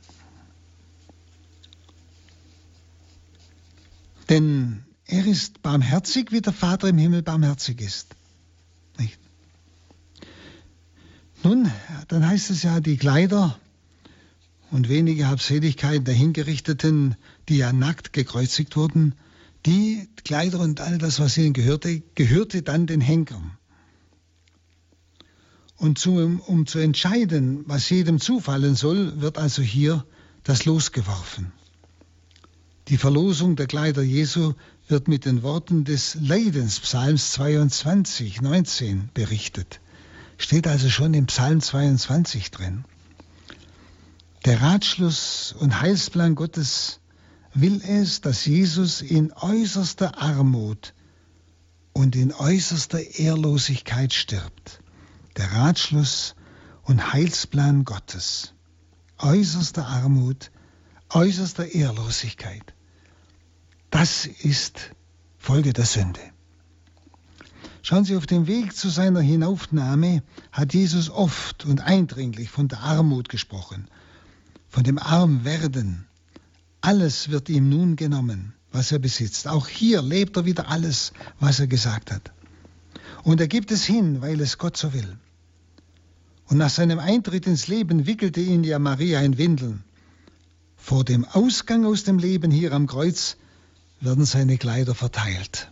Denn 4.28 4.82
er 5.04 5.24
ist 5.24 5.62
barmherzig, 5.62 6.32
wie 6.32 6.40
der 6.40 6.52
Vater 6.52 6.88
im 6.88 6.98
Himmel 6.98 7.22
barmherzig 7.22 7.80
ist. 7.80 8.08
Nicht? 8.98 9.20
Nun, 11.42 11.70
dann 12.08 12.26
heißt 12.26 12.50
es 12.50 12.62
ja, 12.62 12.80
die 12.80 12.98
Kleider 12.98 13.58
und 14.70 14.90
wenige 14.90 15.26
Habseligkeiten 15.26 16.04
der 16.04 16.14
Hingerichteten, 16.14 17.16
die 17.48 17.56
ja 17.56 17.72
nackt 17.72 18.12
gekreuzigt 18.12 18.76
wurden, 18.76 19.14
die 19.64 20.08
Kleider 20.24 20.60
und 20.60 20.80
all 20.80 20.98
das, 20.98 21.18
was 21.18 21.38
ihnen 21.38 21.54
gehörte, 21.54 22.02
gehörte 22.14 22.62
dann 22.62 22.86
den 22.86 23.00
Henkern. 23.00 23.52
Und 25.76 25.98
zu, 25.98 26.16
um 26.46 26.66
zu 26.66 26.78
entscheiden, 26.78 27.64
was 27.66 27.88
jedem 27.88 28.20
zufallen 28.20 28.74
soll, 28.74 29.20
wird 29.22 29.38
also 29.38 29.62
hier 29.62 30.04
das 30.44 30.66
Los 30.66 30.92
geworfen. 30.92 31.52
Die 32.88 32.98
Verlosung 32.98 33.56
der 33.56 33.66
Kleider 33.66 34.02
Jesu 34.02 34.52
wird 34.88 35.08
mit 35.08 35.24
den 35.24 35.42
Worten 35.42 35.84
des 35.84 36.16
Leidens, 36.20 36.80
Psalms 36.80 37.32
22, 37.32 38.42
19 38.42 39.08
berichtet. 39.14 39.80
Steht 40.40 40.66
also 40.66 40.88
schon 40.88 41.12
im 41.12 41.26
Psalm 41.26 41.60
22 41.60 42.50
drin. 42.50 42.86
Der 44.46 44.62
Ratschluss 44.62 45.54
und 45.56 45.82
Heilsplan 45.82 46.34
Gottes 46.34 47.00
will 47.52 47.82
es, 47.86 48.22
dass 48.22 48.46
Jesus 48.46 49.02
in 49.02 49.34
äußerster 49.34 50.16
Armut 50.18 50.94
und 51.92 52.16
in 52.16 52.32
äußerster 52.32 53.18
Ehrlosigkeit 53.18 54.14
stirbt. 54.14 54.80
Der 55.36 55.52
Ratschluss 55.52 56.34
und 56.84 57.12
Heilsplan 57.12 57.84
Gottes. 57.84 58.54
Äußerster 59.18 59.86
Armut, 59.86 60.50
äußerster 61.10 61.66
Ehrlosigkeit. 61.66 62.72
Das 63.90 64.24
ist 64.24 64.92
Folge 65.36 65.74
der 65.74 65.84
Sünde. 65.84 66.32
Schauen 67.82 68.04
Sie, 68.04 68.16
auf 68.16 68.26
dem 68.26 68.46
Weg 68.46 68.76
zu 68.76 68.90
seiner 68.90 69.20
Hinaufnahme 69.20 70.22
hat 70.52 70.74
Jesus 70.74 71.08
oft 71.08 71.64
und 71.64 71.80
eindringlich 71.80 72.50
von 72.50 72.68
der 72.68 72.80
Armut 72.80 73.28
gesprochen, 73.28 73.88
von 74.68 74.84
dem 74.84 74.98
Armwerden. 74.98 76.06
Alles 76.82 77.30
wird 77.30 77.48
ihm 77.48 77.68
nun 77.68 77.96
genommen, 77.96 78.54
was 78.70 78.92
er 78.92 78.98
besitzt. 78.98 79.48
Auch 79.48 79.66
hier 79.66 80.02
lebt 80.02 80.36
er 80.36 80.44
wieder 80.44 80.68
alles, 80.68 81.12
was 81.38 81.60
er 81.60 81.66
gesagt 81.66 82.10
hat. 82.10 82.32
Und 83.22 83.40
er 83.40 83.48
gibt 83.48 83.70
es 83.70 83.84
hin, 83.84 84.20
weil 84.20 84.40
es 84.40 84.58
Gott 84.58 84.76
so 84.76 84.92
will. 84.92 85.16
Und 86.46 86.58
nach 86.58 86.70
seinem 86.70 86.98
Eintritt 86.98 87.46
ins 87.46 87.68
Leben 87.68 88.06
wickelte 88.06 88.40
ihn 88.40 88.64
ja 88.64 88.78
Maria 88.78 89.20
in 89.20 89.38
Windeln. 89.38 89.84
Vor 90.76 91.04
dem 91.04 91.24
Ausgang 91.24 91.84
aus 91.84 92.04
dem 92.04 92.18
Leben 92.18 92.50
hier 92.50 92.72
am 92.72 92.86
Kreuz 92.86 93.36
werden 94.00 94.24
seine 94.24 94.58
Kleider 94.58 94.94
verteilt. 94.94 95.70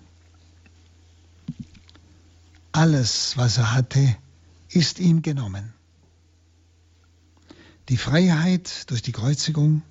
Alles, 2.79 3.37
was 3.37 3.59
er 3.59 3.75
hatte, 3.75 4.17
ist 4.69 5.01
ihm 5.01 5.23
genommen. 5.23 5.73
Die 7.89 7.97
Freiheit 7.97 8.89
durch 8.91 9.03
die 9.03 9.13
Kreuzigung, 9.13 9.83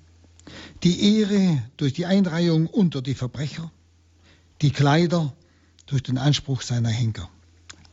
die 0.82 1.18
Ehre 1.18 1.62
durch 1.76 1.92
die 1.92 2.06
Einreihung 2.06 2.66
unter 2.66 3.02
die 3.02 3.14
Verbrecher, 3.14 3.70
die 4.62 4.70
Kleider 4.70 5.34
durch 5.86 6.02
den 6.02 6.16
Anspruch 6.16 6.62
seiner 6.62 6.88
Henker. 6.88 7.28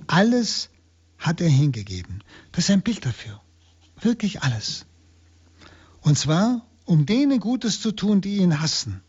Alles 0.07 0.69
hat 1.17 1.41
er 1.41 1.49
hingegeben. 1.49 2.23
Das 2.53 2.65
ist 2.65 2.71
ein 2.71 2.81
Bild 2.81 3.05
dafür. 3.05 3.41
Wirklich 3.99 4.43
alles. 4.43 4.85
Und 6.01 6.17
zwar, 6.17 6.65
um 6.85 7.05
denen 7.05 7.39
Gutes 7.39 7.81
zu 7.81 7.91
tun, 7.91 8.21
die 8.21 8.37
ihn 8.37 8.61
hassen 8.61 9.01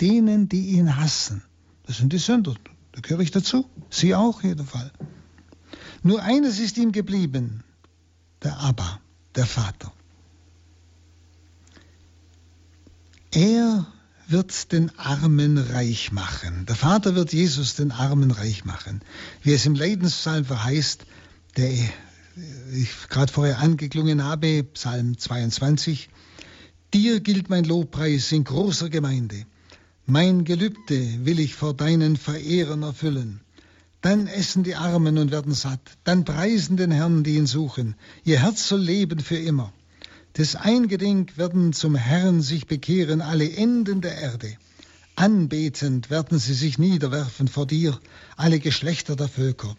denen, 0.00 0.48
die 0.48 0.68
ihn 0.70 0.96
hassen. 0.96 1.42
Das 1.86 1.96
sind 1.98 2.12
die 2.12 2.18
Sünder. 2.18 2.54
Da 2.98 3.02
gehöre 3.02 3.20
ich 3.20 3.30
dazu. 3.30 3.64
Sie 3.90 4.16
auch, 4.16 4.42
jeden 4.42 4.66
Fall. 4.66 4.90
Nur 6.02 6.20
eines 6.20 6.58
ist 6.58 6.76
ihm 6.78 6.90
geblieben. 6.90 7.62
Der 8.42 8.58
Abba, 8.58 8.98
der 9.36 9.46
Vater. 9.46 9.92
Er 13.30 13.86
wird 14.26 14.72
den 14.72 14.90
Armen 14.98 15.58
reich 15.58 16.10
machen. 16.10 16.66
Der 16.66 16.74
Vater 16.74 17.14
wird 17.14 17.32
Jesus 17.32 17.76
den 17.76 17.92
Armen 17.92 18.32
reich 18.32 18.64
machen. 18.64 19.00
Wie 19.44 19.52
es 19.52 19.64
im 19.64 19.76
Leidenspsalm 19.76 20.44
verheißt, 20.44 21.06
der 21.56 21.70
ich 21.70 22.90
gerade 23.10 23.32
vorher 23.32 23.60
angeklungen 23.60 24.24
habe, 24.24 24.64
Psalm 24.64 25.16
22. 25.16 26.08
Dir 26.92 27.20
gilt 27.20 27.48
mein 27.48 27.62
Lobpreis 27.62 28.32
in 28.32 28.42
großer 28.42 28.90
Gemeinde. 28.90 29.46
Mein 30.10 30.46
Gelübde 30.46 31.26
will 31.26 31.38
ich 31.38 31.54
vor 31.54 31.74
deinen 31.74 32.16
Verehrern 32.16 32.82
erfüllen. 32.82 33.42
Dann 34.00 34.26
essen 34.26 34.64
die 34.64 34.74
Armen 34.74 35.18
und 35.18 35.30
werden 35.30 35.52
satt. 35.52 35.82
Dann 36.04 36.24
preisen 36.24 36.78
den 36.78 36.90
Herrn, 36.90 37.24
die 37.24 37.34
ihn 37.34 37.46
suchen. 37.46 37.94
Ihr 38.24 38.40
Herz 38.40 38.66
soll 38.68 38.80
leben 38.80 39.20
für 39.20 39.36
immer. 39.36 39.70
Des 40.38 40.56
Eingedenk 40.56 41.36
werden 41.36 41.74
zum 41.74 41.94
Herrn 41.94 42.40
sich 42.40 42.66
bekehren 42.66 43.20
alle 43.20 43.52
Enden 43.54 44.00
der 44.00 44.16
Erde. 44.16 44.56
Anbetend 45.14 46.08
werden 46.08 46.38
sie 46.38 46.54
sich 46.54 46.78
niederwerfen 46.78 47.46
vor 47.46 47.66
dir, 47.66 48.00
alle 48.38 48.60
Geschlechter 48.60 49.14
der 49.14 49.28
Völker. 49.28 49.76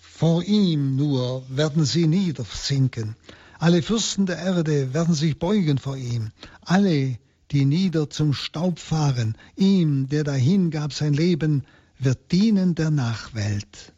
Vor 0.00 0.44
ihm 0.44 0.94
nur 0.94 1.42
werden 1.48 1.84
sie 1.84 2.06
niedersinken. 2.06 3.16
Alle 3.58 3.82
Fürsten 3.82 4.26
der 4.26 4.38
Erde 4.38 4.94
werden 4.94 5.16
sich 5.16 5.40
beugen 5.40 5.78
vor 5.78 5.96
ihm. 5.96 6.30
Alle, 6.60 7.18
die 7.52 7.64
nieder 7.64 8.08
zum 8.08 8.32
Staub 8.32 8.78
fahren. 8.78 9.36
Ihm, 9.56 10.08
der 10.08 10.24
dahin 10.24 10.70
gab 10.70 10.92
sein 10.92 11.12
Leben, 11.12 11.64
wird 11.98 12.32
dienen 12.32 12.74
der 12.74 12.90
Nachwelt. 12.90 13.92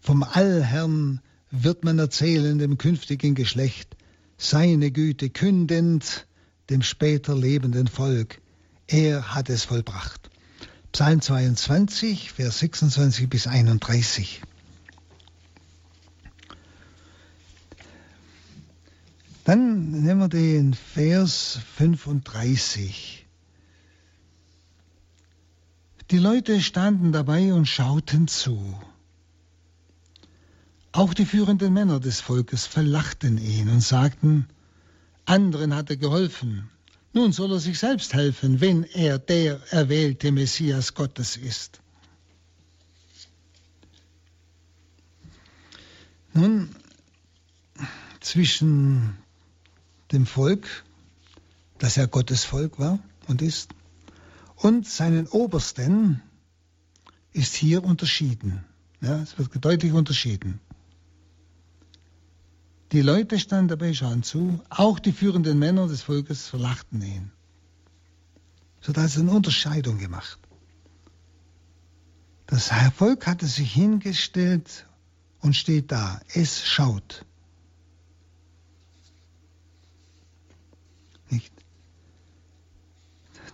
Vom 0.00 0.22
Allherrn 0.22 1.20
wird 1.50 1.84
man 1.84 1.98
erzählen 1.98 2.58
dem 2.58 2.78
künftigen 2.78 3.34
Geschlecht, 3.34 3.96
seine 4.36 4.90
Güte 4.90 5.30
kündend 5.30 6.26
dem 6.70 6.82
später 6.82 7.36
lebenden 7.36 7.86
Volk. 7.86 8.40
Er 8.86 9.34
hat 9.34 9.50
es 9.50 9.64
vollbracht. 9.64 10.30
Psalm 10.92 11.20
22, 11.20 12.32
Vers 12.32 12.58
26 12.58 13.28
bis 13.28 13.46
31. 13.46 14.42
Dann 19.44 19.90
nehmen 20.02 20.20
wir 20.20 20.28
den 20.28 20.74
Vers 20.74 21.58
35. 21.76 23.26
Die 26.10 26.18
Leute 26.18 26.60
standen 26.60 27.12
dabei 27.12 27.52
und 27.54 27.66
schauten 27.66 28.28
zu. 28.28 28.80
Auch 30.92 31.14
die 31.14 31.24
führenden 31.24 31.72
Männer 31.72 32.00
des 32.00 32.20
Volkes 32.20 32.66
verlachten 32.66 33.38
ihn 33.38 33.68
und 33.68 33.80
sagten, 33.80 34.48
anderen 35.24 35.74
hat 35.74 35.88
er 35.90 35.96
geholfen, 35.96 36.68
nun 37.12 37.32
soll 37.32 37.52
er 37.52 37.60
sich 37.60 37.78
selbst 37.78 38.12
helfen, 38.12 38.60
wenn 38.60 38.82
er 38.84 39.18
der 39.18 39.60
erwählte 39.72 40.32
Messias 40.32 40.94
Gottes 40.94 41.36
ist. 41.36 41.80
Nun, 46.32 46.74
zwischen 48.20 49.16
dem 50.12 50.26
Volk, 50.26 50.84
das 51.78 51.96
ja 51.96 52.06
Gottes 52.06 52.44
Volk 52.44 52.78
war 52.78 52.98
und 53.26 53.42
ist, 53.42 53.70
und 54.56 54.86
seinen 54.86 55.26
Obersten 55.26 56.22
ist 57.32 57.54
hier 57.54 57.84
unterschieden. 57.84 58.64
Ja, 59.00 59.20
es 59.22 59.38
wird 59.38 59.64
deutlich 59.64 59.92
unterschieden. 59.92 60.60
Die 62.92 63.02
Leute 63.02 63.38
standen 63.38 63.68
dabei, 63.68 63.94
schauen 63.94 64.22
zu, 64.22 64.60
auch 64.68 64.98
die 64.98 65.12
führenden 65.12 65.58
Männer 65.58 65.86
des 65.86 66.02
Volkes 66.02 66.48
verlachten 66.48 67.00
ihn. 67.02 67.30
So 68.80 68.92
da 68.92 69.04
ist 69.04 69.16
eine 69.16 69.30
Unterscheidung 69.30 69.98
gemacht. 69.98 70.38
Das 72.46 72.70
Volk 72.96 73.26
hatte 73.28 73.46
sich 73.46 73.72
hingestellt 73.72 74.86
und 75.38 75.54
steht 75.54 75.92
da. 75.92 76.20
Es 76.34 76.66
schaut. 76.66 77.24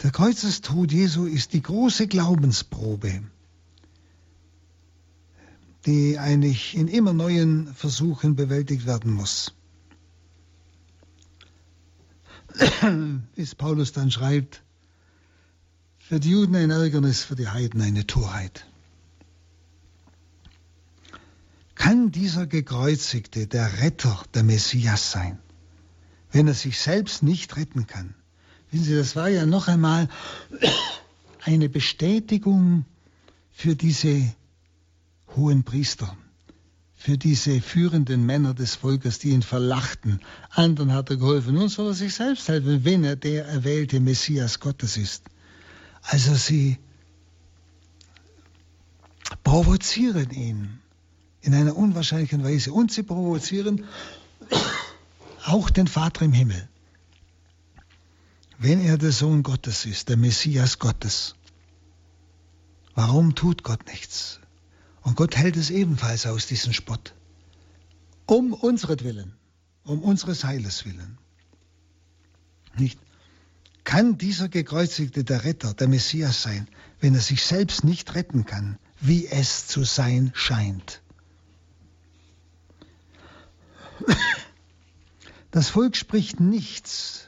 Der 0.02 0.10
Kreuzestod 0.10 0.92
Jesu 0.92 1.26
ist 1.26 1.52
die 1.52 1.62
große 1.62 2.06
Glaubensprobe, 2.06 3.22
die 5.86 6.18
eigentlich 6.18 6.76
in 6.76 6.88
immer 6.88 7.12
neuen 7.12 7.74
Versuchen 7.74 8.36
bewältigt 8.36 8.86
werden 8.86 9.12
muss. 9.12 9.54
Bis 13.34 13.54
Paulus 13.54 13.92
dann 13.92 14.10
schreibt, 14.10 14.62
für 15.98 16.20
die 16.20 16.30
Juden 16.30 16.54
ein 16.56 16.70
Ärgernis, 16.70 17.24
für 17.24 17.36
die 17.36 17.48
Heiden 17.48 17.80
eine 17.80 18.06
Torheit. 18.06 18.66
Kann 21.74 22.12
dieser 22.12 22.46
Gekreuzigte 22.46 23.46
der 23.46 23.80
Retter, 23.80 24.22
der 24.34 24.44
Messias 24.44 25.10
sein? 25.10 25.38
wenn 26.36 26.48
er 26.48 26.54
sich 26.54 26.78
selbst 26.78 27.22
nicht 27.22 27.56
retten 27.56 27.86
kann. 27.86 28.14
Wissen 28.70 28.84
Sie, 28.84 28.96
das 28.96 29.16
war 29.16 29.28
ja 29.28 29.46
noch 29.46 29.68
einmal 29.68 30.08
eine 31.42 31.68
Bestätigung 31.68 32.84
für 33.52 33.76
diese 33.76 34.34
hohen 35.36 35.64
Priester, 35.64 36.16
für 36.94 37.16
diese 37.16 37.60
führenden 37.60 38.26
Männer 38.26 38.54
des 38.54 38.74
Volkes, 38.74 39.18
die 39.18 39.30
ihn 39.30 39.42
verlachten. 39.42 40.20
Anderen 40.50 40.92
hat 40.92 41.10
er 41.10 41.16
geholfen. 41.16 41.54
Nun 41.54 41.68
soll 41.68 41.88
er 41.88 41.94
sich 41.94 42.14
selbst 42.14 42.48
helfen, 42.48 42.84
wenn 42.84 43.04
er 43.04 43.16
der 43.16 43.46
erwählte 43.46 44.00
Messias 44.00 44.60
Gottes 44.60 44.96
ist. 44.96 45.24
Also 46.02 46.34
sie 46.34 46.78
provozieren 49.42 50.30
ihn 50.30 50.80
in 51.40 51.54
einer 51.54 51.76
unwahrscheinlichen 51.76 52.44
Weise 52.44 52.72
und 52.72 52.92
sie 52.92 53.02
provozieren 53.02 53.84
auch 55.44 55.70
den 55.70 55.86
Vater 55.86 56.24
im 56.24 56.32
Himmel, 56.32 56.68
wenn 58.58 58.80
er 58.80 58.98
der 58.98 59.12
Sohn 59.12 59.42
Gottes 59.42 59.84
ist, 59.84 60.08
der 60.08 60.16
Messias 60.16 60.78
Gottes. 60.78 61.34
Warum 62.94 63.34
tut 63.34 63.62
Gott 63.62 63.86
nichts? 63.86 64.40
Und 65.02 65.16
Gott 65.16 65.36
hält 65.36 65.56
es 65.56 65.70
ebenfalls 65.70 66.26
aus, 66.26 66.46
diesen 66.46 66.72
Spott. 66.72 67.14
Um 68.26 68.52
unseren 68.52 69.32
um 69.84 70.02
unseres 70.02 70.44
Heiles 70.44 70.84
willen. 70.84 71.18
Nicht? 72.76 72.98
Kann 73.84 74.18
dieser 74.18 74.48
Gekreuzigte 74.48 75.22
der 75.22 75.44
Retter, 75.44 75.72
der 75.74 75.86
Messias 75.86 76.42
sein, 76.42 76.66
wenn 77.00 77.14
er 77.14 77.20
sich 77.20 77.44
selbst 77.44 77.84
nicht 77.84 78.14
retten 78.16 78.44
kann, 78.44 78.78
wie 79.00 79.28
es 79.28 79.68
zu 79.68 79.84
sein 79.84 80.32
scheint? 80.34 81.02
Das 85.52 85.68
Volk 85.68 85.96
spricht 85.96 86.40
nichts. 86.40 87.25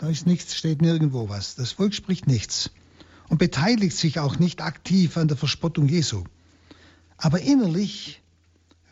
Da 0.00 0.08
ist 0.08 0.26
nichts, 0.26 0.56
steht 0.56 0.80
nirgendwo 0.80 1.28
was. 1.28 1.56
Das 1.56 1.72
Volk 1.72 1.92
spricht 1.94 2.26
nichts 2.26 2.70
und 3.28 3.36
beteiligt 3.36 3.94
sich 3.94 4.18
auch 4.18 4.38
nicht 4.38 4.62
aktiv 4.62 5.18
an 5.18 5.28
der 5.28 5.36
Verspottung 5.36 5.88
Jesu. 5.90 6.24
Aber 7.18 7.40
innerlich 7.40 8.22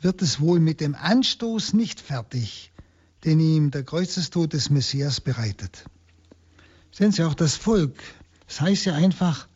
wird 0.02 0.20
es 0.20 0.38
wohl 0.38 0.60
mit 0.60 0.82
dem 0.82 0.94
Anstoß 0.94 1.72
nicht 1.72 1.98
fertig, 1.98 2.72
den 3.24 3.40
ihm 3.40 3.70
der 3.70 3.84
Kreuzestod 3.84 4.52
des 4.52 4.68
Messias 4.68 5.22
bereitet. 5.22 5.86
Sehen 6.92 7.10
Sie 7.10 7.24
auch 7.24 7.34
das 7.34 7.56
Volk. 7.56 7.98
Das 8.46 8.60
heißt 8.60 8.84
ja 8.84 8.94
einfach, 8.94 9.48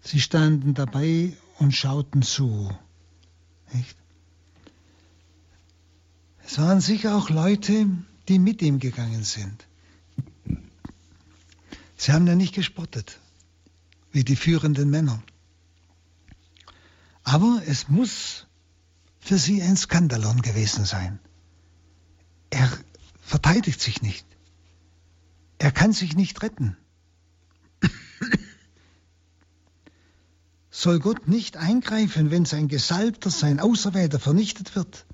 sie 0.00 0.18
standen 0.18 0.72
dabei 0.72 1.34
und 1.58 1.72
schauten 1.72 2.22
zu. 2.22 2.74
Nicht? 3.74 3.96
Es 6.46 6.56
waren 6.56 6.80
sicher 6.80 7.18
auch 7.18 7.28
Leute, 7.28 7.86
die 8.28 8.38
mit 8.38 8.62
ihm 8.62 8.78
gegangen 8.78 9.24
sind. 9.24 9.66
Sie 11.96 12.12
haben 12.12 12.26
ja 12.26 12.34
nicht 12.34 12.54
gespottet, 12.54 13.20
wie 14.12 14.24
die 14.24 14.36
führenden 14.36 14.90
Männer. 14.90 15.22
Aber 17.22 17.62
es 17.66 17.88
muss 17.88 18.46
für 19.18 19.38
sie 19.38 19.62
ein 19.62 19.76
Skandalon 19.76 20.42
gewesen 20.42 20.84
sein. 20.84 21.18
Er 22.50 22.70
verteidigt 23.22 23.80
sich 23.80 24.02
nicht. 24.02 24.26
Er 25.58 25.72
kann 25.72 25.92
sich 25.92 26.14
nicht 26.14 26.42
retten. 26.42 26.76
Soll 30.70 30.98
Gott 30.98 31.26
nicht 31.26 31.56
eingreifen, 31.56 32.30
wenn 32.30 32.44
sein 32.44 32.68
Gesalbter, 32.68 33.30
sein 33.30 33.60
Auserwählter 33.60 34.20
vernichtet 34.20 34.76
wird? 34.76 35.06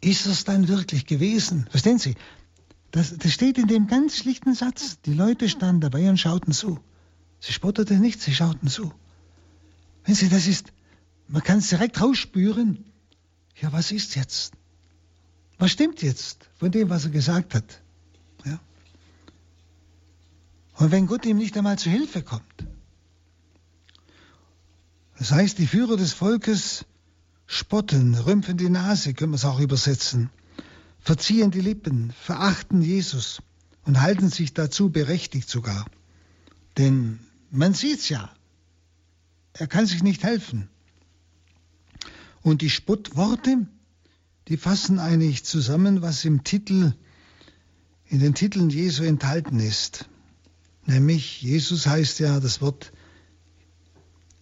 Ist 0.00 0.26
es 0.26 0.44
dann 0.44 0.68
wirklich 0.68 1.06
gewesen? 1.06 1.68
Verstehen 1.70 1.98
Sie? 1.98 2.16
Das, 2.90 3.16
das 3.16 3.32
steht 3.32 3.58
in 3.58 3.66
dem 3.66 3.86
ganz 3.86 4.16
schlichten 4.16 4.54
Satz. 4.54 5.00
Die 5.02 5.12
Leute 5.12 5.48
standen 5.48 5.80
dabei 5.80 6.08
und 6.08 6.18
schauten 6.18 6.52
zu. 6.52 6.80
Sie 7.40 7.52
spotteten 7.52 8.00
nicht, 8.00 8.20
sie 8.20 8.34
schauten 8.34 8.68
zu. 8.68 8.92
Wenn 10.04 10.14
Sie, 10.14 10.28
das 10.28 10.46
ist, 10.46 10.72
man 11.28 11.42
kann 11.42 11.58
es 11.58 11.68
direkt 11.68 12.00
rausspüren. 12.00 12.84
Ja, 13.60 13.72
was 13.72 13.92
ist 13.92 14.16
jetzt? 14.16 14.54
Was 15.58 15.72
stimmt 15.72 16.02
jetzt 16.02 16.48
von 16.56 16.70
dem, 16.70 16.88
was 16.88 17.04
er 17.04 17.10
gesagt 17.10 17.54
hat? 17.54 17.82
Ja? 18.44 18.58
Und 20.74 20.90
wenn 20.90 21.06
Gott 21.06 21.26
ihm 21.26 21.36
nicht 21.36 21.56
einmal 21.56 21.78
zu 21.78 21.90
Hilfe 21.90 22.22
kommt, 22.22 22.66
das 25.18 25.32
heißt, 25.32 25.58
die 25.58 25.66
Führer 25.66 25.96
des 25.96 26.12
Volkes 26.12 26.86
spotten, 27.46 28.14
rümpfen 28.14 28.56
die 28.56 28.68
Nase, 28.68 29.14
können 29.14 29.32
wir 29.32 29.36
es 29.36 29.44
auch 29.44 29.58
übersetzen, 29.58 30.30
verziehen 31.00 31.50
die 31.50 31.60
Lippen, 31.60 32.12
verachten 32.12 32.82
Jesus 32.82 33.42
und 33.84 34.00
halten 34.00 34.30
sich 34.30 34.54
dazu 34.54 34.90
berechtigt 34.90 35.48
sogar. 35.48 35.86
Denn 36.76 37.18
man 37.50 37.74
sieht's 37.74 38.08
ja, 38.08 38.30
er 39.52 39.66
kann 39.66 39.86
sich 39.86 40.02
nicht 40.02 40.22
helfen. 40.22 40.68
Und 42.42 42.62
die 42.62 42.70
Spottworte, 42.70 43.66
die 44.48 44.56
fassen 44.56 44.98
eigentlich 44.98 45.44
zusammen, 45.44 46.02
was 46.02 46.24
im 46.24 46.44
Titel, 46.44 46.94
in 48.06 48.20
den 48.20 48.34
Titeln 48.34 48.70
Jesu 48.70 49.02
enthalten 49.02 49.60
ist. 49.60 50.08
Nämlich, 50.86 51.42
Jesus 51.42 51.86
heißt 51.86 52.20
ja 52.20 52.40
das 52.40 52.62
Wort 52.62 52.92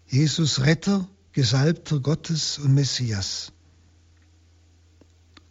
Jesus 0.07 0.61
Retter, 0.61 1.09
Gesalbter 1.33 1.99
Gottes 1.99 2.59
und 2.59 2.75
Messias. 2.75 3.53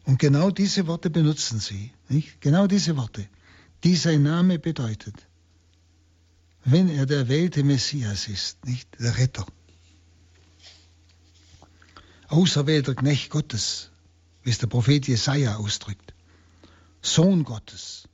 Und 0.06 0.20
genau 0.20 0.52
diese 0.52 0.86
Worte 0.88 1.10
benutzen 1.10 1.60
sie, 1.60 1.92
nicht? 2.10 2.40
Genau 2.40 2.68
diese 2.68 2.96
Worte, 2.96 3.28
die 3.84 3.96
sein 3.96 4.22
Name 4.24 4.60
bedeutet. 4.60 5.16
Wenn 6.64 6.90
er 6.90 7.06
der 7.06 7.28
wählte 7.28 7.64
Messias 7.64 8.28
ist, 8.28 8.66
nicht 8.66 8.88
der 9.00 9.18
Retter. 9.18 9.46
Auserwählter 12.28 12.96
Knecht 12.96 13.30
Gottes, 13.30 13.92
wie 14.44 14.52
es 14.52 14.60
der 14.60 14.68
Prophet 14.68 15.08
Jesaja 15.08 15.58
ausdrückt. 15.58 16.14
Sohn 17.02 17.44
Gottes. 17.44 18.08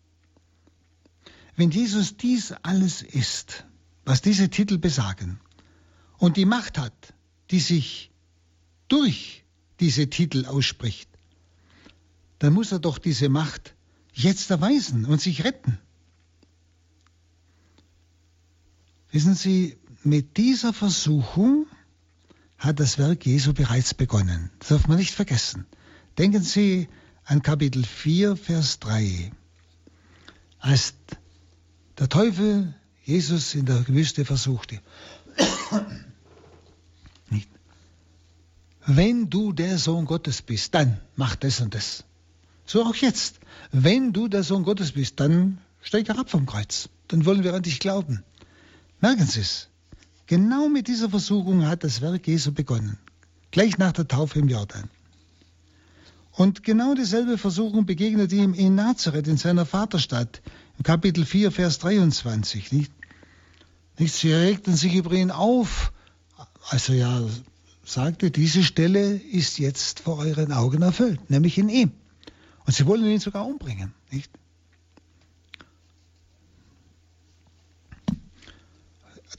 Wenn 1.55 1.71
Jesus 1.71 2.17
dies 2.17 2.53
alles 2.63 3.01
ist, 3.01 3.65
was 4.05 4.21
diese 4.21 4.49
Titel 4.49 4.77
besagen, 4.77 5.39
und 6.17 6.37
die 6.37 6.45
Macht 6.45 6.77
hat, 6.77 7.13
die 7.49 7.59
sich 7.59 8.11
durch 8.87 9.43
diese 9.79 10.09
Titel 10.09 10.45
ausspricht, 10.45 11.10
dann 12.41 12.53
muss 12.53 12.71
er 12.71 12.79
doch 12.79 12.97
diese 12.97 13.29
Macht 13.29 13.75
jetzt 14.13 14.49
erweisen 14.49 15.05
und 15.05 15.21
sich 15.21 15.43
retten. 15.43 15.77
Wissen 19.11 19.35
Sie, 19.35 19.77
mit 20.03 20.37
dieser 20.37 20.73
Versuchung 20.73 21.67
hat 22.57 22.79
das 22.79 22.97
Werk 22.97 23.27
Jesu 23.27 23.53
bereits 23.53 23.93
begonnen. 23.93 24.49
Das 24.57 24.69
darf 24.69 24.87
man 24.87 24.97
nicht 24.97 25.13
vergessen. 25.13 25.67
Denken 26.17 26.41
Sie 26.41 26.87
an 27.25 27.43
Kapitel 27.43 27.83
4, 27.83 28.35
Vers 28.35 28.79
3. 28.79 29.31
Als 30.57 30.95
der 31.99 32.09
Teufel 32.09 32.73
Jesus 33.03 33.53
in 33.53 33.67
der 33.67 33.87
Wüste 33.87 34.25
versuchte. 34.25 34.81
Wenn 38.87 39.29
du 39.29 39.53
der 39.53 39.77
Sohn 39.77 40.05
Gottes 40.05 40.41
bist, 40.41 40.73
dann 40.73 40.99
mach 41.15 41.35
das 41.35 41.61
und 41.61 41.75
das. 41.75 42.03
So 42.71 42.85
auch 42.85 42.95
jetzt. 42.95 43.41
Wenn 43.73 44.13
du 44.13 44.29
der 44.29 44.43
Sohn 44.43 44.63
Gottes 44.63 44.93
bist, 44.93 45.19
dann 45.19 45.57
steig 45.81 46.07
herab 46.07 46.29
vom 46.29 46.45
Kreuz. 46.45 46.87
Dann 47.09 47.25
wollen 47.25 47.43
wir 47.43 47.53
an 47.53 47.63
dich 47.63 47.81
glauben. 47.81 48.23
Merken 49.01 49.25
Sie 49.25 49.41
es. 49.41 49.67
Genau 50.25 50.69
mit 50.69 50.87
dieser 50.87 51.09
Versuchung 51.09 51.65
hat 51.65 51.83
das 51.83 51.99
Werk 51.99 52.25
Jesu 52.25 52.53
begonnen. 52.53 52.97
Gleich 53.51 53.77
nach 53.77 53.91
der 53.91 54.07
Taufe 54.07 54.39
im 54.39 54.47
Jordan. 54.47 54.89
Und 56.31 56.63
genau 56.63 56.95
dieselbe 56.95 57.37
Versuchung 57.37 57.85
begegnet 57.85 58.31
ihm 58.31 58.53
in 58.53 58.75
Nazareth, 58.75 59.27
in 59.27 59.35
seiner 59.35 59.65
Vaterstadt, 59.65 60.41
im 60.77 60.85
Kapitel 60.85 61.25
4, 61.25 61.51
Vers 61.51 61.77
23. 61.79 62.71
Nicht? 62.71 62.93
Nicht? 63.99 64.15
Sie 64.15 64.31
regten 64.31 64.77
sich 64.77 64.95
über 64.95 65.11
ihn 65.11 65.31
auf, 65.31 65.91
also 66.69 66.93
ja 66.93 67.21
sagte, 67.83 68.31
diese 68.31 68.63
Stelle 68.63 69.15
ist 69.15 69.59
jetzt 69.59 69.99
vor 69.99 70.19
euren 70.19 70.53
Augen 70.53 70.81
erfüllt, 70.83 71.29
nämlich 71.29 71.57
in 71.57 71.67
ihm. 71.67 71.91
Und 72.71 72.75
sie 72.75 72.85
wollen 72.85 73.05
ihn 73.05 73.19
sogar 73.19 73.45
umbringen, 73.45 73.93
nicht? 74.11 74.31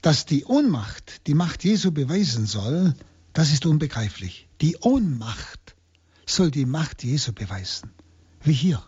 Dass 0.03 0.27
die 0.27 0.45
Ohnmacht 0.45 1.25
die 1.25 1.33
Macht 1.33 1.63
Jesu 1.63 1.91
beweisen 1.91 2.45
soll, 2.45 2.93
das 3.33 3.51
ist 3.51 3.65
unbegreiflich. 3.65 4.47
Die 4.61 4.77
Ohnmacht 4.81 5.73
soll 6.27 6.51
die 6.51 6.67
Macht 6.67 7.03
Jesu 7.03 7.33
beweisen. 7.33 7.89
Wie 8.43 8.53
hier. 8.53 8.85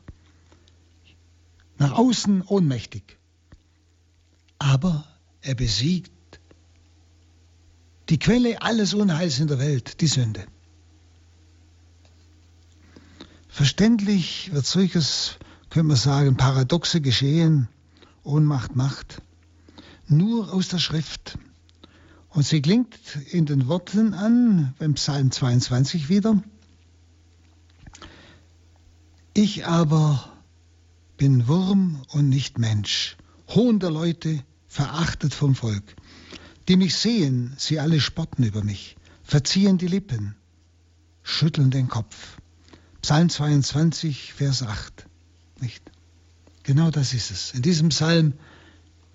Nach 1.79 1.93
außen 1.93 2.43
ohnmächtig. 2.43 3.17
Aber 4.59 5.07
er 5.41 5.55
besiegt 5.55 6.39
die 8.09 8.19
Quelle 8.19 8.61
alles 8.61 8.93
Unheils 8.93 9.39
in 9.39 9.47
der 9.47 9.57
Welt, 9.57 10.01
die 10.01 10.07
Sünde. 10.07 10.45
Verständlich 13.55 14.51
wird 14.51 14.65
solches, 14.65 15.37
können 15.69 15.87
wir 15.87 15.95
sagen, 15.95 16.35
paradoxe 16.35 16.99
Geschehen, 16.99 17.69
Ohnmacht, 18.21 18.75
Macht, 18.75 19.21
nur 20.09 20.53
aus 20.53 20.67
der 20.67 20.79
Schrift. 20.79 21.37
Und 22.27 22.45
sie 22.45 22.61
klingt 22.61 22.99
in 23.31 23.45
den 23.45 23.69
Worten 23.69 24.13
an, 24.13 24.73
beim 24.77 24.95
Psalm 24.95 25.31
22 25.31 26.09
wieder. 26.09 26.43
Ich 29.33 29.65
aber 29.65 30.33
bin 31.15 31.47
Wurm 31.47 32.01
und 32.09 32.27
nicht 32.27 32.59
Mensch, 32.59 33.15
Hohn 33.47 33.79
der 33.79 33.89
Leute, 33.89 34.43
verachtet 34.67 35.33
vom 35.33 35.55
Volk. 35.55 35.95
Die 36.67 36.75
mich 36.75 36.93
sehen, 36.95 37.53
sie 37.55 37.79
alle 37.79 38.01
spotten 38.01 38.43
über 38.43 38.65
mich, 38.65 38.97
verziehen 39.23 39.77
die 39.77 39.87
Lippen, 39.87 40.35
schütteln 41.23 41.71
den 41.71 41.87
Kopf. 41.87 42.35
Psalm 43.05 43.29
22, 43.29 44.33
Vers 44.33 44.63
8. 44.63 45.05
Nicht? 45.59 45.91
Genau 46.63 46.89
das 46.89 47.13
ist 47.13 47.29
es. 47.29 47.53
In 47.53 47.61
diesem 47.61 47.89
Psalm 47.89 48.33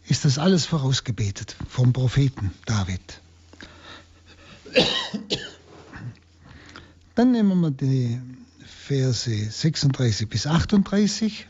ist 0.07 0.25
das 0.25 0.39
alles 0.39 0.65
vorausgebetet 0.65 1.57
vom 1.69 1.93
Propheten 1.93 2.53
David. 2.67 3.21
Dann 7.17 7.33
nehmen 7.33 7.61
wir 7.61 7.73
die 7.73 8.21
Verse 8.65 9.51
36 9.51 10.29
bis 10.29 10.47
38. 10.47 11.49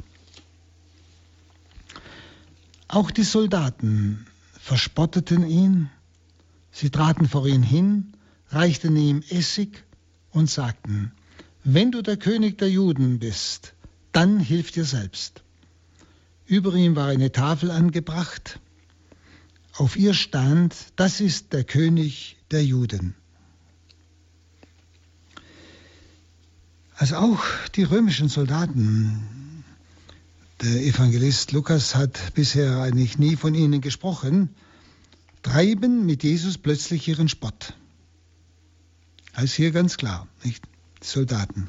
Auch 2.89 3.11
die 3.11 3.23
Soldaten 3.23 4.27
verspotteten 4.59 5.47
ihn, 5.47 5.91
sie 6.73 6.89
traten 6.89 7.29
vor 7.29 7.47
ihn 7.47 7.63
hin, 7.63 8.15
reichten 8.49 8.97
ihm 8.97 9.23
Essig 9.29 9.85
und 10.31 10.49
sagten, 10.49 11.13
wenn 11.65 11.93
du 11.93 12.03
der 12.03 12.17
König 12.17 12.59
der 12.59 12.71
Juden 12.71 13.19
bist, 13.19 13.75
dann 14.13 14.41
hilf 14.41 14.73
dir 14.73 14.85
selbst. 14.85 15.43
Über 16.47 16.75
ihm 16.75 16.97
war 16.97 17.09
eine 17.09 17.33
Tafel 17.33 17.71
angebracht. 17.71 18.59
Auf 19.75 19.97
ihr 19.97 20.15
stand, 20.15 20.75
das 20.97 21.21
ist 21.21 21.53
der 21.53 21.65
König 21.65 22.37
der 22.51 22.65
Juden. 22.65 23.15
Also 26.97 27.17
auch 27.17 27.43
die 27.77 27.85
römischen 27.85 28.29
Soldaten, 28.29 29.65
der 30.61 30.83
Evangelist 30.83 31.53
Lukas 31.53 31.95
hat 31.95 32.35
bisher 32.35 32.83
eigentlich 32.83 33.17
nie 33.17 33.37
von 33.37 33.55
ihnen 33.55 33.81
gesprochen, 33.81 34.55
treiben 35.43 36.05
mit 36.05 36.23
Jesus 36.23 36.59
plötzlich 36.59 37.09
ihren 37.09 37.29
Spott. 37.29 37.75
Das 39.35 39.45
ist 39.45 39.55
hier 39.55 39.71
ganz 39.71 39.97
klar, 39.97 40.27
nicht? 40.45 40.70
Soldaten. 41.03 41.69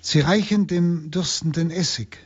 Sie 0.00 0.20
reichen 0.20 0.66
dem 0.66 1.10
Dürstenden 1.10 1.70
Essig. 1.70 2.18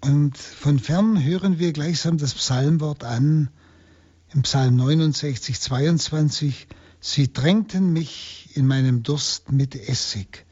Und 0.00 0.36
von 0.36 0.78
fern 0.78 1.22
hören 1.22 1.58
wir 1.58 1.72
gleichsam 1.72 2.18
das 2.18 2.34
Psalmwort 2.34 3.04
an, 3.04 3.48
im 4.34 4.42
Psalm 4.42 4.76
69, 4.76 5.60
22, 5.60 6.66
Sie 7.06 7.32
drängten 7.32 7.92
mich 7.92 8.48
in 8.54 8.66
meinem 8.66 9.02
Durst 9.02 9.52
mit 9.52 9.74
Essig. 9.74 10.46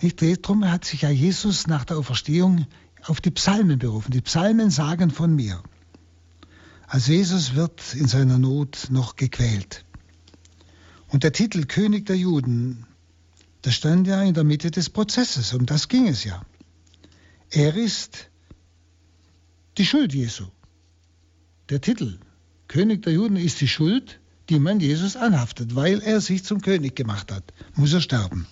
Darum 0.00 0.70
hat 0.70 0.86
sich 0.86 1.02
ja 1.02 1.10
Jesus 1.10 1.66
nach 1.66 1.84
der 1.84 1.98
Auferstehung 1.98 2.66
auf 3.04 3.20
die 3.20 3.30
Psalmen 3.30 3.78
berufen. 3.78 4.10
Die 4.10 4.22
Psalmen 4.22 4.70
sagen 4.70 5.10
von 5.10 5.34
mir. 5.34 5.62
Also 6.86 7.12
Jesus 7.12 7.54
wird 7.54 7.94
in 7.94 8.08
seiner 8.08 8.38
Not 8.38 8.88
noch 8.90 9.16
gequält. 9.16 9.84
Und 11.14 11.22
der 11.22 11.32
Titel 11.32 11.64
König 11.66 12.06
der 12.06 12.16
Juden, 12.16 12.86
der 13.62 13.70
stand 13.70 14.08
ja 14.08 14.20
in 14.22 14.34
der 14.34 14.42
Mitte 14.42 14.72
des 14.72 14.90
Prozesses, 14.90 15.54
um 15.54 15.64
das 15.64 15.86
ging 15.86 16.08
es 16.08 16.24
ja. 16.24 16.44
Er 17.50 17.76
ist 17.76 18.30
die 19.78 19.86
Schuld 19.86 20.12
Jesu. 20.12 20.46
Der 21.68 21.80
Titel 21.80 22.18
König 22.66 23.04
der 23.04 23.12
Juden 23.12 23.36
ist 23.36 23.60
die 23.60 23.68
Schuld, 23.68 24.18
die 24.48 24.58
man 24.58 24.80
Jesus 24.80 25.14
anhaftet, 25.14 25.76
weil 25.76 26.00
er 26.00 26.20
sich 26.20 26.42
zum 26.42 26.60
König 26.60 26.96
gemacht 26.96 27.30
hat. 27.30 27.44
Muss 27.76 27.92
er 27.92 28.00
sterben. 28.00 28.48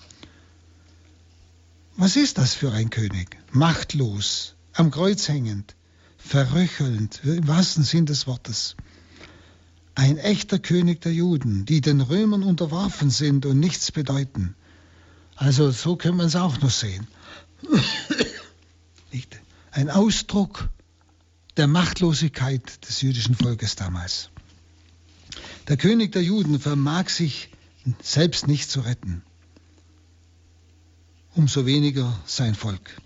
Was 1.97 2.15
ist 2.15 2.39
das 2.39 2.55
für 2.55 2.71
ein 2.71 2.91
König? 2.91 3.39
Machtlos, 3.51 4.55
am 4.73 4.93
Kreuz 4.93 5.27
hängend, 5.27 5.75
verröchelnd, 6.17 7.23
im 7.25 7.49
wahrsten 7.49 7.83
Sinn 7.83 8.07
des 8.07 8.29
Wortes. 8.29 8.77
Ein 9.95 10.17
echter 10.17 10.59
König 10.59 11.01
der 11.03 11.13
Juden, 11.13 11.67
die 11.67 11.81
den 11.81 12.01
Römern 12.01 12.43
unterworfen 12.43 13.11
sind 13.11 13.45
und 13.47 13.61
nichts 13.61 13.93
bedeuten. 13.93 14.55
Also 15.37 15.71
so 15.71 15.97
können 15.97 16.17
wir 16.17 16.25
es 16.25 16.37
auch 16.37 16.61
noch 16.61 16.71
sehen. 16.71 17.07
Ein 19.75 19.89
Ausdruck 19.89 20.69
der 21.57 21.67
Machtlosigkeit 21.67 22.87
des 22.87 23.01
jüdischen 23.01 23.35
Volkes 23.35 23.75
damals. 23.75 24.29
Der 25.69 25.79
König 25.79 26.13
der 26.13 26.23
Juden 26.23 26.61
vermag 26.61 27.09
sich 27.09 27.49
selbst 28.03 28.49
nicht 28.49 28.71
zu 28.71 28.81
retten, 28.81 29.23
umso 31.35 31.65
weniger 31.65 32.21
sein 32.27 32.55
Volk. 32.55 33.01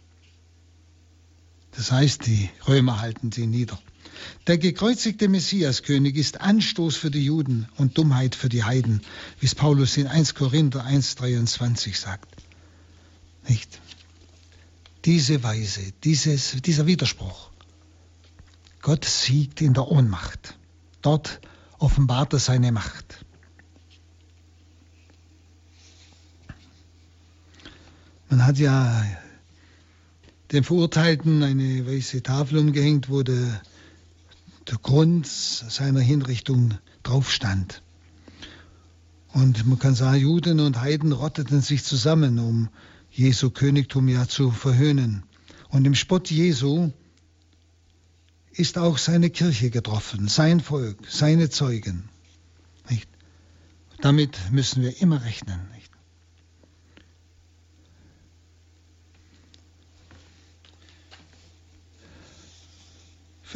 Das 1.73 1.93
heißt, 1.93 2.27
die 2.27 2.51
Römer 2.67 3.01
halten 3.01 3.31
sie 3.31 3.47
nieder. 3.47 3.79
Der 4.47 4.59
gekreuzigte 4.59 5.29
Messiaskönig 5.29 6.17
ist 6.17 6.41
Anstoß 6.41 6.97
für 6.97 7.11
die 7.11 7.25
Juden 7.25 7.69
und 7.77 7.99
Dummheit 7.99 8.35
für 8.35 8.49
die 8.49 8.65
Heiden, 8.65 9.03
wie 9.41 9.47
es 9.47 9.55
Paulus 9.55 9.97
in 9.97 10.07
1 10.07 10.35
Korinther 10.35 10.85
1,23 10.87 11.97
sagt. 11.97 12.29
Nicht? 13.49 13.81
Diese 15.05 15.43
Weise, 15.43 15.93
dieses, 16.03 16.61
dieser 16.63 16.87
Widerspruch 16.87 17.51
Gott 18.87 19.05
siegt 19.05 19.61
in 19.63 19.75
der 19.75 19.89
Ohnmacht. 19.89 20.57
Dort 21.03 21.41
offenbart 21.79 22.33
er 22.35 22.39
seine 22.39 22.71
Macht. 22.71 23.25
Man 28.29 28.47
hat 28.47 28.59
ja 28.59 29.05
dem 30.53 30.63
Verurteilten 30.63 31.43
eine 31.43 31.85
weiße 31.85 32.23
Tafel 32.23 32.59
umgehängt, 32.59 33.11
wo 33.11 33.25
der, 33.25 33.61
der 34.69 34.79
Grund 34.79 35.27
seiner 35.27 36.01
Hinrichtung 36.01 36.75
drauf 37.03 37.31
stand. 37.31 37.83
Und 39.33 39.67
man 39.67 39.79
kann 39.79 39.95
sagen, 39.95 40.21
Juden 40.21 40.61
und 40.61 40.81
Heiden 40.81 41.13
rotteten 41.13 41.61
sich 41.61 41.85
zusammen, 41.85 42.39
um 42.39 42.69
Jesu 43.11 43.51
Königtum 43.51 44.09
ja 44.09 44.27
zu 44.27 44.51
verhöhnen. 44.51 45.25
Und 45.69 45.87
im 45.87 45.95
Spott 45.95 46.31
Jesu 46.31 46.91
ist 48.53 48.79
auch 48.79 48.99
seine 48.99 49.31
Kirche 49.31 49.71
getroffen, 49.71 50.29
sein 50.29 50.61
Volk, 50.61 50.99
seine 51.09 51.51
Zeugen. 51.51 52.09
Nicht? 52.89 53.09
Damit 54.01 54.39
müssen 54.51 54.83
wir 54.83 55.01
immer 55.01 55.23
rechnen. 55.23 55.61
Nicht? 55.75 55.91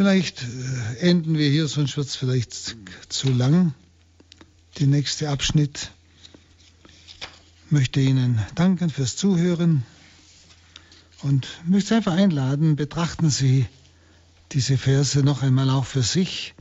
Vielleicht 0.01 0.45
äh, 0.45 1.11
enden 1.11 1.37
wir 1.37 1.51
hier, 1.51 1.69
sonst 1.69 1.99
wird 1.99 2.07
es 2.07 2.17
vielleicht 2.17 2.75
zu 3.11 3.29
lang. 3.29 3.75
Der 4.79 4.87
nächste 4.87 5.29
Abschnitt 5.29 5.91
möchte 7.69 8.01
Ihnen 8.01 8.41
danken 8.55 8.89
fürs 8.89 9.17
Zuhören 9.17 9.83
und 11.21 11.47
möchte 11.67 11.97
einfach 11.97 12.15
einladen, 12.15 12.77
betrachten 12.77 13.29
Sie 13.29 13.67
diese 14.53 14.79
Verse 14.79 15.23
noch 15.23 15.43
einmal 15.43 15.69
auch 15.69 15.85
für 15.85 16.03
sich. 16.03 16.55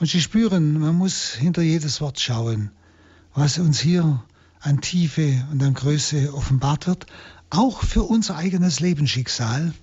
Und 0.00 0.08
Sie 0.08 0.20
spüren, 0.20 0.80
man 0.80 0.96
muss 0.96 1.32
hinter 1.34 1.62
jedes 1.62 2.00
Wort 2.00 2.18
schauen, 2.18 2.72
was 3.34 3.60
uns 3.60 3.78
hier 3.78 4.24
an 4.58 4.80
Tiefe 4.80 5.46
und 5.52 5.62
an 5.62 5.74
Größe 5.74 6.34
offenbart 6.34 6.88
wird, 6.88 7.06
auch 7.50 7.84
für 7.84 8.02
unser 8.02 8.34
eigenes 8.34 8.80
Lebensschicksal, 8.80 9.74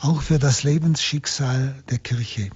auch 0.00 0.22
für 0.22 0.38
das 0.38 0.62
Lebensschicksal 0.62 1.82
der 1.90 1.98
Kirche. 1.98 2.50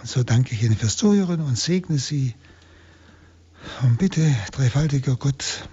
Und 0.00 0.08
so 0.08 0.22
danke 0.22 0.54
ich 0.54 0.62
Ihnen 0.62 0.76
fürs 0.76 0.96
Zuhören 0.96 1.40
und 1.40 1.58
segne 1.58 1.98
Sie. 1.98 2.34
Und 3.82 3.98
bitte, 3.98 4.34
dreifaltiger 4.52 5.16
Gott, 5.16 5.68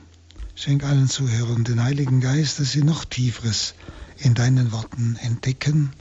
schenk 0.56 0.84
allen 0.84 1.10
Zuhörern 1.10 1.64
den 1.64 1.84
Heiligen 1.84 2.22
Geist, 2.22 2.60
dass 2.60 2.72
sie 2.72 2.84
noch 2.84 3.06
Tieferes 3.06 3.76
in 4.18 4.34
deinen 4.34 4.72
Worten 4.72 5.18
entdecken 5.22 5.92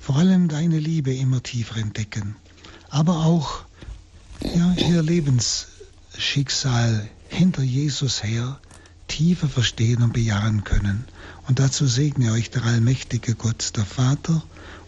vor 0.00 0.16
allem 0.16 0.48
deine 0.48 0.78
Liebe 0.78 1.14
immer 1.14 1.42
tiefer 1.42 1.76
entdecken, 1.76 2.34
aber 2.88 3.26
auch 3.26 3.60
ja, 4.42 4.72
ihr 4.72 5.02
Lebensschicksal 5.02 7.06
hinter 7.28 7.62
Jesus 7.62 8.24
her 8.24 8.58
tiefer 9.10 9.48
verstehen 9.48 10.02
und 10.02 10.12
bejahen 10.12 10.64
können. 10.64 11.04
Und 11.48 11.58
dazu 11.58 11.86
segne 11.86 12.32
euch 12.32 12.50
der 12.50 12.64
allmächtige 12.64 13.34
Gott, 13.34 13.76
der 13.76 13.84
Vater 13.84 14.42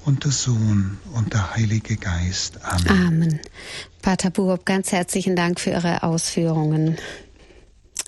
und 0.05 0.25
der 0.25 0.31
Sohn 0.31 0.99
und 1.13 1.33
der 1.33 1.55
Heilige 1.55 1.97
Geist. 1.97 2.65
Amen. 2.65 3.07
Amen. 3.07 3.41
Pater 4.01 4.31
Burob, 4.31 4.65
ganz 4.65 4.93
herzlichen 4.93 5.37
Dank 5.37 5.61
für 5.61 5.71
Ihre 5.71 6.03
Ausführungen. 6.03 6.97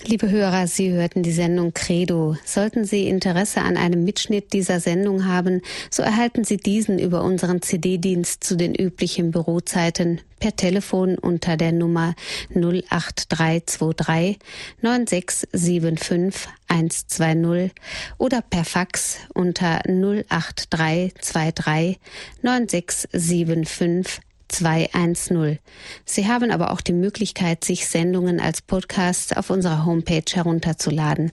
Liebe 0.02 0.28
Hörer, 0.28 0.66
Sie 0.66 0.90
hörten 0.90 1.22
die 1.22 1.30
Sendung 1.30 1.72
Credo. 1.72 2.34
Sollten 2.44 2.84
Sie 2.84 3.06
Interesse 3.08 3.60
an 3.62 3.76
einem 3.76 4.02
Mitschnitt 4.04 4.52
dieser 4.52 4.80
Sendung 4.80 5.26
haben, 5.26 5.62
so 5.88 6.02
erhalten 6.02 6.42
Sie 6.44 6.56
diesen 6.56 6.98
über 6.98 7.22
unseren 7.22 7.62
CD-Dienst 7.62 8.42
zu 8.42 8.56
den 8.56 8.74
üblichen 8.74 9.30
Bürozeiten 9.30 10.20
per 10.40 10.56
Telefon 10.56 11.16
unter 11.16 11.56
der 11.56 11.70
Nummer 11.72 12.16
08323 12.54 14.40
9675 14.82 16.48
120 16.66 17.70
oder 18.18 18.42
per 18.42 18.64
Fax 18.64 19.18
unter 19.32 19.80
08323 19.86 22.00
9675 22.42 24.20
210. 24.54 25.58
Sie 26.04 26.28
haben 26.28 26.50
aber 26.50 26.70
auch 26.72 26.80
die 26.80 26.92
Möglichkeit, 26.92 27.64
sich 27.64 27.86
Sendungen 27.88 28.40
als 28.40 28.62
Podcast 28.62 29.36
auf 29.36 29.50
unserer 29.50 29.84
Homepage 29.84 30.22
herunterzuladen 30.32 31.32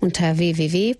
unter 0.00 0.38
www.horeb.org. 0.38 0.96